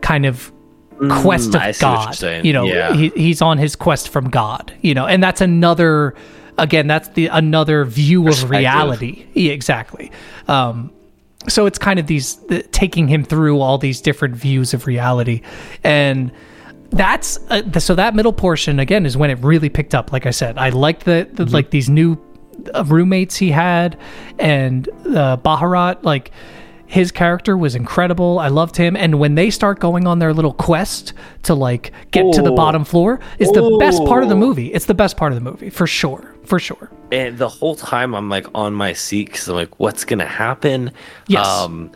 [0.02, 0.52] kind of
[1.22, 2.14] quest Mm, of see what you're God.
[2.14, 2.44] saying.
[2.46, 2.92] You know, Yeah.
[2.94, 4.72] he, he's on his quest from God.
[4.82, 6.14] You know, and that's another
[6.58, 9.26] again that's the another view of reality.
[9.34, 10.10] Yeah, exactly.
[10.48, 10.92] Um,
[11.48, 15.42] so it's kind of these the, taking him through all these different views of reality
[15.82, 16.30] and
[16.90, 20.26] that's uh, the, so that middle portion again is when it really picked up like
[20.26, 22.16] i said i liked the, the like these new
[22.74, 23.98] uh, roommates he had
[24.38, 26.30] and uh, baharat like
[26.92, 28.38] his character was incredible.
[28.38, 28.96] I loved him.
[28.98, 31.14] And when they start going on their little quest
[31.44, 34.66] to like get to the bottom floor is the best part of the movie.
[34.74, 36.90] It's the best part of the movie for sure for sure.
[37.10, 40.92] And the whole time I'm like on my seat because I'm like, what's gonna happen?
[41.28, 41.46] Yes.
[41.46, 41.92] Um,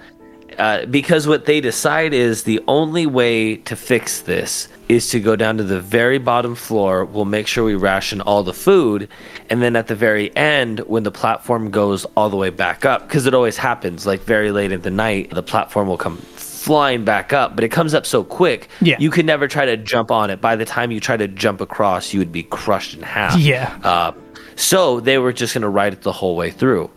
[0.58, 5.34] uh, because what they decide is the only way to fix this is to go
[5.34, 7.04] down to the very bottom floor.
[7.04, 9.08] We'll make sure we ration all the food,
[9.50, 13.06] and then at the very end, when the platform goes all the way back up,
[13.08, 17.04] because it always happens, like very late in the night, the platform will come flying
[17.04, 18.96] back up, but it comes up so quick, Yeah.
[18.98, 20.40] you could never try to jump on it.
[20.40, 23.36] By the time you try to jump across, you would be crushed in half.
[23.38, 23.76] Yeah.
[23.84, 24.12] Uh,
[24.56, 26.90] so they were just going to ride it the whole way through.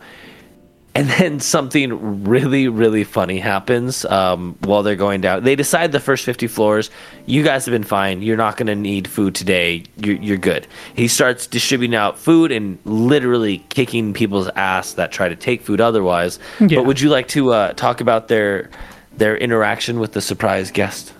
[0.92, 5.44] And then something really, really funny happens um, while they're going down.
[5.44, 6.90] They decide the first 50 floors,
[7.26, 8.22] you guys have been fine.
[8.22, 9.84] You're not going to need food today.
[9.98, 10.66] You're, you're good.
[10.94, 15.80] He starts distributing out food and literally kicking people's ass that try to take food
[15.80, 16.40] otherwise.
[16.58, 16.78] Yeah.
[16.78, 18.70] But would you like to uh, talk about their
[19.16, 21.12] their interaction with the surprise guest?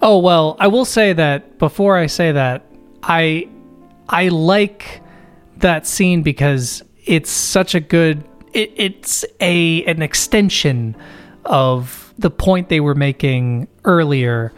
[0.00, 2.64] Oh well, I will say that before I say that,
[3.02, 3.48] I
[4.08, 5.00] I like
[5.58, 10.96] that scene because it's such a good it, it's a an extension
[11.44, 14.52] of the point they were making earlier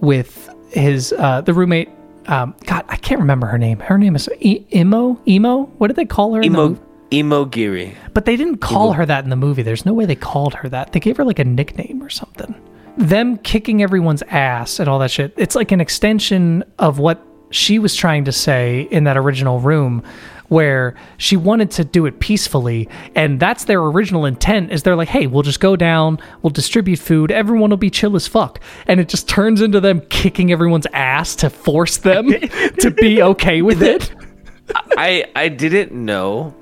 [0.00, 1.88] with his uh the roommate
[2.26, 3.78] um god I can't remember her name.
[3.80, 5.64] Her name is e- Emo Emo.
[5.78, 6.42] What did they call her?
[6.42, 6.78] Emo?
[7.10, 7.94] Emogiri.
[8.12, 9.62] But they didn't call her that in the movie.
[9.62, 10.92] There's no way they called her that.
[10.92, 12.54] They gave her like a nickname or something.
[12.96, 15.32] Them kicking everyone's ass and all that shit.
[15.36, 20.02] It's like an extension of what she was trying to say in that original room
[20.48, 25.08] where she wanted to do it peacefully and that's their original intent is they're like
[25.08, 29.00] hey we'll just go down we'll distribute food everyone will be chill as fuck and
[29.00, 32.28] it just turns into them kicking everyone's ass to force them
[32.78, 34.12] to be okay with it
[34.96, 36.54] I I didn't know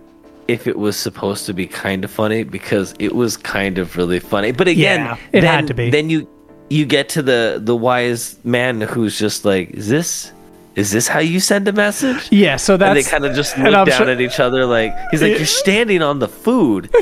[0.49, 4.19] if it was supposed to be kind of funny because it was kind of really
[4.19, 4.53] funny.
[4.53, 5.91] But again, Yeah, it then, had to be.
[5.91, 6.29] Then you
[6.69, 10.33] you get to the the wise man who's just like, is this
[10.75, 12.29] is this how you send a message?
[12.33, 14.95] yeah so that's and they kind of just look down sure- at each other like
[15.11, 16.91] he's like you're standing on the food.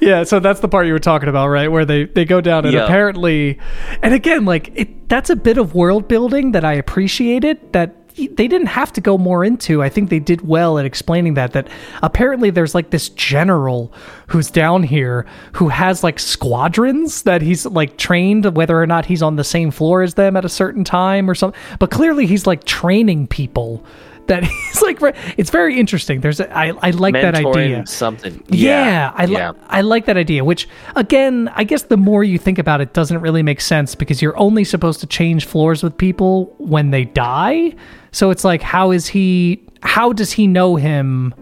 [0.00, 1.68] Yeah, so that's the part you were talking about, right?
[1.70, 2.84] Where they they go down and Yeah.
[2.84, 3.58] apparently,
[4.02, 7.72] and again, like it, that's a bit of world building that I appreciated.
[7.72, 9.82] That they didn't have to go more into.
[9.82, 11.52] I think they did well at explaining that.
[11.52, 11.68] That
[12.02, 13.92] apparently there's like this general
[14.28, 19.22] who's down here who has like squadrons that he's like trained, whether or not he's
[19.22, 21.60] on the same floor as them at a certain time or something.
[21.78, 23.84] But clearly he's like training people
[24.28, 24.98] that he's like
[25.36, 26.20] it's very interesting.
[26.20, 27.86] There's a, I I like that idea.
[27.86, 28.42] something.
[28.48, 29.52] Yeah, I li- yeah.
[29.68, 30.44] I like that idea.
[30.44, 34.22] Which again, I guess the more you think about it, doesn't really make sense because
[34.22, 37.74] you're only supposed to change floors with people when they die.
[38.12, 39.62] So it's like, how is he?
[39.82, 41.34] How does he know him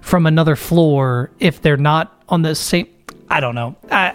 [0.00, 2.86] from another floor if they're not on the same?
[3.28, 3.76] I don't know.
[3.90, 4.14] I,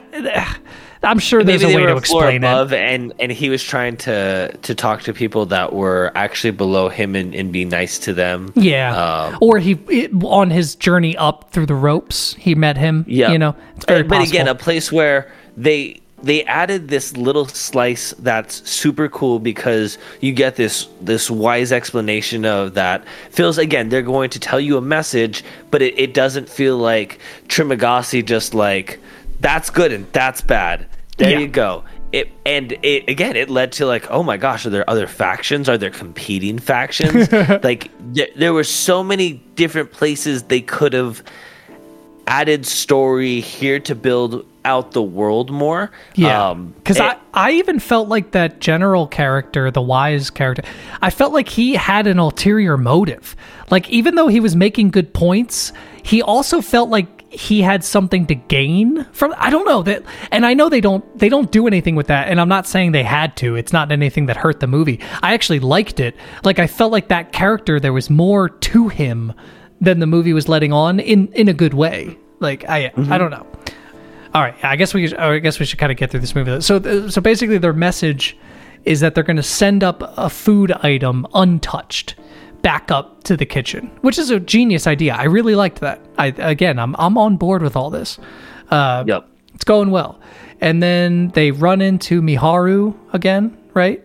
[1.04, 2.48] I'm sure there's a way to explain it.
[2.48, 6.90] above, and and he was trying to to talk to people that were actually below
[6.90, 8.52] him and, and be nice to them.
[8.56, 8.96] Yeah.
[8.96, 13.06] Um, or he it, on his journey up through the ropes, he met him.
[13.08, 14.30] Yeah, You know, it's very but possible.
[14.32, 20.34] again, a place where they they added this little slice that's super cool because you
[20.34, 24.82] get this this wise explanation of that feels again they're going to tell you a
[24.82, 27.20] message, but it, it doesn't feel like
[27.50, 29.00] Trimagasi just like
[29.40, 30.88] that's good and that's bad.
[31.18, 31.40] There Yeah.
[31.40, 31.84] you go.
[32.12, 35.68] It and it again it led to like oh my gosh are there other factions
[35.68, 37.30] are there competing factions
[37.64, 41.22] like there, there were so many different places they could have
[42.28, 45.90] added story here to build out the world more.
[46.16, 50.64] Yeah, Um, because and- I, I even felt like that general character, the wise character,
[51.02, 53.36] I felt like he had an ulterior motive.
[53.70, 55.72] Like even though he was making good points,
[56.04, 59.34] he also felt like he had something to gain from.
[59.38, 62.30] I don't know that, and I know they don't they don't do anything with that.
[62.30, 63.56] And I'm not saying they had to.
[63.56, 65.00] It's not anything that hurt the movie.
[65.22, 66.16] I actually liked it.
[66.44, 69.34] Like I felt like that character, there was more to him
[69.82, 72.18] than the movie was letting on in in a good way.
[72.40, 73.18] Like I I mm-hmm.
[73.18, 73.46] don't know.
[74.34, 76.62] All right, I guess we I guess we should kind of get through this movie.
[76.62, 78.38] So uh, so basically, their message
[78.86, 82.16] is that they're going to send up a food item untouched
[82.62, 85.14] back up to the kitchen, which is a genius idea.
[85.14, 86.00] I really liked that.
[86.18, 88.20] I again, I'm I'm on board with all this.
[88.70, 89.28] Uh, Yep.
[89.56, 90.20] It's going well,
[90.62, 94.04] and then they run into Miharu again, right?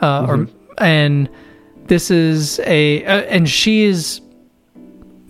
[0.00, 0.48] Uh, Or
[0.78, 1.28] and
[1.86, 4.20] this is a uh, and she is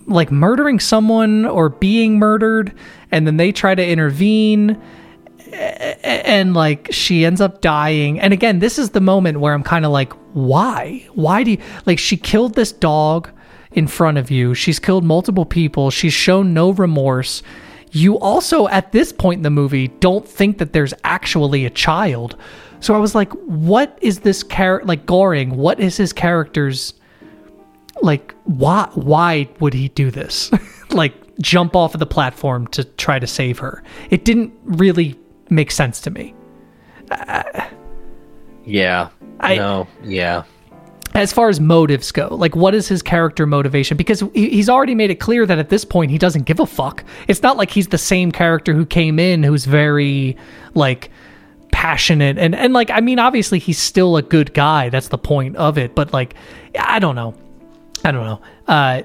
[0.07, 2.73] like murdering someone or being murdered
[3.11, 4.81] and then they try to intervene
[5.53, 9.85] and like she ends up dying and again this is the moment where i'm kind
[9.85, 11.07] of like why?
[11.13, 13.29] Why do you like she killed this dog
[13.71, 14.53] in front of you.
[14.53, 15.91] She's killed multiple people.
[15.91, 17.41] She's shown no remorse.
[17.91, 22.35] You also at this point in the movie don't think that there's actually a child.
[22.79, 26.95] So i was like what is this character like goreng what is his character's
[28.01, 30.51] like why why would he do this?
[30.91, 33.81] Like jump off of the platform to try to save her.
[34.09, 35.17] It didn't really
[35.49, 36.35] make sense to me
[37.11, 37.69] uh,
[38.65, 39.09] Yeah.
[39.39, 39.87] I- no.
[40.03, 40.43] Yeah.
[41.13, 43.97] as far as motives go like what is his character motivation?
[43.97, 47.03] Because he's already made it clear that at this point he doesn't give a fuck.
[47.27, 50.37] It's not like he's the same character who came in who's very
[50.73, 51.09] like
[51.71, 52.37] passionate.
[52.37, 54.89] And and like i mean obviously he's still a good guy.
[54.89, 55.95] That's the point of it.
[55.95, 56.35] But like
[56.79, 57.33] i don't know.
[58.05, 58.41] I don't know.
[58.67, 59.01] Uh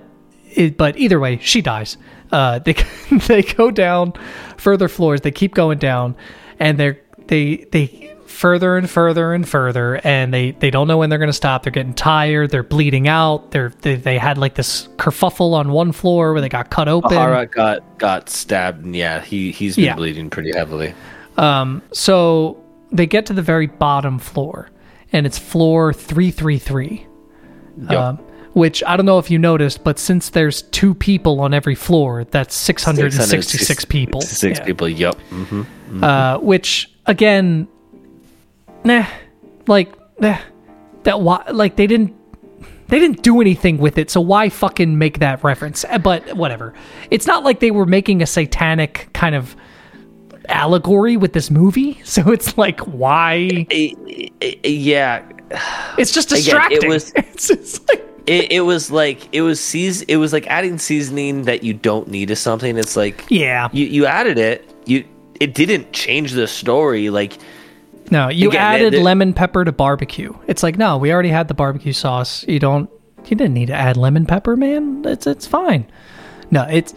[0.51, 1.97] it, but either way she dies.
[2.31, 2.75] Uh they
[3.27, 4.13] they go down
[4.59, 5.23] further floors.
[5.23, 6.15] They keep going down.
[6.61, 11.09] And they're they they further and further and further and they they don't know when
[11.11, 14.55] they're going to stop they're getting tired they're bleeding out they're they, they had like
[14.55, 18.95] this kerfuffle on one floor where they got cut open Hara got got stabbed, and
[18.95, 19.95] yeah, he he's been Yeah.
[19.97, 20.95] bleeding pretty heavily.
[21.39, 22.63] um so
[22.93, 24.71] they get to the very bottom floor
[25.13, 27.07] and it's floor 333
[27.79, 27.91] Yep.
[27.93, 28.17] um,
[28.55, 32.25] which i don't know if you noticed but since there's two people on every floor
[32.25, 34.65] that's 666 people Six Yeah.
[34.65, 34.89] people.
[34.89, 35.15] Yep.
[35.31, 35.63] hmm
[36.03, 37.69] uh, which again,
[38.87, 39.07] nah,
[39.67, 40.39] like nah,
[41.03, 42.15] that why like they didn't
[42.89, 45.85] they didn't do anything with it, so why fucking make that reference?
[45.85, 46.73] Uh, But whatever,
[47.11, 49.57] it's not like they were making a satanic kind of
[50.49, 53.67] allegory with this movie, so it's like why?
[54.65, 55.23] Yeah.
[55.99, 56.79] It's just distracting.
[56.79, 60.33] Again, it was- it's just like It, it was like it was seas- It was
[60.33, 62.77] like adding seasoning that you don't need to something.
[62.77, 64.65] It's like yeah, you you added it.
[64.87, 65.05] You
[65.39, 67.11] it didn't change the story.
[67.11, 67.35] Like
[68.11, 70.33] no, you Again, added the- the- lemon pepper to barbecue.
[70.47, 72.45] It's like no, we already had the barbecue sauce.
[72.49, 72.89] You don't.
[73.27, 75.03] You didn't need to add lemon pepper, man.
[75.05, 75.87] It's it's fine.
[76.51, 76.95] No, it's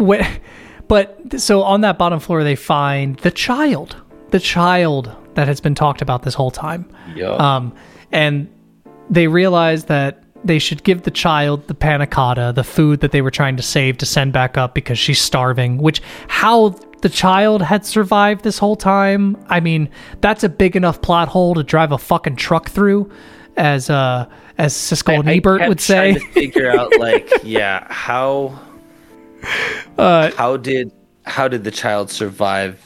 [0.00, 0.22] wh-
[0.88, 3.96] but so on that bottom floor they find the child,
[4.30, 6.88] the child that has been talked about this whole time.
[7.14, 7.38] Yup.
[7.40, 7.74] Um,
[8.12, 8.48] and
[9.10, 13.20] they realize that they should give the child the panna cotta, the food that they
[13.22, 15.78] were trying to save to send back up because she's starving.
[15.78, 19.36] Which how the child had survived this whole time?
[19.50, 19.90] I mean,
[20.22, 23.12] that's a big enough plot hole to drive a fucking truck through,
[23.58, 24.26] as uh
[24.56, 26.14] as Siskel and Ebert would say.
[26.14, 28.58] trying to figure out like yeah how
[29.98, 30.90] Uh, how did
[31.26, 32.82] how did the child survive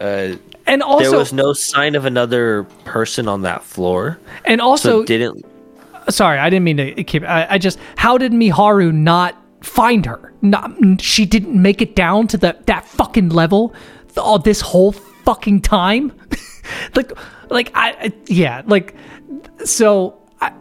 [0.00, 0.34] uh
[0.66, 5.06] and also, there was no sign of another person on that floor and also, it
[5.06, 5.44] didn't
[6.08, 7.22] sorry, I didn't mean to keep.
[7.22, 10.32] I, I just how did Miharu not find her?
[10.42, 13.74] Not she didn't make it down to the that fucking level.
[14.16, 16.12] All this whole fucking time,
[16.94, 17.12] like
[17.50, 18.94] like I yeah like
[19.64, 20.18] so.
[20.40, 20.52] I,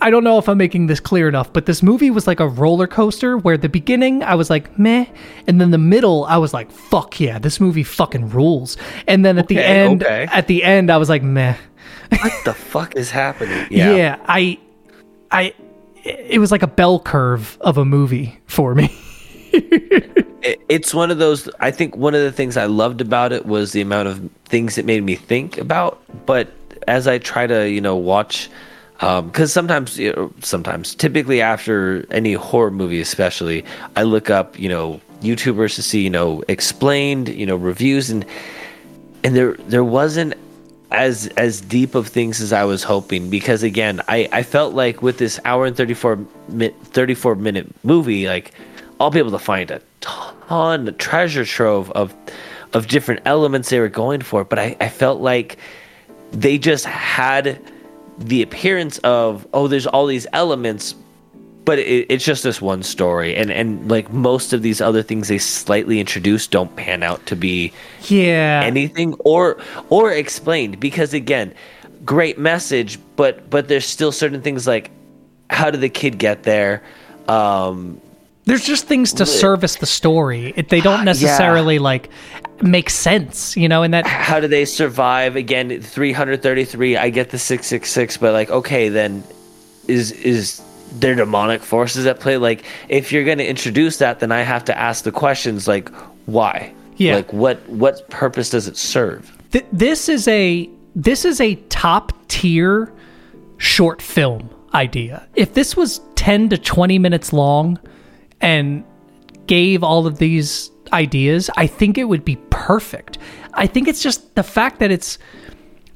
[0.00, 2.48] I- don't know if I'm making this clear enough, but this movie was like a
[2.48, 5.06] roller coaster where the beginning I was like meh,
[5.46, 8.76] and then the middle I was like fuck yeah, this movie fucking rules,
[9.06, 10.26] and then at the end okay.
[10.30, 11.56] at the end I was like meh.
[12.10, 13.66] What the fuck is happening?
[13.70, 14.18] Yeah.
[14.26, 14.58] I,
[15.30, 15.54] I,
[16.04, 18.94] it was like a bell curve of a movie for me.
[20.68, 23.72] it's one of those i think one of the things i loved about it was
[23.72, 26.48] the amount of things it made me think about but
[26.86, 28.48] as i try to you know watch
[29.00, 33.64] um, because sometimes you know, sometimes typically after any horror movie especially
[33.96, 38.24] i look up you know youtubers to see you know explained you know reviews and
[39.24, 40.34] and there there wasn't
[40.90, 45.02] as as deep of things as I was hoping because again I I felt like
[45.02, 48.52] with this hour and 34 mi- 34 minute movie like
[48.98, 52.14] I'll be able to find a ton a treasure trove of
[52.72, 55.58] of different elements they were going for but I I felt like
[56.32, 57.60] they just had
[58.18, 60.94] the appearance of oh there's all these elements
[61.68, 65.28] but it, it's just this one story and and like most of these other things
[65.28, 67.70] they slightly introduce don't pan out to be
[68.08, 68.62] Yeah.
[68.64, 69.58] anything or
[69.90, 71.52] or explained because again
[72.06, 74.90] great message but but there's still certain things like
[75.50, 76.82] how did the kid get there
[77.28, 78.00] um
[78.46, 80.52] There's just things to service the story.
[80.52, 82.08] They don't necessarily like
[82.62, 87.38] make sense, you know, and that how do they survive again 333 i get the
[87.38, 89.22] 666 but like okay then
[89.86, 90.62] is is
[90.92, 94.64] there demonic forces at play like if you're going to introduce that then i have
[94.64, 95.88] to ask the questions like
[96.26, 97.16] why Yeah.
[97.16, 102.12] like what what purpose does it serve th- this is a this is a top
[102.28, 102.92] tier
[103.58, 105.26] short film idea.
[105.34, 107.78] If this was 10 to 20 minutes long
[108.40, 108.84] and
[109.46, 113.18] gave all of these ideas, I think it would be perfect.
[113.54, 115.18] I think it's just the fact that it's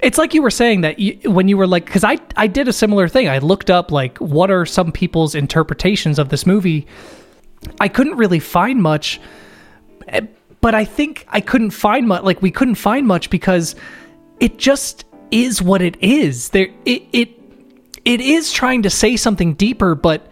[0.02, 2.68] it's like you were saying that you, when you were like cuz I I did
[2.68, 3.28] a similar thing.
[3.28, 6.86] I looked up like what are some people's interpretations of this movie.
[7.80, 9.20] I couldn't really find much
[10.08, 10.22] eh,
[10.62, 12.22] but I think I couldn't find much.
[12.22, 13.74] Like we couldn't find much because
[14.40, 16.50] it just is what it is.
[16.50, 17.30] There, it it
[18.04, 20.30] it is trying to say something deeper, but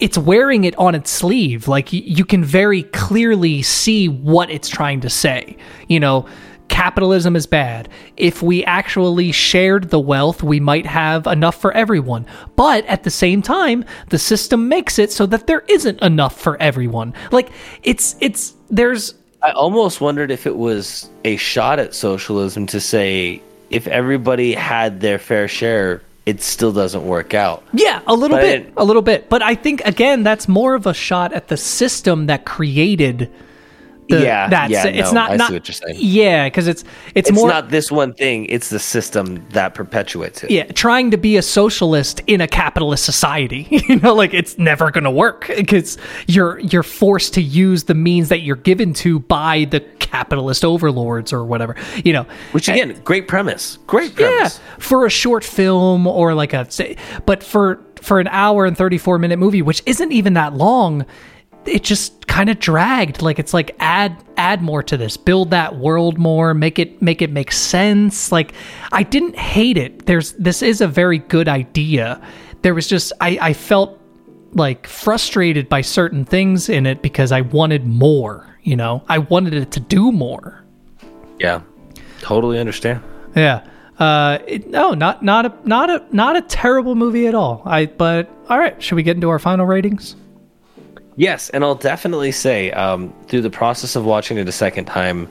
[0.00, 1.68] it's wearing it on its sleeve.
[1.68, 5.56] Like you can very clearly see what it's trying to say.
[5.86, 6.26] You know,
[6.68, 7.88] capitalism is bad.
[8.16, 12.26] If we actually shared the wealth, we might have enough for everyone.
[12.56, 16.60] But at the same time, the system makes it so that there isn't enough for
[16.60, 17.14] everyone.
[17.30, 17.50] Like
[17.82, 23.42] it's it's there's I almost wondered if it was a shot at socialism to say
[23.70, 27.64] if everybody had their fair share, it still doesn't work out.
[27.72, 29.28] Yeah, a little But bit, it- a little bit.
[29.28, 33.30] But I think again, that's more of a shot at the system that created.
[34.08, 35.96] The, Yeah, that's yeah, it's no, not I see not what you're saying.
[35.98, 36.84] Yeah, because it's,
[37.14, 40.50] it's It's more not this one thing, it's the system that perpetuates it.
[40.50, 43.68] yeah trying to be a socialist in a capitalist society.
[43.70, 47.94] you know, like it's never going to work because you're you're forced to use the
[47.94, 51.76] means that you're given to by the capitalist overlords or whatever.
[52.04, 53.78] You know, Which again, great premise.
[53.86, 54.48] Great yeah
[54.78, 56.96] for a short film or like a say
[57.26, 61.06] but for for an hour and 34 minute movie which isn't even that long
[61.66, 65.76] it just kind of dragged like it's like add add more to this build that
[65.76, 68.52] world more make it make it make sense like
[68.90, 72.20] i didn't hate it there's this is a very good idea
[72.62, 73.98] there was just i i felt
[74.54, 79.54] like frustrated by certain things in it because i wanted more you know i wanted
[79.54, 80.64] it to do more
[81.38, 81.60] Yeah.
[82.20, 83.02] Totally understand.
[83.34, 83.66] yeah.
[83.98, 87.62] Uh, it, no, not not a not a not a terrible movie at all.
[87.66, 88.80] I but all right.
[88.82, 90.16] Should we get into our final ratings?
[91.16, 95.28] Yes, and I'll definitely say, um, through the process of watching it a second time,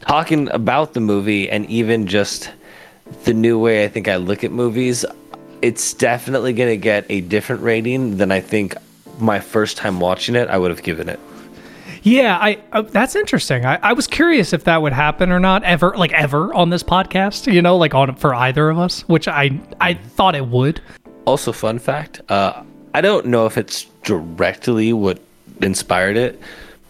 [0.00, 2.50] talking about the movie and even just
[3.24, 5.04] the new way I think I look at movies,
[5.62, 8.74] it's definitely going to get a different rating than I think
[9.18, 11.18] my first time watching it I would have given it.
[12.02, 13.64] Yeah, I uh, that's interesting.
[13.64, 16.84] I, I was curious if that would happen or not ever, like ever on this
[16.84, 17.52] podcast.
[17.52, 20.80] You know, like on for either of us, which I I thought it would.
[21.24, 22.62] Also, fun fact uh,
[22.96, 25.20] I don't know if it's directly what
[25.60, 26.40] inspired it,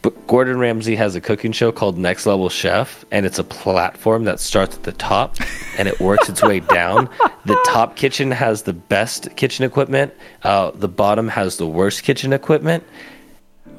[0.02, 4.22] but Gordon Ramsay has a cooking show called Next Level Chef, and it's a platform
[4.22, 5.34] that starts at the top
[5.76, 7.08] and it works its way down.
[7.44, 10.14] The top kitchen has the best kitchen equipment,
[10.44, 12.84] uh, the bottom has the worst kitchen equipment.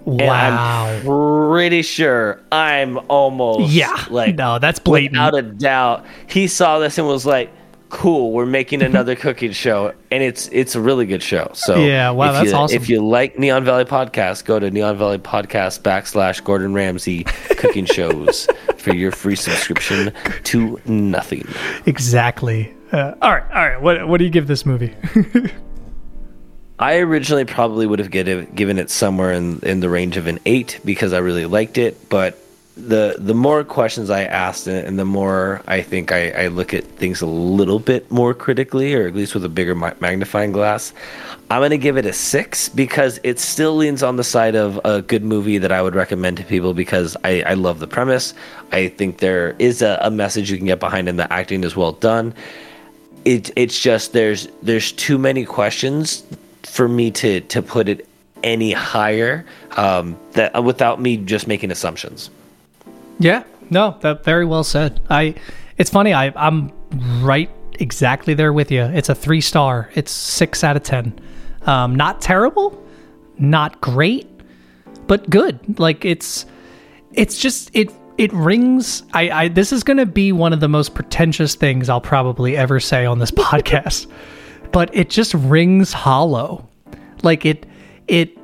[0.05, 0.85] And Wow.
[0.87, 1.01] I'm
[1.49, 4.03] pretty sure I'm almost Yeah.
[4.09, 5.13] like no, that's blatant.
[5.13, 6.05] without a doubt.
[6.27, 7.51] He saw this and was like,
[7.89, 11.51] cool, we're making another cooking show, and it's it's a really good show.
[11.53, 12.75] So Yeah, wow, if that's you, awesome.
[12.75, 17.23] If you like Neon Valley Podcast, go to Neon Valley Podcast backslash Gordon Ramsay
[17.57, 18.47] cooking shows
[18.77, 21.47] for your free subscription to nothing.
[21.85, 22.73] Exactly.
[22.91, 23.81] Uh, all right, all right.
[23.81, 24.95] What what do you give this movie?
[26.79, 30.39] I originally probably would have given given it somewhere in in the range of an
[30.45, 32.37] eight because I really liked it, but
[32.77, 36.73] the the more questions I asked and, and the more I think I, I look
[36.73, 40.51] at things a little bit more critically, or at least with a bigger ma- magnifying
[40.51, 40.93] glass,
[41.49, 44.79] I'm going to give it a six because it still leans on the side of
[44.85, 48.33] a good movie that I would recommend to people because I, I love the premise.
[48.71, 51.75] I think there is a, a message you can get behind, and the acting is
[51.75, 52.33] well done.
[53.25, 56.23] It it's just there's there's too many questions
[56.63, 58.07] for me to to put it
[58.43, 62.29] any higher um, that without me just making assumptions.
[63.19, 65.01] Yeah, no, that very well said.
[65.09, 65.35] I,
[65.77, 66.13] it's funny.
[66.13, 66.71] I I'm
[67.21, 67.49] right
[67.79, 68.83] exactly there with you.
[68.83, 69.89] It's a three star.
[69.95, 71.19] It's six out of ten.
[71.63, 72.81] Um, not terrible,
[73.37, 74.29] not great,
[75.07, 75.79] but good.
[75.79, 76.45] Like it's,
[77.13, 79.03] it's just it it rings.
[79.13, 82.79] I I this is gonna be one of the most pretentious things I'll probably ever
[82.79, 84.07] say on this podcast,
[84.71, 86.67] but it just rings hollow.
[87.23, 87.65] Like it
[88.07, 88.37] it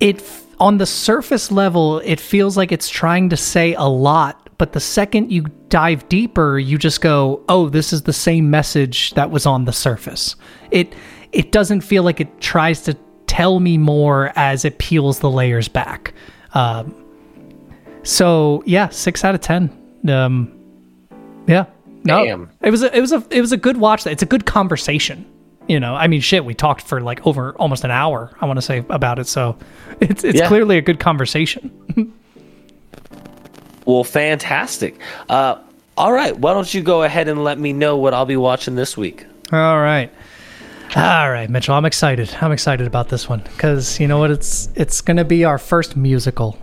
[0.00, 0.20] it
[0.62, 4.78] on the surface level it feels like it's trying to say a lot but the
[4.78, 9.44] second you dive deeper you just go oh this is the same message that was
[9.44, 10.36] on the surface.
[10.70, 10.94] It
[11.32, 12.94] it doesn't feel like it tries to
[13.26, 16.14] tell me more as it peels the layers back.
[16.54, 16.94] Um,
[18.04, 19.68] so yeah six out of ten.
[20.08, 20.56] Um,
[21.48, 21.64] yeah.
[22.04, 22.50] No Damn.
[22.60, 24.06] it was a it was a it was a good watch.
[24.06, 25.26] It's a good conversation
[25.68, 28.56] you know i mean shit we talked for like over almost an hour i want
[28.56, 29.56] to say about it so
[30.00, 30.48] it's it's Yeah.
[30.48, 31.70] clearly a good conversation
[33.84, 34.96] Well, fantastic.
[35.28, 35.56] Uh,
[35.96, 38.76] all right, why don't you go ahead and let me know what I'll be watching
[38.76, 39.26] this week?
[39.52, 40.10] all right
[40.96, 44.68] all right mitchell i'm excited i'm excited about this one because you know what it's
[44.76, 46.56] it's gonna be our first musical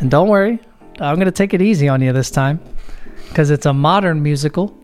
[0.00, 0.58] and don't worry
[1.00, 2.58] i'm gonna take it easy on you this time
[3.28, 4.74] because it's a modern musical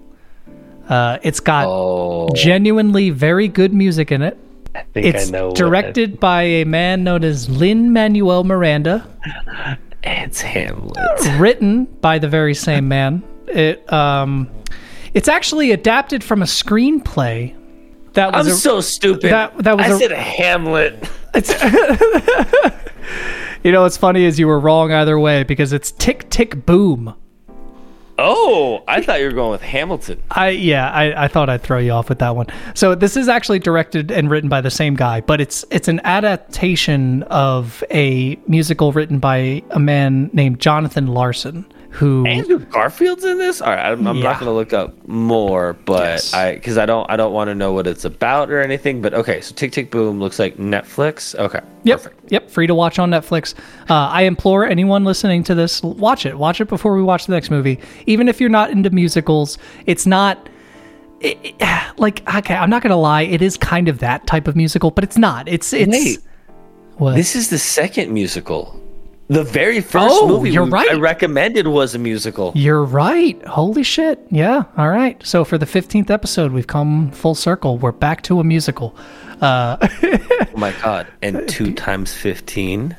[0.89, 4.39] uh, it's got Oh, genuinely very good music in it
[4.74, 5.52] I think It's I know.
[5.52, 9.06] directed by a man known as Lin Manuel Miranda,
[10.02, 10.97] It's Hamlet.
[11.39, 13.23] written by the very same man.
[13.48, 14.48] It um,
[15.15, 17.55] it's actually adapted from a screenplay
[18.12, 19.31] that was I'm a- so stupid.
[19.32, 21.09] that- that was I a- said Hamlet.
[21.35, 21.51] It's,
[23.65, 27.15] you know what's funny is you were wrong either way because it's Tick Tick Boom.
[28.20, 30.20] Oh, I thought you were going with Hamilton.
[30.32, 32.47] I yeah, I, I thought I'd throw you off with that one.
[32.74, 36.01] So this is actually directed and written by the same guy, but it's it's an
[36.03, 43.39] adaptation of a musical written by a man named Jonathan Larson, who Andrew Garfield's in
[43.39, 43.60] this.
[43.62, 44.24] All right, I'm, I'm Yeah.
[44.24, 46.35] not going to look up more, but Yes.
[46.35, 49.01] I because I don't I don't want to know what it's about or anything.
[49.01, 51.35] But okay, so Tick Tick Boom looks like Netflix.
[51.35, 51.98] Okay, Yep.
[52.02, 52.32] perfect.
[52.32, 52.51] Yep.
[52.51, 53.55] Free to watch on Netflix.
[53.89, 56.36] Uh, I implore anyone listening to this, watch it.
[56.39, 57.81] Watch it before we watch the next movie.
[58.06, 59.56] Even if you're not into musicals,
[59.86, 60.48] it's not.
[61.20, 61.55] It, it-
[61.98, 63.23] like okay, I'm not gonna lie.
[63.23, 65.48] It is kind of that type of musical, but it's not.
[65.48, 65.90] It's it's.
[65.90, 66.19] Wait.
[66.98, 67.15] what?
[67.16, 68.78] This is the second musical.
[69.29, 70.91] The very first Oh, movie you're right.
[70.91, 72.53] I recommended was a musical.
[72.55, 73.43] You're right.
[73.47, 74.27] Holy shit.
[74.31, 74.65] Yeah.
[74.79, 75.23] All right.
[75.27, 77.77] So for the 15th episode, we've come full circle.
[77.77, 78.97] We're back to a musical.
[79.41, 79.77] Uh,
[80.55, 81.07] Oh my god!
[81.23, 82.97] And two times fifteen.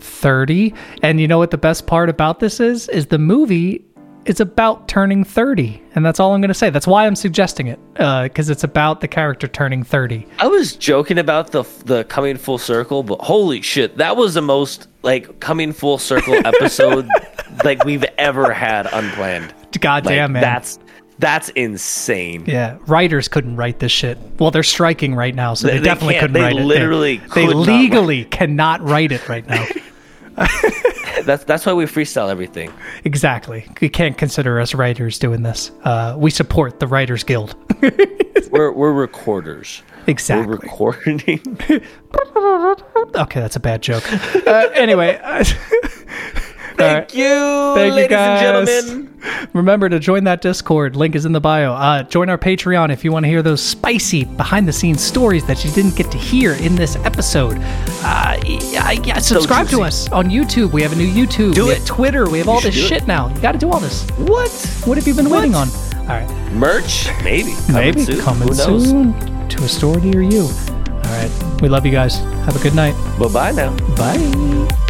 [0.00, 0.74] 30.
[1.02, 2.88] And you know what the best part about this is?
[2.88, 3.84] Is the movie
[4.26, 5.80] is about turning 30.
[5.94, 6.68] And that's all I'm going to say.
[6.70, 7.78] That's why I'm suggesting it.
[7.96, 10.26] Uh, because it's about the character turning 30.
[10.38, 14.42] I was joking about the the coming full circle, but holy shit, that was the
[14.42, 17.08] most like coming full circle episode
[17.64, 19.54] like we've ever had unplanned.
[19.80, 20.42] God Like, damn, man.
[20.42, 20.78] That's
[21.18, 22.44] that's insane.
[22.46, 24.18] yeah, writers couldn't write this shit.
[24.38, 26.64] Well, they're striking right now, so they, They- they definitely couldn't They write it.
[26.64, 29.64] literally they, could not legally cannot write it right now.
[31.24, 32.72] That's that's why we freestyle everything.
[33.04, 33.66] exactly.
[33.80, 35.70] We can't consider us writers doing this.
[35.82, 37.56] Uh, we support the Writers Guild.
[38.50, 39.82] We're we're recorders.
[40.06, 40.46] exactly.
[40.46, 41.58] We're recording.
[43.14, 44.04] Okay, that's a bad joke.
[44.46, 45.42] Uh, anyway, uh,
[46.76, 47.24] Thank you,
[47.74, 48.42] Thank you, ladies guys.
[48.42, 48.66] and
[49.20, 49.48] gentlemen.
[49.54, 50.94] remember to join that Discord.
[50.96, 51.72] Link is in the bio.
[51.72, 55.44] Uh, join our Patreon if you want to hear those spicy behind the scenes stories
[55.46, 57.56] that you didn't get to hear in this episode.
[58.02, 60.72] Uh, yeah, subscribe to us on YouTube.
[60.72, 61.54] We have a new YouTube.
[61.54, 61.78] Do we it.
[61.78, 62.28] have Twitter.
[62.28, 62.98] We have all should this do it.
[63.00, 63.34] shit now.
[63.34, 64.08] You got to do all this.
[64.18, 64.50] What?
[64.84, 65.68] What have you been waiting on?
[65.96, 66.28] All right.
[66.52, 67.08] Merch?
[67.24, 67.52] Maybe.
[67.66, 68.20] Coming Maybe soon.
[68.20, 70.42] coming soon to a store near you.
[70.42, 71.60] All right.
[71.62, 72.18] We love you guys.
[72.46, 72.94] Have a good night.
[73.18, 73.76] Bye bye now.
[73.96, 74.85] Bye.